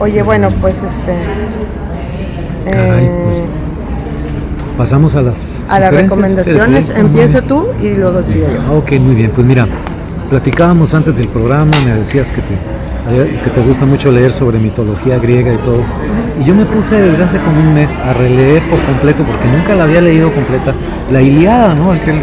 Oye, 0.00 0.22
bueno, 0.22 0.48
pues 0.60 0.82
este... 0.82 1.14
Caray, 2.70 3.04
eh, 3.04 3.20
pues 3.24 3.42
pasamos 4.76 5.14
a 5.16 5.22
las... 5.22 5.62
A 5.68 5.80
las 5.80 5.92
recomendaciones, 5.92 6.90
empieza 6.90 7.42
tú 7.42 7.66
y 7.80 7.94
luego 7.94 8.22
sigo 8.22 8.46
yo. 8.48 8.78
Ok, 8.78 8.92
muy 9.00 9.14
bien, 9.14 9.32
pues 9.34 9.46
mira, 9.46 9.66
Platicábamos 10.30 10.94
antes 10.94 11.16
del 11.16 11.28
programa, 11.28 11.72
me 11.86 11.94
decías 11.94 12.30
que 12.30 12.42
te, 12.42 13.40
que 13.42 13.50
te 13.50 13.60
gusta 13.62 13.86
mucho 13.86 14.12
leer 14.12 14.30
sobre 14.30 14.58
mitología 14.58 15.18
griega 15.18 15.54
y 15.54 15.56
todo. 15.58 15.82
Y 16.38 16.44
yo 16.44 16.54
me 16.54 16.66
puse 16.66 17.00
desde 17.00 17.24
hace 17.24 17.38
como 17.38 17.58
un 17.58 17.72
mes 17.72 17.98
a 17.98 18.12
releer 18.12 18.62
por 18.68 18.78
completo, 18.84 19.24
porque 19.24 19.46
nunca 19.46 19.74
la 19.74 19.84
había 19.84 20.02
leído 20.02 20.32
completa, 20.34 20.74
la 21.10 21.22
Iliada, 21.22 21.74
¿no? 21.74 21.92
Aquel 21.92 22.20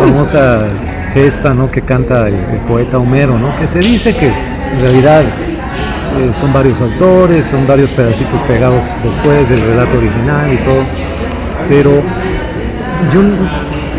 famosa 0.00 0.66
gesta, 1.14 1.54
¿no? 1.54 1.70
Que 1.70 1.82
canta 1.82 2.26
el, 2.28 2.34
poeta 2.66 2.98
Homero, 2.98 3.38
¿no? 3.38 3.54
Que 3.54 3.68
se 3.68 3.78
dice 3.78 4.16
que 4.16 4.26
en 4.26 4.80
realidad 4.80 5.24
eh, 6.18 6.32
son 6.32 6.52
varios 6.52 6.80
autores, 6.80 7.44
son 7.44 7.66
varios 7.66 7.92
pedacitos 7.92 8.42
pegados 8.42 8.96
después 9.04 9.48
del 9.48 9.58
relato 9.58 9.96
original 9.98 10.52
y 10.52 10.56
todo. 10.58 10.82
Pero 11.68 12.02
yo 13.12 13.20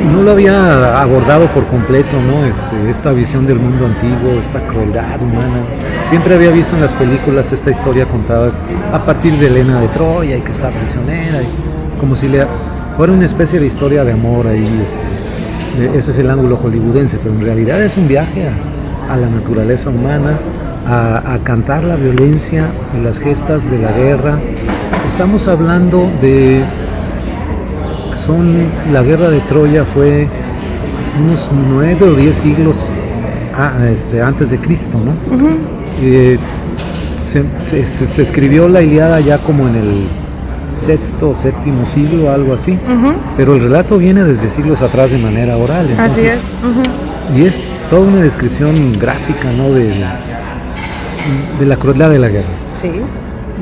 no 0.06 0.24
lo 0.24 0.32
había 0.32 1.02
abordado 1.02 1.48
por 1.48 1.66
completo, 1.68 2.22
¿no? 2.22 2.46
Este, 2.46 2.90
esta 2.90 3.12
visión 3.12 3.46
del 3.48 3.60
mundo 3.60 3.86
antiguo, 3.86 4.40
esta 4.40 4.66
crueldad 4.68 5.22
humana. 5.22 5.66
Siempre 6.04 6.36
había 6.36 6.52
visto 6.52 6.76
en 6.76 6.82
las 6.82 6.94
películas 6.94 7.52
esta 7.52 7.72
historia 7.72 8.06
contada 8.06 8.52
a 8.94 9.04
partir 9.06 9.38
de 9.40 9.48
Elena 9.48 9.82
de 9.82 9.88
Troya 9.90 10.38
y 10.38 10.42
que 10.42 10.52
está 10.52 10.70
prisionera, 10.70 11.40
como 12.00 12.16
si 12.16 12.28
le 12.28 12.46
fuera 12.96 13.14
una 13.14 13.26
especie 13.26 13.60
de 13.60 13.66
historia 13.66 14.04
de 14.04 14.14
amor 14.14 14.48
ahí. 14.48 14.64
Este, 14.84 15.98
ese 15.98 16.12
es 16.12 16.18
el 16.20 16.30
ángulo 16.30 16.58
hollywoodense, 16.58 17.18
pero 17.18 17.36
en 17.36 17.42
realidad 17.42 17.82
es 17.82 17.98
un 17.98 18.08
viaje 18.08 18.50
a, 19.10 19.16
la 19.16 19.28
naturaleza 19.28 19.90
humana, 19.90 20.38
a, 20.86 21.34
a 21.34 21.40
cantar 21.40 21.84
la 21.84 21.96
violencia 21.96 22.70
y 22.98 23.04
las 23.04 23.20
gestas 23.20 23.70
de 23.70 23.78
la 23.78 23.92
guerra. 23.92 24.40
Estamos 25.08 25.48
hablando 25.48 26.10
de 26.22 26.66
son, 28.28 28.68
la 28.92 29.04
guerra 29.04 29.30
de 29.30 29.40
Troya 29.42 29.86
fue 29.86 30.28
unos 31.24 31.50
nueve 31.70 32.06
o 32.06 32.14
diez 32.14 32.36
siglos 32.36 32.92
este, 33.90 34.22
antes 34.22 34.50
de 34.50 34.58
Cristo, 34.58 35.00
¿no? 35.04 35.14
Eh, 36.02 36.38
se, 37.24 38.22
escribió 38.22 38.68
la 38.68 38.82
Iliada 38.82 39.20
ya 39.22 39.38
como 39.38 39.68
en 39.68 39.76
el 39.76 40.08
sexto 40.72 41.30
o 41.30 41.36
séptimo 41.36 41.86
siglo, 41.86 42.30
algo 42.30 42.54
así, 42.54 42.78
pero 43.38 43.56
el 43.56 43.62
relato 43.62 43.98
viene 43.98 44.26
desde 44.26 44.50
siglos 44.50 44.82
atrás 44.82 45.12
de 45.12 45.18
manera 45.20 45.56
oral. 45.56 45.88
así 45.98 46.26
es. 46.26 46.54
Y 47.36 47.46
es 47.46 47.64
toda 47.90 48.02
una 48.02 48.20
descripción 48.20 49.00
gráfica, 49.00 49.52
¿no? 49.54 49.72
De, 49.72 50.06
de 51.60 51.66
la 51.66 51.78
crueldad 51.78 52.10
de 52.10 52.20
la 52.20 52.28
guerra. 52.28 52.54
Sí. 52.76 52.92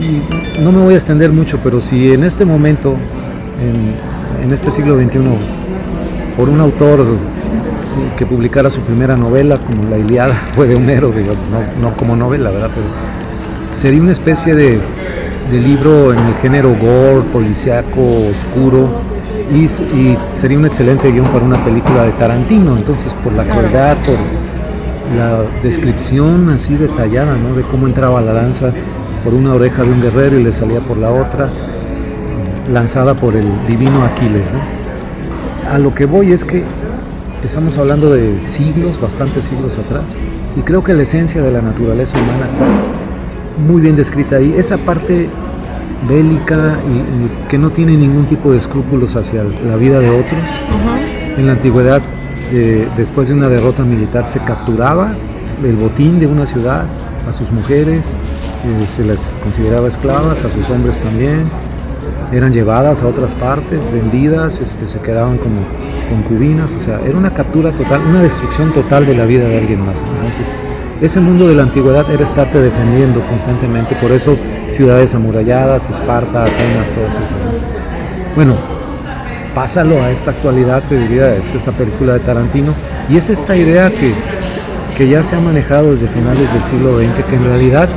Y 0.01 0.62
no 0.62 0.71
me 0.71 0.82
voy 0.82 0.95
a 0.95 0.97
extender 0.97 1.32
mucho, 1.32 1.60
pero 1.63 1.80
si 1.80 2.12
en 2.12 2.23
este 2.23 2.45
momento, 2.45 2.95
en, 3.62 4.14
en 4.46 4.54
este 4.54 4.72
siglo 4.72 4.96
XXI 4.96 5.20
por 6.38 6.50
un 6.50 6.62
autor 6.62 7.18
que 8.16 8.26
publicara 8.28 8.70
su 8.70 8.82
primera 8.82 9.16
novela, 9.16 9.56
como 9.58 9.90
La 9.90 9.98
Iliada, 9.98 10.36
fue 10.56 10.68
de 10.68 10.76
Homero, 10.76 11.10
digamos, 11.10 11.48
no, 11.82 11.98
como 11.98 12.16
novela, 12.16 12.52
¿verdad? 12.52 12.70
Pero 12.76 12.88
sería 13.72 14.02
una 14.02 14.12
especie 14.12 14.54
de, 14.54 14.82
libro 15.52 16.14
en 16.14 16.20
el 16.20 16.36
género 16.36 16.76
gore, 16.76 17.22
policiaco, 17.32 18.02
oscuro, 18.30 19.02
y, 19.52 19.68
sería 20.34 20.60
un 20.60 20.66
excelente 20.66 21.12
guion 21.12 21.28
para 21.28 21.44
una 21.46 21.64
película 21.64 22.04
de 22.04 22.12
Tarantino, 22.12 22.78
entonces 22.78 23.14
por 23.16 23.34
la 23.34 23.46
crueldad, 23.46 23.98
por 24.04 24.18
la 25.18 25.44
descripción 25.64 26.50
así 26.50 26.76
detallada, 26.76 27.36
¿no? 27.36 27.56
De 27.56 27.64
cómo 27.64 27.88
entraba 27.88 28.22
la 28.22 28.34
lanza 28.34 28.72
por 29.24 29.34
una 29.34 29.54
oreja 29.54 29.84
de 29.84 29.90
un 29.90 30.02
guerrero 30.02 30.40
y 30.40 30.44
le 30.44 30.52
salía 30.52 30.82
por 30.82 30.98
la 30.98 31.12
otra 31.12 31.50
lanzada 32.71 33.15
por 33.15 33.36
el 33.36 33.45
divino 33.67 34.04
Aquiles. 34.04 34.54
A 35.71 35.78
lo 35.78 35.93
que 35.93 36.06
voy 36.06 36.32
es 36.32 36.43
que 36.43 36.63
estamos 37.43 37.78
hablando 37.78 38.12
de 38.12 38.39
siglos, 38.41 38.99
bastantes 38.99 39.45
siglos 39.45 39.78
atrás, 39.78 40.15
y 40.56 40.62
creo 40.62 40.84
que 40.84 40.93
la 40.93 41.04
esencia 41.04 41.41
de 41.41 41.51
la 41.51 41.62
naturaleza 41.62 42.17
humana 42.17 42.47
está 42.47 42.65
muy 43.67 43.82
bien 43.82 43.95
descrita 43.95 44.38
ahí. 44.38 44.54
Esa 44.58 44.78
parte 44.78 45.30
bélica 46.08 46.80
y, 46.86 47.47
que 47.47 47.58
no 47.58 47.71
tiene 47.71 47.97
ningún 47.97 48.28
tipo 48.28 48.51
de 48.51 48.58
escrúpulos 48.58 49.15
hacia 49.15 49.43
la 49.43 49.75
vida 49.75 49.99
de 49.99 50.10
otros. 50.10 50.49
En 51.38 51.47
la 51.47 51.54
antigüedad, 51.54 52.01
eh, 52.51 52.88
después 52.95 53.28
de 53.28 53.34
una 53.34 53.49
derrota 53.49 53.84
militar, 53.84 54.25
se 54.25 54.39
capturaba 54.39 55.13
el 55.63 55.75
botín 55.75 56.19
de 56.19 56.28
una 56.28 56.45
ciudad, 56.45 56.86
a 57.28 57.34
sus 57.34 57.51
mujeres, 57.51 58.15
eh, 58.65 58.86
se 58.88 59.04
les 59.04 59.36
consideraba 59.41 59.88
esclavas, 59.88 60.43
a 60.43 60.49
sus 60.49 60.69
hombres 60.69 61.01
también 61.01 61.45
eran 62.32 62.52
llevadas 62.52 63.04
a 63.04 63.08
otras 63.08 63.36
partes, 63.36 63.92
vendidas, 63.92 64.60
este, 64.60 64.88
se 64.88 65.00
quedaban 65.00 65.38
como 65.38 65.62
concubinas, 66.10 66.76
o 66.76 66.80
sea, 66.80 67.00
era 67.06 67.18
una 67.18 67.34
captura 67.34 67.74
total, 67.74 68.02
una 68.08 68.22
destrucción 68.22 68.74
total 68.74 69.06
de 69.06 69.16
la 69.16 69.26
vida 69.26 69.48
de 69.48 69.58
alguien 69.58 69.86
más. 69.86 70.02
Entonces, 70.02 70.56
ese 71.02 71.20
mundo 71.20 71.47
de 71.47 71.56
la 71.56 71.64
antigüedad 71.64 72.10
era 72.10 72.24
estarte 72.24 72.60
defendiendo 72.60 73.26
constantemente, 73.28 73.95
por 73.95 74.12
eso 74.12 74.38
ciudades 74.68 75.14
amuralladas, 75.14 75.89
Esparta, 75.89 76.43
Atenas, 76.43 76.91
todas 76.91 77.16
esas. 77.16 77.34
Bueno, 78.36 78.56
pásalo 79.54 80.02
a 80.02 80.10
esta 80.12 80.32
actualidad, 80.32 80.84
te 80.88 80.97
diría, 80.97 81.36
es 81.36 81.54
esta 81.54 81.72
película 81.72 82.14
de 82.14 82.20
Tarantino, 82.20 82.74
y 83.10 83.18
es 83.18 83.30
esta 83.30 83.56
idea 83.56 83.89
que, 83.91 84.14
que 84.95 85.08
ya 85.08 85.24
se 85.24 85.36
ha 85.36 85.39
manejado 85.39 85.91
desde 85.91 86.08
finales 86.08 86.54
del 86.54 86.64
siglo 86.64 86.97
XX, 86.97 87.26
que 87.30 87.36
en 87.36 87.45
realidad 87.45 87.89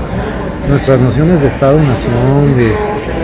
nuestras 0.69 1.01
nociones 1.01 1.41
de 1.41 1.47
Estado-nación, 1.49 2.57
de 2.57 2.73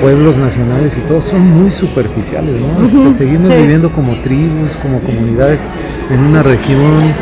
pueblos 0.01 0.38
nacionales 0.38 0.99
y 0.99 1.01
todo 1.03 1.20
son 1.20 1.47
muy 1.47 1.70
superficiales, 1.70 2.61
¿no? 2.61 2.84
Este, 2.84 3.12
seguimos 3.12 3.55
viviendo 3.55 3.92
como 3.92 4.20
tribus, 4.22 4.76
como 4.76 5.01
comunidades 5.01 5.66
en 6.11 6.20
una 6.20 6.42
región, 6.42 7.12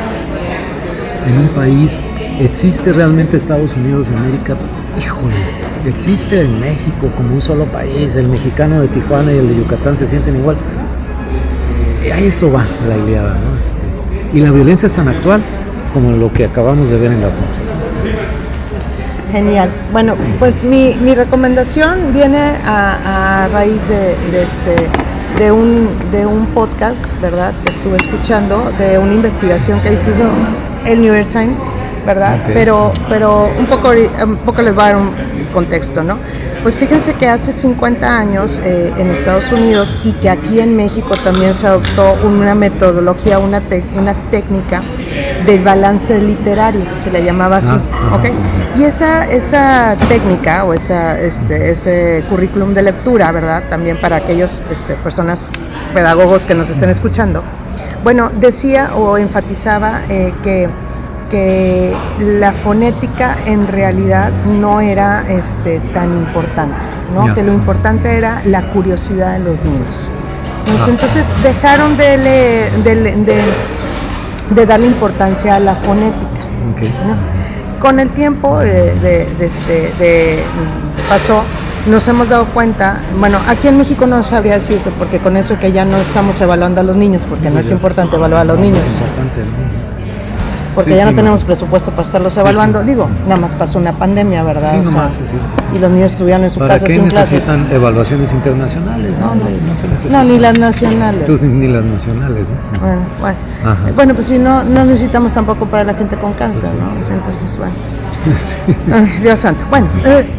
en 1.26 1.38
un 1.38 1.48
país. 1.48 2.02
¿Existe 2.40 2.92
realmente 2.92 3.36
Estados 3.36 3.76
Unidos 3.76 4.08
de 4.08 4.16
América? 4.16 4.56
Híjole, 4.98 5.36
existe 5.86 6.40
en 6.40 6.60
México 6.60 7.10
como 7.16 7.34
un 7.34 7.40
solo 7.40 7.66
país, 7.66 8.16
el 8.16 8.28
mexicano 8.28 8.80
de 8.80 8.88
Tijuana 8.88 9.32
y 9.32 9.38
el 9.38 9.48
de 9.48 9.56
Yucatán 9.56 9.96
se 9.96 10.06
sienten 10.06 10.36
igual. 10.36 10.56
A 12.12 12.18
eso 12.18 12.50
va 12.50 12.66
la 12.88 12.96
Iliada, 12.96 13.38
¿no? 13.38 13.56
Este, 13.56 13.82
y 14.34 14.40
la 14.40 14.50
violencia 14.50 14.86
es 14.86 14.94
tan 14.94 15.08
actual 15.08 15.42
como 15.92 16.12
lo 16.12 16.32
que 16.32 16.46
acabamos 16.46 16.90
de 16.90 16.96
ver 16.96 17.12
en 17.12 17.20
las 17.20 17.34
notas. 17.34 17.74
Genial. 19.32 19.70
Bueno, 19.92 20.14
pues 20.38 20.62
mi, 20.62 20.94
mi 20.96 21.14
recomendación 21.14 22.12
viene 22.12 22.52
a, 22.66 23.48
raíz 23.50 23.88
de, 23.88 24.42
este, 24.42 24.76
de, 25.38 25.50
un, 25.50 25.88
de 26.10 26.26
un 26.26 26.44
podcast, 26.48 27.18
¿verdad? 27.22 27.54
Que 27.64 27.70
estuve 27.70 27.96
escuchando, 27.96 28.70
de 28.78 28.98
una 28.98 29.14
investigación 29.14 29.80
que 29.80 29.94
hizo 29.94 30.10
el 30.84 31.00
New 31.00 31.16
York 31.16 31.28
Times, 31.28 31.60
¿verdad? 32.04 32.44
Pero, 32.52 32.92
pero 33.08 33.50
un, 33.58 33.66
poco, 33.68 33.92
un 34.22 34.36
poco 34.44 34.60
les 34.60 34.74
voy 34.74 34.84
a 34.84 34.86
dar 34.88 34.96
un 34.96 35.14
contexto, 35.54 36.02
¿no? 36.02 36.18
Pues 36.62 36.76
fíjense 36.76 37.14
que 37.14 37.26
hace 37.26 37.52
50 37.52 38.18
años 38.18 38.60
eh, 38.62 38.92
en 38.98 39.10
Estados 39.10 39.50
Unidos 39.50 39.98
y 40.04 40.12
que 40.12 40.28
aquí 40.28 40.60
en 40.60 40.76
México 40.76 41.16
también 41.24 41.54
se 41.54 41.66
adoptó 41.66 42.18
una 42.22 42.54
metodología, 42.54 43.38
una, 43.38 43.62
una 43.96 44.14
técnica 44.30 44.82
del 45.46 45.62
balance 45.62 46.20
literario, 46.20 46.84
se 46.96 47.10
le 47.10 47.24
llamaba 47.24 47.58
así, 47.58 47.74
ah, 47.74 48.16
¿ok? 48.16 48.26
Y 48.76 48.84
esa, 48.84 49.26
esa 49.26 49.96
técnica 50.08 50.64
o 50.64 50.74
esa, 50.74 51.20
este, 51.20 51.70
ese 51.70 52.24
currículum 52.28 52.74
de 52.74 52.82
lectura, 52.82 53.30
¿verdad? 53.32 53.64
También 53.68 54.00
para 54.00 54.16
aquellos 54.16 54.62
este, 54.70 54.94
personas, 54.94 55.50
pedagogos 55.94 56.46
que 56.46 56.54
nos 56.54 56.70
estén 56.70 56.90
escuchando, 56.90 57.42
bueno, 58.02 58.30
decía 58.40 58.94
o 58.96 59.18
enfatizaba 59.18 60.02
eh, 60.08 60.34
que 60.42 60.68
que 61.32 61.96
la 62.20 62.52
fonética 62.52 63.38
en 63.46 63.66
realidad 63.66 64.30
no 64.44 64.82
era 64.82 65.24
este, 65.26 65.80
tan 65.94 66.12
importante, 66.14 66.76
¿no? 67.14 67.34
que 67.34 67.42
lo 67.42 67.54
importante 67.54 68.18
era 68.18 68.42
la 68.44 68.70
curiosidad 68.70 69.32
de 69.32 69.38
los 69.38 69.64
niños. 69.64 70.06
Entonces, 70.86 71.26
dejaron 71.42 71.96
de, 71.96 72.18
de, 72.84 73.42
darle 74.66 74.86
importancia 74.86 75.56
a 75.56 75.60
la 75.60 75.74
fonética. 75.74 76.28
Con 77.80 77.98
el 77.98 78.10
tiempo 78.10 78.58
de, 78.58 79.26
este, 79.40 80.44
pasó, 81.08 81.42
nos 81.86 82.06
hemos 82.06 82.28
dado 82.28 82.46
cuenta, 82.46 83.00
bueno, 83.18 83.40
aquí 83.48 83.66
en 83.68 83.76
México 83.76 84.06
no 84.06 84.22
sabría 84.22 84.54
decirte, 84.54 84.92
porque 84.92 85.18
con 85.18 85.36
eso 85.36 85.58
que 85.58 85.72
ya 85.72 85.84
no 85.84 85.96
estamos 85.98 86.40
evaluando 86.40 86.80
a 86.80 86.84
los 86.84 86.96
niños, 86.96 87.24
porque 87.28 87.50
no 87.50 87.58
es 87.58 87.70
importante 87.70 88.16
evaluar 88.16 88.42
a 88.42 88.44
los 88.44 88.58
niños 88.58 88.84
porque 90.74 90.96
ya 90.96 91.04
no 91.04 91.14
tenemos 91.14 91.42
presupuesto 91.42 91.90
para 91.90 92.02
estarlos 92.02 92.36
evaluando. 92.36 92.82
Digo, 92.82 93.08
nada 93.24 93.40
más 93.40 93.54
pasó 93.54 93.78
una 93.78 93.92
pandemia, 93.92 94.42
¿verdad? 94.42 94.82
y 95.72 95.78
los 95.78 95.90
niños 95.90 96.12
estuvieron 96.12 96.44
en 96.44 96.50
su 96.50 96.60
casa 96.60 96.86
sin 96.86 97.08
clases. 97.08 97.32
necesitan 97.32 97.72
evaluaciones 97.72 98.32
internacionales? 98.32 99.18
No, 99.18 99.34
no, 99.34 99.44
no, 99.44 100.24
ni 100.24 100.38
las 100.38 100.58
nacionales. 100.58 101.24
Pues, 101.26 101.42
ni 101.42 101.68
las 101.68 101.84
nacionales, 101.84 102.48
¿no? 102.48 102.80
Bueno, 102.80 103.06
bueno. 103.20 103.38
bueno 103.94 104.14
pues 104.14 104.26
sí, 104.26 104.38
no, 104.38 104.62
no 104.62 104.84
necesitamos 104.84 105.32
tampoco 105.32 105.66
para 105.66 105.84
la 105.84 105.94
gente 105.94 106.16
con 106.16 106.32
cáncer, 106.34 106.70
pues 106.70 107.08
¿no? 107.08 107.14
Entonces, 107.14 107.56
bueno. 107.56 107.74
Dios 109.22 109.38
santo. 109.40 109.64
Bueno, 109.70 109.88
eh, 110.04 110.30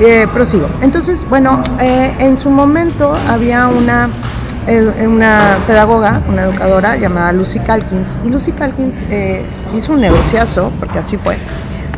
eh, 0.00 0.26
prosigo. 0.32 0.66
Entonces, 0.80 1.26
bueno, 1.28 1.62
eh, 1.80 2.12
en 2.18 2.36
su 2.36 2.50
momento 2.50 3.14
había 3.28 3.68
una 3.68 4.08
una 5.06 5.58
pedagoga, 5.66 6.22
una 6.28 6.42
educadora 6.42 6.96
llamada 6.96 7.32
Lucy 7.32 7.60
Calkins. 7.60 8.18
Y 8.24 8.30
Lucy 8.30 8.52
Calkins 8.52 9.04
eh, 9.10 9.42
hizo 9.74 9.92
un 9.92 10.00
negociazo, 10.00 10.72
porque 10.78 10.98
así 10.98 11.16
fue, 11.16 11.38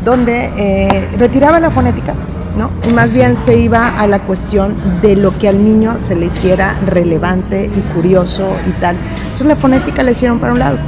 donde 0.03 0.51
eh, 0.57 1.07
retiraba 1.17 1.59
la 1.59 1.69
fonética, 1.69 2.13
¿no? 2.57 2.71
Y 2.89 2.93
más 2.93 3.15
bien 3.15 3.35
se 3.35 3.57
iba 3.57 3.99
a 3.99 4.07
la 4.07 4.19
cuestión 4.19 4.99
de 5.01 5.15
lo 5.15 5.37
que 5.37 5.47
al 5.47 5.63
niño 5.63 5.99
se 5.99 6.15
le 6.15 6.27
hiciera 6.27 6.79
relevante 6.85 7.69
y 7.75 7.81
curioso 7.93 8.55
y 8.67 8.71
tal. 8.81 8.97
Entonces 9.23 9.47
la 9.47 9.55
fonética 9.55 10.03
la 10.03 10.11
hicieron 10.11 10.39
para 10.39 10.53
un 10.53 10.59
lado. 10.59 10.79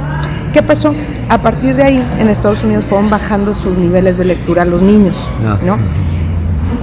¿Qué 0.52 0.62
pasó? 0.62 0.94
A 1.28 1.42
partir 1.42 1.76
de 1.76 1.82
ahí, 1.82 2.08
en 2.18 2.28
Estados 2.28 2.64
Unidos 2.64 2.86
fueron 2.86 3.10
bajando 3.10 3.54
sus 3.54 3.76
niveles 3.76 4.16
de 4.16 4.24
lectura 4.24 4.62
a 4.62 4.64
los 4.64 4.80
niños, 4.80 5.30
ah. 5.46 5.58
¿no? 5.62 5.76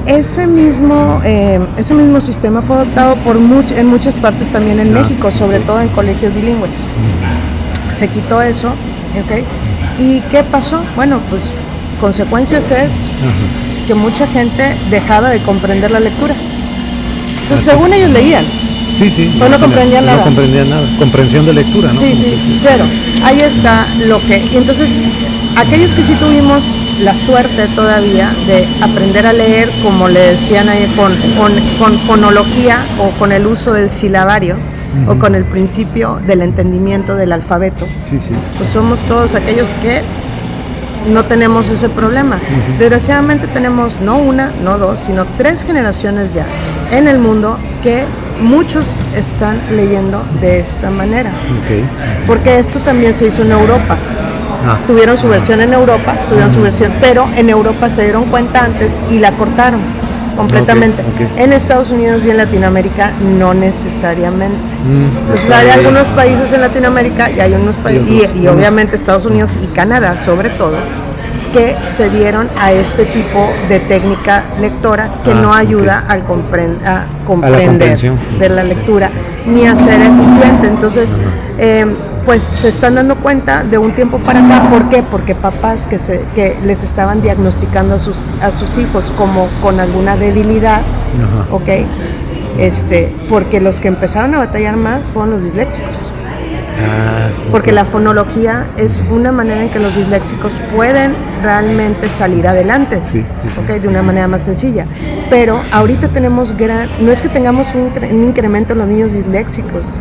Ese 0.06 0.46
mismo, 0.46 1.20
eh, 1.24 1.60
ese 1.78 1.94
mismo 1.96 2.22
sistema 2.22 2.62
fue 2.62 2.76
adoptado 2.76 3.16
por 3.18 3.38
en 3.38 3.88
muchas 3.88 4.18
partes 4.18 4.52
también 4.52 4.80
en 4.80 4.94
México, 4.94 5.32
sobre 5.32 5.60
todo 5.60 5.82
en 5.82 5.90
colegios 5.90 6.34
bilingües. 6.34 6.86
Se 7.92 8.08
quitó 8.08 8.42
eso, 8.42 8.70
¿ok? 8.70 9.44
¿Y 9.98 10.22
qué 10.22 10.44
pasó? 10.44 10.84
Bueno, 10.96 11.22
pues 11.30 11.52
consecuencias 12.00 12.70
es 12.72 13.08
que 13.88 13.96
mucha 13.96 14.28
gente 14.28 14.76
dejaba 14.90 15.30
de 15.30 15.42
comprender 15.42 15.92
la 15.92 16.00
lectura. 16.00 16.36
Entonces, 17.42 17.66
según 17.66 17.94
ellos 17.94 18.10
leían. 18.10 18.46
Sí, 18.98 19.10
sí. 19.10 19.36
Pues 19.38 19.52
no, 19.52 19.60
comprendían 19.60 20.06
nada. 20.06 20.20
No 20.20 20.24
comprendían 20.24 20.70
nada. 20.70 20.88
Comprensión 20.98 21.46
de 21.46 21.54
lectura, 21.54 21.92
¿no? 21.94 22.00
Sí, 22.00 22.16
sí, 22.16 22.42
cero. 22.62 22.86
Ahí 23.24 23.42
está 23.42 23.88
lo 24.06 24.20
que. 24.26 24.38
Y 24.52 24.58
entonces, 24.58 24.92
aquellos 25.56 25.94
que 25.94 26.04
sí 26.04 26.16
tuvimos 26.16 26.64
la 27.02 27.16
suerte 27.16 27.68
todavía 27.76 28.34
de 28.48 28.68
aprender 28.82 29.26
a 29.28 29.34
leer, 29.34 29.70
como 29.84 30.08
le 30.08 30.32
decían 30.32 30.70
ahí, 30.70 30.92
con, 30.96 31.14
con, 31.78 32.00
fonología 32.00 32.86
o 33.00 33.18
con 33.18 33.32
el 33.32 33.46
uso 33.48 33.74
del 33.74 33.90
silabario 33.90 34.58
o 35.08 35.20
con 35.20 35.36
el 35.36 35.44
principio 35.44 36.22
del 36.26 36.42
entendimiento 36.42 37.16
del 37.16 37.34
alfabeto. 37.34 37.86
Sí, 38.06 38.20
sí. 38.20 38.34
Pues 38.58 38.70
somos 38.70 39.00
todos 39.02 39.36
aquellos 39.36 39.74
que 39.82 40.02
no 41.12 41.26
tenemos 41.26 41.70
ese 41.70 41.90
problema. 41.90 42.40
Desgraciadamente 42.80 43.48
tenemos 43.48 44.00
no 44.00 44.18
una, 44.18 44.52
no 44.64 44.78
dos, 44.78 45.00
sino 45.02 45.26
tres 45.38 45.64
generaciones 45.64 46.34
ya 46.34 46.46
en 46.92 47.08
el 47.08 47.20
mundo 47.20 47.58
que 47.84 48.06
muchos 48.42 48.88
están 49.16 49.60
leyendo 49.72 50.24
de 50.42 50.60
esta 50.60 50.90
manera. 50.90 51.34
Porque 52.28 52.58
esto 52.58 52.80
también 52.82 53.14
se 53.14 53.28
hizo 53.28 53.42
en 53.42 53.52
Europa. 53.52 53.98
Ah. 54.66 54.80
Tuvieron 54.88 55.18
su 55.18 55.28
versión 55.28 55.62
en 55.62 55.74
Europa, 55.74 56.16
tuvieron 56.30 56.52
su 56.52 56.62
versión, 56.62 56.94
pero 57.02 57.28
en 57.36 57.50
Europa 57.50 57.90
se 57.90 58.04
dieron 58.04 58.26
cuenta 58.26 58.66
antes 58.66 59.02
y 59.10 59.20
la 59.20 59.32
cortaron 59.34 59.80
completamente. 60.36 61.04
En 61.38 61.54
Estados 61.54 61.90
Unidos 61.90 62.24
y 62.26 62.30
en 62.30 62.38
Latinoamérica 62.38 63.12
no 63.22 63.54
necesariamente. 63.54 64.74
Mm, 64.84 65.18
Entonces 65.24 65.50
hay 65.50 65.70
algunos 65.70 66.10
países 66.10 66.52
en 66.54 66.62
Latinoamérica 66.62 67.32
y 67.32 67.40
hay 67.40 67.54
unos 67.54 67.78
países, 67.78 68.36
y, 68.36 68.48
obviamente 68.48 68.96
Estados 68.96 69.26
Unidos 69.26 69.58
y 69.62 69.68
Canadá 69.68 70.18
sobre 70.18 70.50
todo, 70.50 70.78
que 71.54 71.76
se 71.88 72.10
dieron 72.10 72.50
a 72.60 72.74
este 72.74 73.06
tipo 73.06 73.50
de 73.70 73.80
técnica 73.80 74.44
lectora 74.60 75.10
que 75.24 75.34
no 75.34 75.54
ah, 75.54 75.60
ayuda 75.60 76.04
al 76.06 76.22
a 76.22 77.06
comprender 77.26 77.98
de 77.98 78.50
la 78.50 78.64
lectura 78.64 79.08
ni 79.48 79.66
a 79.66 79.76
ser 79.78 80.02
eficiente. 80.02 80.68
Entonces, 80.68 81.18
pues 82.26 82.44
se 82.44 82.70
están 82.70 82.96
dando 82.96 83.16
cuenta 83.18 83.64
de 83.64 83.78
un 83.78 83.92
tiempo 83.92 84.18
para 84.20 84.44
acá. 84.44 84.70
¿Por 84.70 84.90
qué? 84.90 85.04
Porque 85.04 85.36
papás 85.36 85.88
que, 85.88 86.00
se, 86.00 86.26
que 86.34 86.58
les 86.66 86.84
estaban 86.84 87.22
diagnosticando 87.22 87.96
a 87.96 88.00
sus, 88.00 88.18
a 88.42 88.52
sus 88.52 88.78
hijos 88.78 89.12
como 89.16 89.48
con 89.62 89.80
alguna 89.80 90.18
debilidad, 90.18 90.82
¿ok? 91.52 91.70
Este, 92.58 93.14
porque 93.30 93.62
los 93.62 93.80
que 93.80 93.90
empezaron 93.90 94.34
a 94.34 94.40
batallar 94.40 94.76
más 94.78 95.02
fueron 95.14 95.32
los 95.32 95.44
disléxicos. 95.44 96.12
Ah, 96.78 97.30
porque 97.52 97.72
la 97.72 97.86
fonología 97.86 98.68
es 98.78 99.02
una 99.10 99.32
manera 99.32 99.64
en 99.64 99.70
que 99.70 99.80
los 99.80 99.96
disléxicos 99.96 100.60
pueden 100.76 101.16
realmente 101.42 102.10
salir 102.10 102.48
adelante, 102.48 103.02
de 103.80 103.88
una 103.88 104.02
manera 104.02 104.28
más 104.28 104.42
sencilla. 104.42 104.86
Pero 105.30 105.64
ahorita 105.72 106.10
tenemos 106.10 106.56
gran, 106.58 106.90
no 107.00 107.12
es 107.12 107.22
que 107.22 107.30
tengamos 107.30 107.74
un, 107.76 107.92
un 108.12 108.24
incremento 108.24 108.74
en 108.74 108.80
los 108.80 108.88
niños 108.88 109.14
disléxicos, 109.14 110.00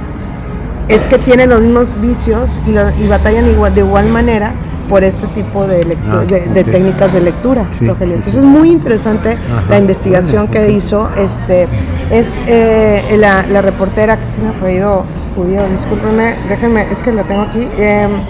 es 0.88 1.06
que 1.06 1.18
tienen 1.18 1.50
los 1.50 1.60
mismos 1.60 2.00
vicios 2.00 2.60
y, 2.66 3.06
batallan 3.06 3.48
igual, 3.48 3.74
de 3.74 3.80
igual 3.80 4.08
manera 4.08 4.54
por 4.88 5.02
este 5.02 5.26
tipo 5.28 5.66
de, 5.66 5.96
ah, 6.10 6.24
de, 6.26 6.64
técnicas 6.64 7.12
de 7.12 7.20
lectura. 7.22 7.68
Entonces 7.80 8.34
es 8.34 8.44
muy 8.44 8.70
interesante 8.70 9.38
la 9.68 9.78
investigación 9.78 10.48
que 10.48 10.70
hizo. 10.70 11.08
Este, 11.16 11.68
es 12.10 12.38
eh, 12.46 13.16
la, 13.16 13.62
reportera 13.62 14.20
que 14.20 14.26
tiene 14.26 14.50
apellido 14.50 15.04
judío, 15.34 15.66
discúlpenme, 15.68 16.34
déjenme, 16.48 16.82
es 16.82 17.02
que 17.02 17.12
la 17.12 17.24
tengo 17.24 17.42
aquí. 17.42 17.66
Em, 17.78 18.22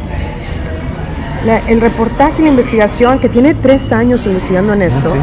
el 1.68 1.80
reportaje 1.80 2.36
y 2.38 2.42
la 2.42 2.48
investigación, 2.48 3.18
que 3.18 3.28
tiene 3.28 3.55
tres 3.55 3.92
años 3.92 4.24
investigando 4.24 4.72
en 4.72 4.82
ah, 4.82 4.86
esto, 4.86 5.14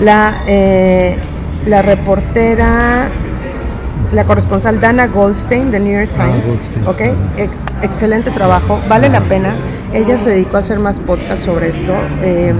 la, 0.00 0.34
eh, 0.46 1.16
la 1.66 1.82
reportera 1.82 3.10
la 4.12 4.24
corresponsal 4.24 4.80
Dana 4.80 5.06
Goldstein 5.06 5.70
del 5.70 5.84
New 5.84 5.92
York 5.92 6.10
ah, 6.18 6.26
Times. 6.26 6.72
okay. 6.86 7.12
excelente 7.82 8.30
trabajo, 8.30 8.80
vale 8.88 9.08
la 9.08 9.20
pena. 9.20 9.56
Ella 9.92 10.18
se 10.18 10.30
dedicó 10.30 10.56
a 10.56 10.60
hacer 10.60 10.78
más 10.78 11.00
podcasts 11.00 11.46
sobre 11.46 11.68
esto. 11.68 11.92
Eh, 12.22 12.54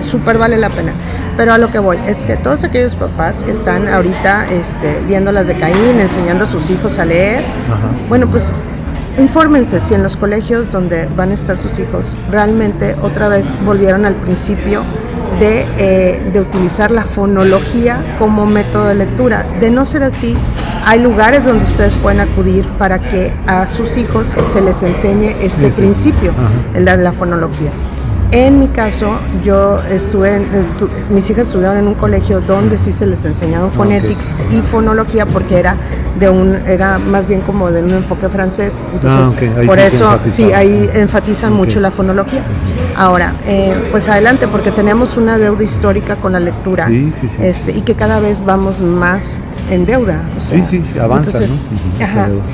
súper 0.00 0.38
vale 0.38 0.56
la 0.56 0.70
pena. 0.70 0.92
Pero 1.36 1.52
a 1.52 1.58
lo 1.58 1.70
que 1.70 1.78
voy 1.78 1.98
es 2.06 2.26
que 2.26 2.36
todos 2.36 2.64
aquellos 2.64 2.94
papás 2.96 3.42
que 3.42 3.52
están 3.52 3.88
ahorita 3.88 4.50
este, 4.50 5.00
viendo 5.06 5.32
las 5.32 5.46
de 5.46 5.56
Caín, 5.56 6.00
enseñando 6.00 6.44
a 6.44 6.46
sus 6.46 6.68
hijos 6.70 6.98
a 6.98 7.04
leer, 7.04 7.42
bueno, 8.08 8.28
pues 8.30 8.52
infórmense 9.18 9.80
si 9.80 9.94
en 9.94 10.02
los 10.02 10.16
colegios 10.16 10.72
donde 10.72 11.06
van 11.16 11.30
a 11.30 11.34
estar 11.34 11.56
sus 11.56 11.78
hijos 11.78 12.16
realmente 12.30 12.94
otra 13.02 13.28
vez 13.28 13.58
volvieron 13.64 14.04
al 14.04 14.16
principio 14.16 14.84
de, 15.38 15.66
eh, 15.78 16.30
de, 16.32 16.40
utilizar 16.40 16.90
la 16.90 17.04
fonología 17.04 18.16
como 18.18 18.46
método 18.46 18.88
de 18.88 18.94
lectura. 18.94 19.46
De 19.60 19.70
no 19.70 19.84
ser 19.84 20.02
así, 20.02 20.36
hay 20.84 21.00
lugares 21.00 21.44
donde 21.44 21.64
ustedes 21.64 21.96
pueden 21.96 22.20
acudir 22.20 22.68
para 22.78 22.98
que 22.98 23.34
a 23.46 23.66
sus 23.66 23.96
hijos 23.96 24.36
se 24.44 24.60
les 24.60 24.82
enseñe 24.82 25.34
este 25.40 25.70
principio, 25.70 26.32
el 26.74 26.84
de 26.84 26.96
la 26.98 27.12
fonología. 27.12 27.70
En 28.32 28.58
mi 28.58 28.68
caso, 28.68 29.18
yo 29.44 29.78
estuve, 29.90 30.36
en, 30.36 30.48
mis 31.10 31.28
hijas 31.28 31.48
estuvieron 31.48 31.76
en 31.76 31.86
un 31.86 31.94
colegio 31.94 32.40
donde 32.40 32.78
sí 32.78 32.90
se 32.90 33.04
les 33.04 33.26
enseñaba 33.26 33.68
phonetics 33.68 34.34
y 34.50 34.62
fonología 34.62 35.26
porque 35.26 35.58
era 35.58 35.76
de 36.18 36.30
un, 36.30 36.54
era 36.66 36.98
más 36.98 37.26
bien 37.26 37.42
como 37.42 37.70
de 37.70 37.82
un 37.82 37.90
enfoque 37.90 38.30
francés. 38.30 38.86
Entonces, 38.90 39.36
ah, 39.54 39.60
por 39.66 39.78
eso 39.78 40.18
sí, 40.24 40.50
ahí 40.50 40.88
enfatizan 40.94 41.52
mucho 41.52 41.78
la 41.78 41.90
fonología. 41.90 42.42
Ahora, 42.96 43.34
eh, 43.46 43.88
pues 43.90 44.08
adelante, 44.08 44.48
porque 44.48 44.70
tenemos 44.70 45.18
una 45.18 45.36
deuda 45.36 45.62
histórica 45.62 46.16
con 46.16 46.32
la 46.32 46.40
lectura 46.40 46.88
este, 47.38 47.72
y 47.72 47.82
que 47.82 47.94
cada 47.96 48.18
vez 48.18 48.42
vamos 48.46 48.80
más 48.80 49.40
en 49.70 49.84
deuda. 49.84 50.22
sí, 50.38 50.64
sí, 50.64 50.82
sí, 50.82 50.98
avanza. 50.98 51.38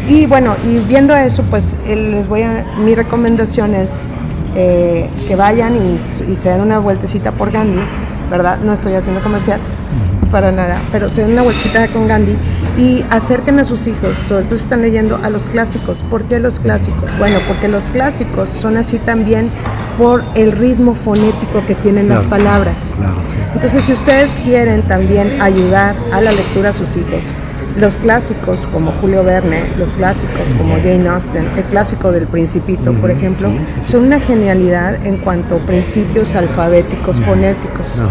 Y 0.09 0.27
bueno, 0.27 0.57
y 0.65 0.79
viendo 0.79 1.15
eso, 1.15 1.45
pues 1.45 1.79
les 1.87 2.27
voy 2.27 2.43
a, 2.43 2.67
mi 2.81 2.97
recomendación 2.97 3.77
es 3.77 4.03
eh, 4.55 5.09
que 5.27 5.37
vayan 5.37 5.77
y, 5.77 5.99
se 6.37 6.49
den 6.49 6.61
una 6.61 6.79
vueltecita 6.79 7.33
por 7.33 7.51
Gandhi, 7.51 7.81
¿verdad? 8.31 8.59
No 8.61 8.73
estoy 8.73 8.95
haciendo 8.95 9.23
comercial 9.23 9.61
para 10.31 10.53
nada, 10.53 10.83
pero 10.93 11.09
se 11.09 11.23
den 11.23 11.33
una 11.33 11.43
vueltecita 11.43 11.89
con 11.89 12.07
Gandhi 12.07 12.37
y 12.77 13.05
acerquen 13.11 13.59
a 13.59 13.65
sus 13.65 13.87
hijos, 13.87 14.17
sobre 14.17 14.45
todo 14.45 14.59
si 14.59 14.65
están 14.65 14.83
leyendo 14.83 15.19
a 15.23 15.31
los 15.31 15.49
clásicos. 15.49 16.03
¿Por 16.03 16.25
qué 16.25 16.39
los 16.39 16.61
clásicos? 16.61 17.11
Bueno, 17.19 17.39
porque 17.49 17.69
los 17.69 17.91
clásicos 17.91 18.51
son 18.51 18.77
así 18.77 18.99
también 18.99 19.51
por 19.97 20.23
el 20.37 20.53
ritmo 20.53 20.95
fonético 20.95 21.65
que 21.67 21.75
tienen 21.75 22.09
las 22.09 22.27
palabras. 22.27 22.97
Entonces, 23.55 23.85
si 23.85 23.93
ustedes 23.93 24.39
quieren 24.45 24.87
también 24.87 25.41
ayudar 25.41 25.97
a 26.13 26.21
la 26.21 26.33
lectura 26.33 26.71
a 26.71 26.73
sus 26.73 26.97
hijos, 26.97 27.35
los 27.77 27.99
clásicos 27.99 28.67
como 28.67 28.93
Julio 29.01 29.23
Verne, 29.25 29.63
los 29.77 29.95
clásicos 29.95 30.55
como 30.55 30.75
Jane 30.77 31.09
Austen, 31.09 31.49
el 31.57 31.65
clásico 31.65 32.13
del 32.13 32.27
Principito, 32.27 32.93
por 32.95 33.11
ejemplo, 33.11 33.51
son 33.85 34.05
una 34.05 34.21
genialidad 34.21 35.05
en 35.07 35.19
cuanto 35.19 35.57
a 35.57 35.59
principios 35.61 36.35
alfabéticos, 36.35 37.21
fonéticos, 37.21 38.03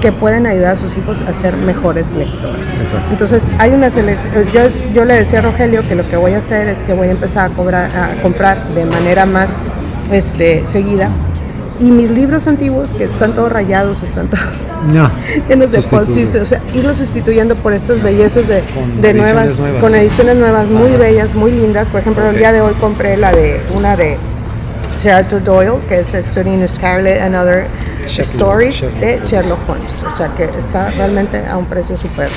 que 0.00 0.12
pueden 0.12 0.46
ayudar 0.46 0.72
a 0.72 0.76
sus 0.76 0.96
hijos 0.96 1.22
a 1.22 1.32
ser 1.32 1.56
mejores 1.56 2.12
lectores. 2.12 2.82
Entonces, 3.10 3.50
hay 3.58 3.70
una 3.70 3.90
selección, 3.90 4.44
yo, 4.52 4.62
yo 4.92 5.04
le 5.04 5.14
decía 5.14 5.38
a 5.38 5.42
Rogelio 5.42 5.86
que 5.88 5.94
lo 5.94 6.08
que 6.08 6.16
voy 6.16 6.32
a 6.32 6.38
hacer 6.38 6.68
es 6.68 6.82
que 6.82 6.92
voy 6.92 7.08
a 7.08 7.12
empezar 7.12 7.50
a, 7.50 7.54
cobrar, 7.54 7.90
a 7.96 8.20
comprar 8.22 8.74
de 8.74 8.84
manera 8.84 9.26
más 9.26 9.64
este, 10.10 10.64
seguida 10.66 11.10
y 11.80 11.90
mis 11.90 12.10
libros 12.10 12.46
antiguos, 12.46 12.94
que 12.94 13.04
están 13.04 13.34
todos 13.34 13.50
rayados, 13.50 14.02
están 14.02 14.28
todos 14.28 14.44
no, 14.86 15.10
llenos 15.48 15.72
de 15.72 15.82
post 15.82 16.36
o 16.36 16.46
sea, 16.46 16.60
irlos 16.74 16.98
sustituyendo 16.98 17.56
por 17.56 17.72
estas 17.72 18.02
bellezas 18.02 18.46
de, 18.46 18.62
de 19.00 19.14
nuevas, 19.14 19.62
con 19.80 19.94
ediciones 19.94 20.36
nuevas 20.36 20.68
muy 20.68 20.92
bellas, 20.92 21.34
muy 21.34 21.52
lindas. 21.52 21.88
Por 21.88 22.00
ejemplo, 22.00 22.28
el 22.28 22.36
día 22.36 22.52
de 22.52 22.60
hoy 22.60 22.74
compré 22.74 23.16
la 23.16 23.32
de 23.32 23.60
una 23.74 23.96
de 23.96 24.18
Sir 24.96 25.12
Arthur 25.12 25.42
Doyle, 25.42 25.78
que 25.88 26.00
es 26.00 26.08
Studying 26.08 26.66
Scarlet 26.68 27.20
and 27.20 27.34
Other 27.34 27.66
Stories 28.06 28.82
de 29.00 29.20
Sherlock 29.24 29.58
Holmes. 29.68 30.04
O 30.04 30.14
sea 30.14 30.34
que 30.34 30.44
está 30.56 30.90
realmente 30.90 31.42
a 31.46 31.56
un 31.56 31.66
precio 31.66 31.96
súper 31.96 32.28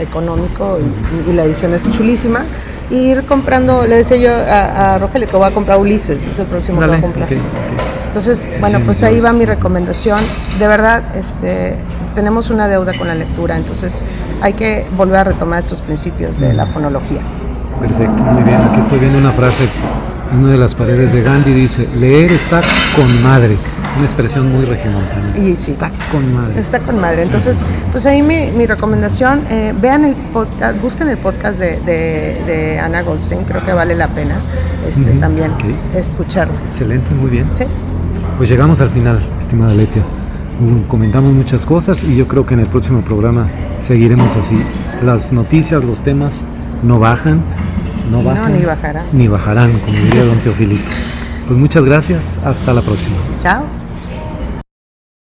económico 0.00 0.78
y, 1.26 1.32
la 1.32 1.44
edición 1.44 1.74
es 1.74 1.90
chulísima. 1.90 2.44
ir 2.90 3.24
comprando, 3.24 3.86
le 3.86 3.96
decía 3.96 4.16
yo 4.16 4.30
a, 4.30 4.98
Rogelio 4.98 5.28
que 5.28 5.36
voy 5.36 5.48
a 5.48 5.54
comprar 5.54 5.78
Ulises, 5.78 6.26
es 6.26 6.38
el 6.38 6.46
próximo 6.46 6.80
que 6.80 6.86
voy 6.86 6.96
a 6.96 7.00
comprar. 7.00 7.28
Entonces, 8.06 8.46
bueno, 8.60 8.80
pues 8.84 9.02
ahí 9.02 9.20
va 9.20 9.32
mi 9.32 9.44
recomendación. 9.44 10.20
De 10.58 10.66
verdad, 10.66 11.14
este, 11.16 11.76
tenemos 12.14 12.48
una 12.50 12.66
deuda 12.66 12.96
con 12.96 13.08
la 13.08 13.14
lectura, 13.14 13.56
entonces 13.56 14.04
hay 14.40 14.54
que 14.54 14.86
volver 14.96 15.16
a 15.16 15.24
retomar 15.24 15.58
estos 15.58 15.80
principios 15.82 16.38
de 16.38 16.54
la 16.54 16.66
fonología. 16.66 17.20
Perfecto, 17.80 18.22
muy 18.22 18.42
bien. 18.42 18.60
Aquí 18.62 18.80
estoy 18.80 18.98
viendo 18.98 19.18
una 19.18 19.32
frase 19.32 19.68
en 20.32 20.38
una 20.38 20.52
de 20.52 20.58
las 20.58 20.74
paredes 20.74 21.12
de 21.12 21.22
Gandhi, 21.22 21.52
dice, 21.52 21.88
leer 21.98 22.32
está 22.32 22.60
con 22.94 23.22
madre. 23.22 23.56
Una 23.96 24.04
expresión 24.04 24.52
muy 24.52 24.64
regiomontana. 24.64 25.32
Y 25.36 25.56
sí. 25.56 25.72
Está 25.72 25.90
con 26.12 26.34
madre. 26.34 26.60
Está 26.60 26.80
con 26.80 27.00
madre. 27.00 27.22
Entonces, 27.22 27.62
pues 27.92 28.04
ahí 28.06 28.22
mi, 28.22 28.50
mi 28.52 28.66
recomendación, 28.66 29.44
eh, 29.50 29.74
vean 29.80 30.04
el 30.04 30.14
podcast, 30.14 30.80
busquen 30.80 31.08
el 31.08 31.18
podcast 31.18 31.58
de, 31.58 31.78
de, 31.86 32.78
Ana 32.78 33.02
Goldstein, 33.02 33.44
creo 33.44 33.64
que 33.64 33.72
vale 33.72 33.94
la 33.94 34.08
pena 34.08 34.38
este, 34.86 35.12
también 35.12 35.52
escucharlo. 35.94 36.54
Excelente, 36.66 37.10
muy 37.12 37.30
bien. 37.30 37.48
Sí. 37.56 37.64
Pues 38.36 38.48
llegamos 38.48 38.80
al 38.80 38.90
final, 38.90 39.18
estimada 39.38 39.72
Letia. 39.72 40.02
Comentamos 40.88 41.32
muchas 41.32 41.66
cosas 41.66 42.02
y 42.02 42.16
yo 42.16 42.28
creo 42.28 42.46
que 42.46 42.54
en 42.54 42.60
el 42.60 42.66
próximo 42.66 43.02
programa 43.02 43.46
seguiremos 43.78 44.36
así. 44.36 44.56
Las 45.04 45.32
noticias, 45.32 45.84
los 45.84 46.00
temas 46.00 46.42
no 46.82 46.98
bajan, 46.98 47.42
no 48.10 48.22
bajan. 48.22 48.52
ni 48.52 48.64
bajarán. 48.64 49.06
Ni 49.12 49.28
bajarán, 49.28 49.78
como 49.80 49.96
diría 49.96 50.24
don 50.24 50.38
Teofilito. 50.38 50.90
Pues 51.46 51.58
muchas 51.58 51.84
gracias, 51.84 52.38
hasta 52.44 52.72
la 52.72 52.82
próxima. 52.82 53.16
Chao. 53.38 53.85